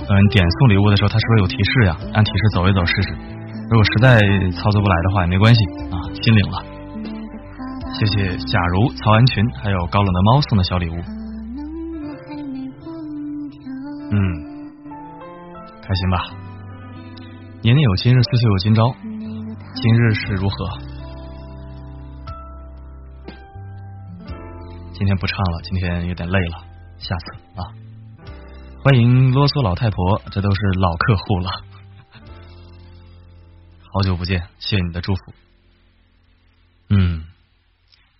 [0.07, 1.97] 嗯，点送礼物的时候，它是不是有提示呀？
[2.13, 3.15] 按提示走一走试试。
[3.71, 4.19] 如果实在
[4.51, 5.59] 操作不来的话，也没关系
[5.89, 6.64] 啊，心领了。
[7.97, 10.95] 谢谢，假如曹安群还有高冷的猫送的小礼物。
[14.11, 14.15] 嗯，
[15.81, 16.17] 开心吧？
[17.61, 18.93] 年年有今日，岁岁有今朝。
[19.75, 20.55] 今日是如何？
[24.93, 26.65] 今天不唱了，今天有点累了，
[26.97, 27.71] 下次啊。
[28.83, 31.49] 欢迎啰嗦老太婆，这都是老客户了，
[33.93, 35.21] 好久不见，谢谢你的祝福。
[36.89, 37.23] 嗯，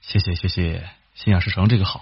[0.08, 0.84] 谢谢谢谢，
[1.16, 2.02] 心想事成这个好。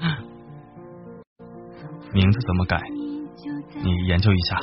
[2.12, 2.78] 名字怎么改？
[3.82, 4.60] 你研究一下，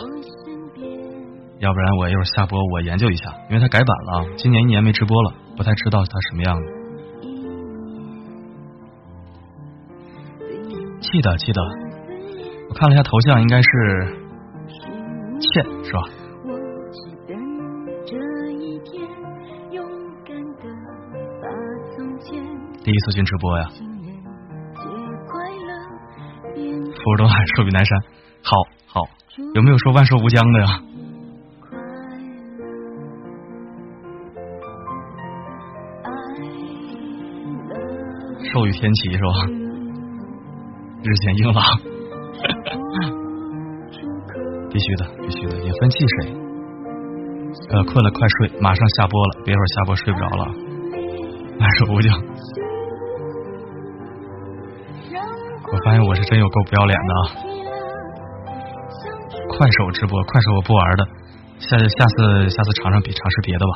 [1.60, 6.68] 要不然我一会儿下播我研究一下，因为他改版了，今年一年没直播了，不太知道他什么样子。
[11.02, 11.60] 记得记得，
[12.70, 13.68] 我看了一下头像，应该是
[15.40, 16.04] 倩是吧？
[22.88, 23.68] 第一次进直播呀，
[26.55, 27.99] 福尔东海，寿比南山，
[28.41, 28.55] 好
[28.88, 29.01] 好，
[29.55, 30.68] 有没有说万寿无疆的呀？
[38.53, 39.34] 寿与天齐是吧？
[41.03, 41.61] 日渐硬朗，
[44.72, 46.31] 必须的，必须的，也分气水。
[47.69, 50.45] 呃，困了快睡，马上下播了，别一会儿下播睡不着了。
[51.59, 52.18] 万寿无疆。
[55.78, 57.22] 我发现我是真有够不要脸的啊！
[59.48, 61.06] 快手直播，快手我不玩的，
[61.60, 63.74] 下下次下次尝尝别尝试别的吧。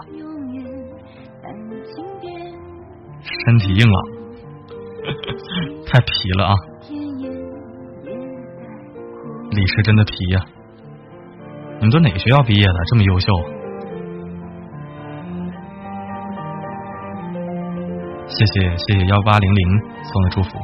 [3.45, 4.01] 身体硬朗，
[5.85, 6.55] 太皮了啊！
[9.51, 10.43] 李是真的皮呀！
[11.75, 12.73] 你们都哪个学校毕业的？
[12.89, 13.31] 这么优秀？
[18.27, 20.57] 谢谢谢谢幺八零零送的祝福。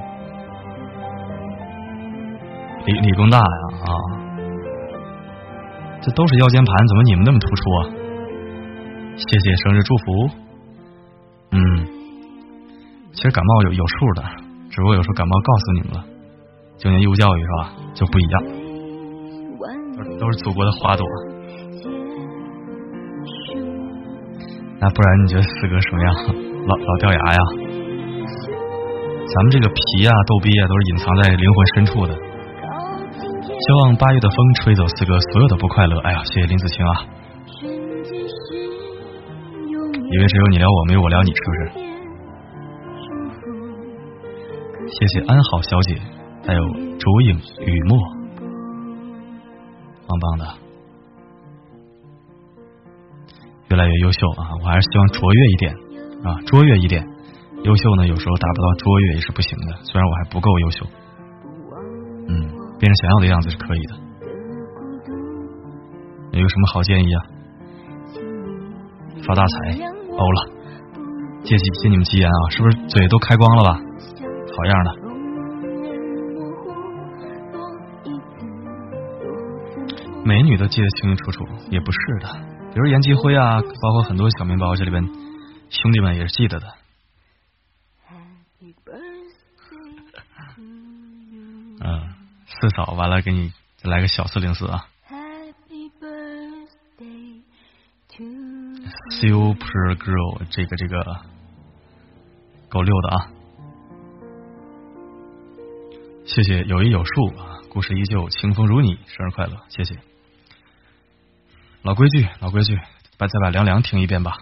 [2.87, 3.43] 理理工大呀
[3.83, 3.91] 啊！
[5.99, 7.83] 这都是腰间盘，怎么你们那么突出啊？
[9.17, 10.29] 谢谢生日祝福。
[11.51, 11.59] 嗯，
[13.11, 14.23] 其实感冒有有数的，
[14.71, 16.05] 只不过有时候感冒告诉你们了，
[16.77, 18.43] 九年义务教育是吧，就不一样，
[20.17, 21.05] 都是祖国的花朵。
[24.79, 26.15] 那不然你觉得四哥什么样？
[26.67, 27.39] 老老掉牙呀？
[29.27, 32.26] 咱们这个皮呀、逗逼啊，都是隐藏在灵魂深处的。
[33.77, 35.99] 望八月的风吹走四哥所有的不快乐。
[36.01, 36.91] 哎呀，谢谢林子清啊！
[40.09, 41.87] 以为只有你聊我，没有我聊你，是不是？
[44.87, 45.99] 谢谢安好小姐，
[46.45, 46.61] 还有
[46.97, 47.99] 烛影雨墨，
[50.07, 50.45] 棒棒的，
[53.69, 54.47] 越来越优秀啊！
[54.63, 55.73] 我还是希望卓越一点
[56.23, 57.05] 啊，卓越一点。
[57.63, 59.75] 优秀呢，有时候达不到卓越也是不行的。
[59.83, 60.85] 虽然我还不够优秀，
[62.79, 63.95] 变成想要的样子是可以的。
[66.39, 67.25] 有什么好建议啊？
[69.25, 69.79] 发大财，
[70.11, 70.49] 欧了，
[71.43, 72.49] 借借借你们吉言啊！
[72.51, 73.73] 是不是嘴都开光了吧？
[73.73, 74.95] 好样的！
[80.23, 82.29] 美女都记得清清楚楚，也不是的。
[82.73, 85.03] 比如严继辉啊，包括很多小面包，这里边
[85.69, 86.67] 兄弟们也是记得的。
[91.79, 92.13] 嗯。
[92.77, 94.87] 四嫂，完了，给你再来个小四零四啊
[99.19, 101.21] ！Super Girl，这个这个
[102.69, 103.31] 够溜的啊！
[106.27, 109.59] 谢谢有一有数啊，故事依旧，清风如你，生日快乐！
[109.69, 109.97] 谢谢。
[111.81, 112.79] 老规矩，老规矩，
[113.17, 114.37] 把再把凉凉听一遍吧。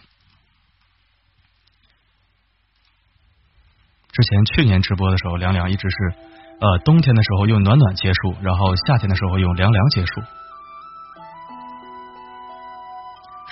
[4.12, 6.35] 之前去年直播的时候，凉凉一直是。
[6.62, 10.22] 呃，冬天的时候用暖暖结束，然后夏天的时候用凉凉结束。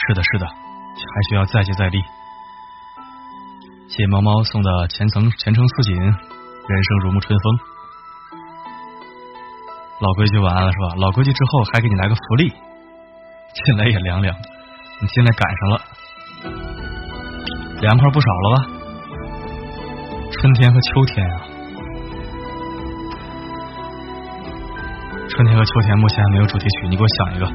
[0.07, 1.99] 是的，是的，还需要再接再厉。
[3.89, 7.59] 谢谢猫猫送的前程前程似锦，人生如沐春风。
[9.99, 10.95] 老规矩晚安了是吧？
[10.97, 14.35] 老规矩之后还给你来个福利，进来也凉凉。
[15.01, 15.81] 你进来赶上了，
[17.81, 18.65] 凉快不少了吧？
[20.31, 21.52] 春天和秋天啊。
[25.35, 27.47] 春天和秋天目前还没有主题曲，你给我想一个。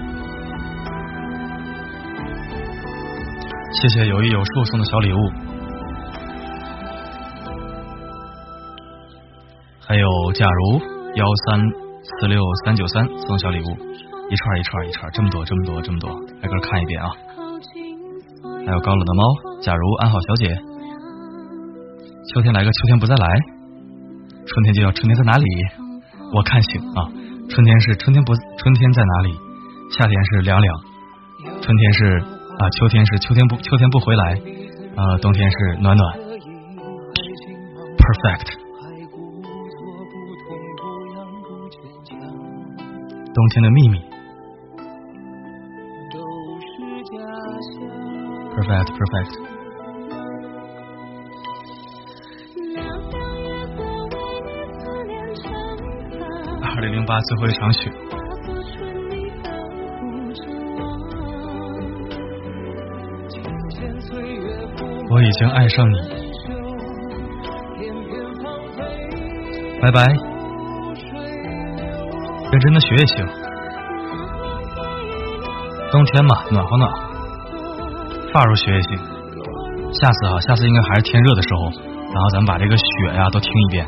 [3.80, 5.18] 谢谢有意有数送的小礼物，
[9.86, 10.80] 还有假如
[11.14, 11.60] 幺三
[12.02, 13.68] 四六三九三送小礼物，
[14.28, 16.10] 一串一串一串，这么多这么多这么多，
[16.42, 17.08] 挨个看一遍啊。
[18.66, 19.22] 还有高冷的猫，
[19.62, 20.48] 假如安好小姐，
[22.34, 23.28] 秋天来个秋天不再来，
[24.46, 25.44] 春天就要春天在哪里？
[26.34, 27.06] 我看行啊。
[27.58, 29.36] 春天是春天不春天在哪里？
[29.90, 30.80] 夏天是凉凉，
[31.60, 32.04] 春天是
[32.56, 34.34] 啊，秋天是秋天不秋天不回来
[34.94, 36.18] 啊，冬天是暖暖
[37.98, 38.54] ，perfect。
[43.34, 43.98] 冬天的秘密
[48.54, 49.47] ，perfect perfect。
[57.08, 57.90] 八最后一场雪。
[65.10, 65.96] 我已经爱上你，
[69.80, 70.04] 拜拜。
[72.50, 73.26] 认真的学也行，
[75.90, 77.08] 冬天嘛，暖和暖和。
[78.34, 78.98] 发如雪也行。
[79.94, 83.86] 下次啊，下次应该还是天热的时候，然后咱们把这个雪呀都听一遍。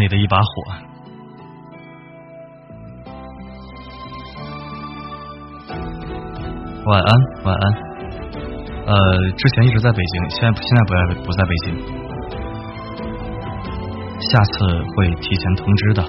[0.00, 0.44] 里的一把火。
[6.86, 7.10] 晚安，
[7.44, 7.72] 晚安。
[8.86, 8.94] 呃，
[9.36, 11.76] 之前一直在北京，现在现在不在不在北京，
[14.18, 16.02] 下次会提前通知的。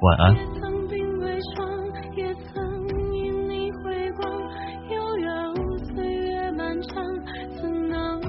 [0.00, 0.36] 晚安。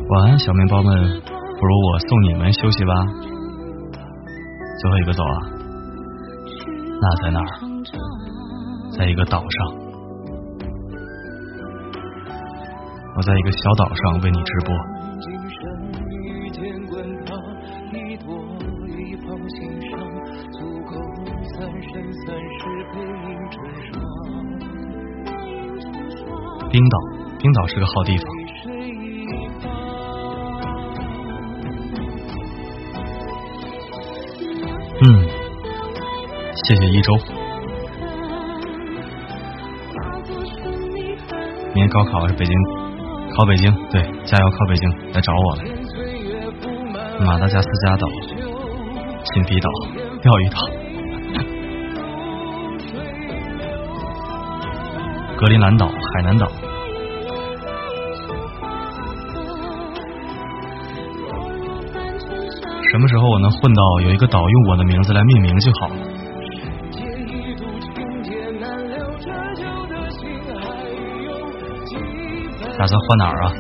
[0.08, 1.22] 晚安，小面包们，
[1.66, 2.94] 不如我送你们休息吧。
[4.78, 5.38] 最后一个走啊？
[7.02, 7.48] 那在哪儿？
[8.92, 9.50] 在一个岛上，
[13.18, 14.76] 我在一个小岛上为你直播。
[26.70, 27.00] 冰岛，
[27.40, 28.35] 冰岛是个好地方。
[41.96, 42.54] 高考是北京，
[43.38, 45.64] 考北京，对，加油考北京，来找我来。
[47.26, 48.06] 马达加斯加岛、
[49.24, 49.70] 新皮岛、
[50.22, 50.60] 钓鱼岛、
[55.38, 56.46] 格陵兰岛、海南岛。
[62.92, 66.15] 什么时候我能混到有一个岛用我的名字来命名就好了。
[72.78, 73.52] 打算换哪儿啊？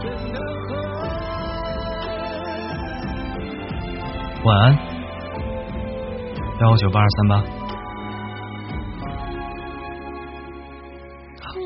[4.44, 4.78] 晚安，
[6.62, 7.38] 幺五九八二三八，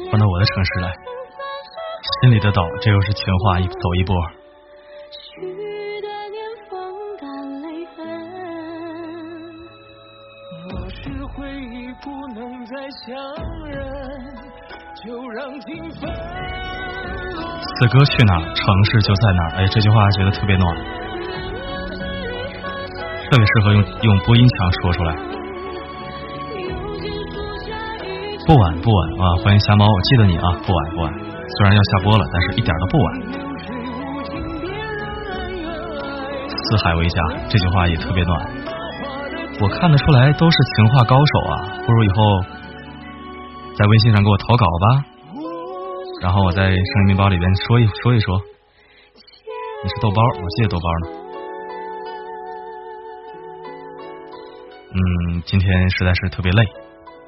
[0.09, 0.93] 换到我的城市来，
[2.21, 4.38] 心里的岛，这又是情话一走一波。
[17.80, 19.56] 此歌去哪，城市就在哪。
[19.56, 20.76] 哎，这句话觉得特别暖，
[23.31, 25.15] 特别适合用用播音腔说出来。
[28.45, 29.23] 不晚不晚啊！
[29.41, 30.51] 欢迎瞎猫，我记得你啊！
[30.68, 31.14] 不晚不晚，
[31.56, 33.07] 虽然要下播了，但是一点都不晚。
[36.49, 38.41] 四海为家，这句话也特别暖。
[39.61, 42.41] 我看得出来都是情话高手啊，不如以后
[43.77, 45.06] 在微信上给我投稿吧。
[46.21, 48.37] 然后我在声音面包里边说一说一说，
[49.83, 51.07] 你是豆包，我谢谢豆包呢。
[54.91, 56.63] 嗯，今天实在是特别累，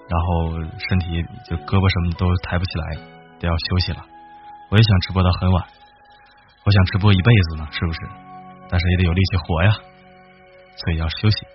[0.10, 0.60] 然后
[0.90, 3.00] 身体就胳膊什么都抬不起来，
[3.40, 4.04] 得要休息了。
[4.70, 5.64] 我也想直播到很晚，
[6.66, 8.00] 我想直播一辈子呢，是不是？
[8.70, 9.72] 但是也得有力气活呀，
[10.76, 11.48] 所以要休息。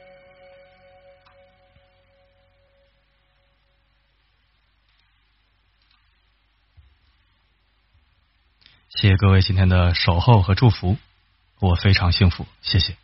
[9.19, 10.99] 各位今天的守候和祝福，
[11.59, 12.97] 我非常幸福，谢谢。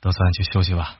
[0.00, 0.98] 都算去休息吧。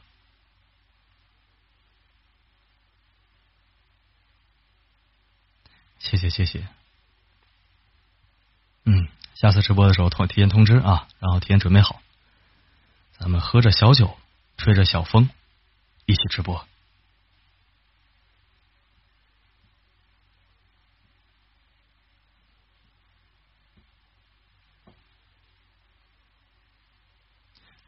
[5.99, 6.67] 谢谢谢谢。
[8.85, 12.03] 嗯，下次直播的时候通提前通知啊，然后提前准备好，
[13.19, 14.19] 咱们喝着小酒，
[14.59, 15.31] 吹着小风，
[16.05, 16.67] 一起直播。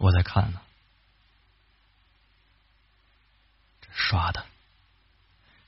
[0.04, 0.60] 我在看呢，
[3.80, 4.44] 这刷的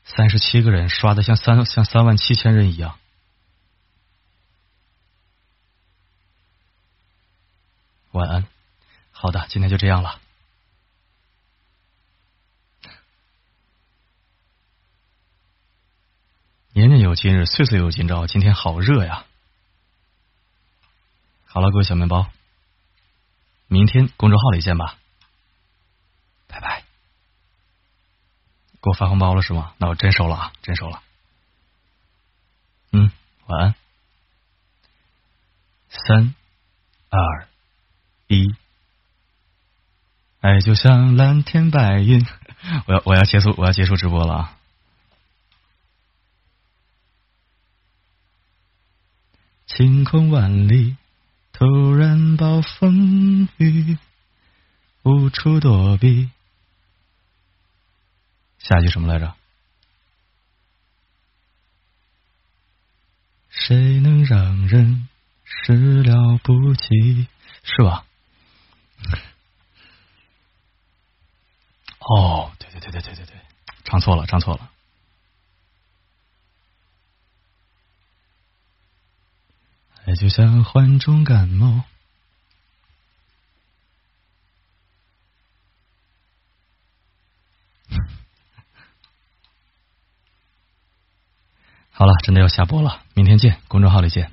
[0.04, 2.98] 三十七个人刷的像三像三万七千人一样。
[8.10, 8.46] 晚安，
[9.10, 10.20] 好的，今天就这样了。
[16.72, 17.00] 年年。
[17.00, 18.26] 有今日，岁岁有今朝。
[18.26, 19.24] 今天好热呀！
[21.46, 22.30] 好了，各位小面包，
[23.68, 24.96] 明天公众号里见吧，
[26.46, 26.84] 拜拜。
[28.82, 29.74] 给我发红包了是吗？
[29.78, 31.02] 那我真收了啊，真收了。
[32.92, 33.10] 嗯，
[33.46, 33.74] 晚安。
[35.88, 36.34] 三
[37.08, 37.48] 二
[38.28, 38.54] 一，
[40.40, 42.24] 爱就像蓝天白云。
[42.86, 44.58] 我要我要结束我要结束直播了啊！
[49.66, 50.96] 晴空万里，
[51.58, 53.96] 突然暴风雨，
[55.04, 56.28] 无处躲避。
[58.58, 59.34] 下一句什么来着？
[63.48, 65.08] 谁能让人
[65.44, 67.26] 始料不及？
[67.62, 68.04] 是吧？
[72.00, 73.36] 哦，对对对对对对对，
[73.84, 74.70] 唱错了，唱错了。
[80.06, 81.82] 爱就像患重感冒。
[91.90, 94.30] 好了，真的要下播了，明天见，公众号里见，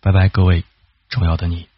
[0.00, 0.64] 拜拜，各位
[1.08, 1.68] 重要的你。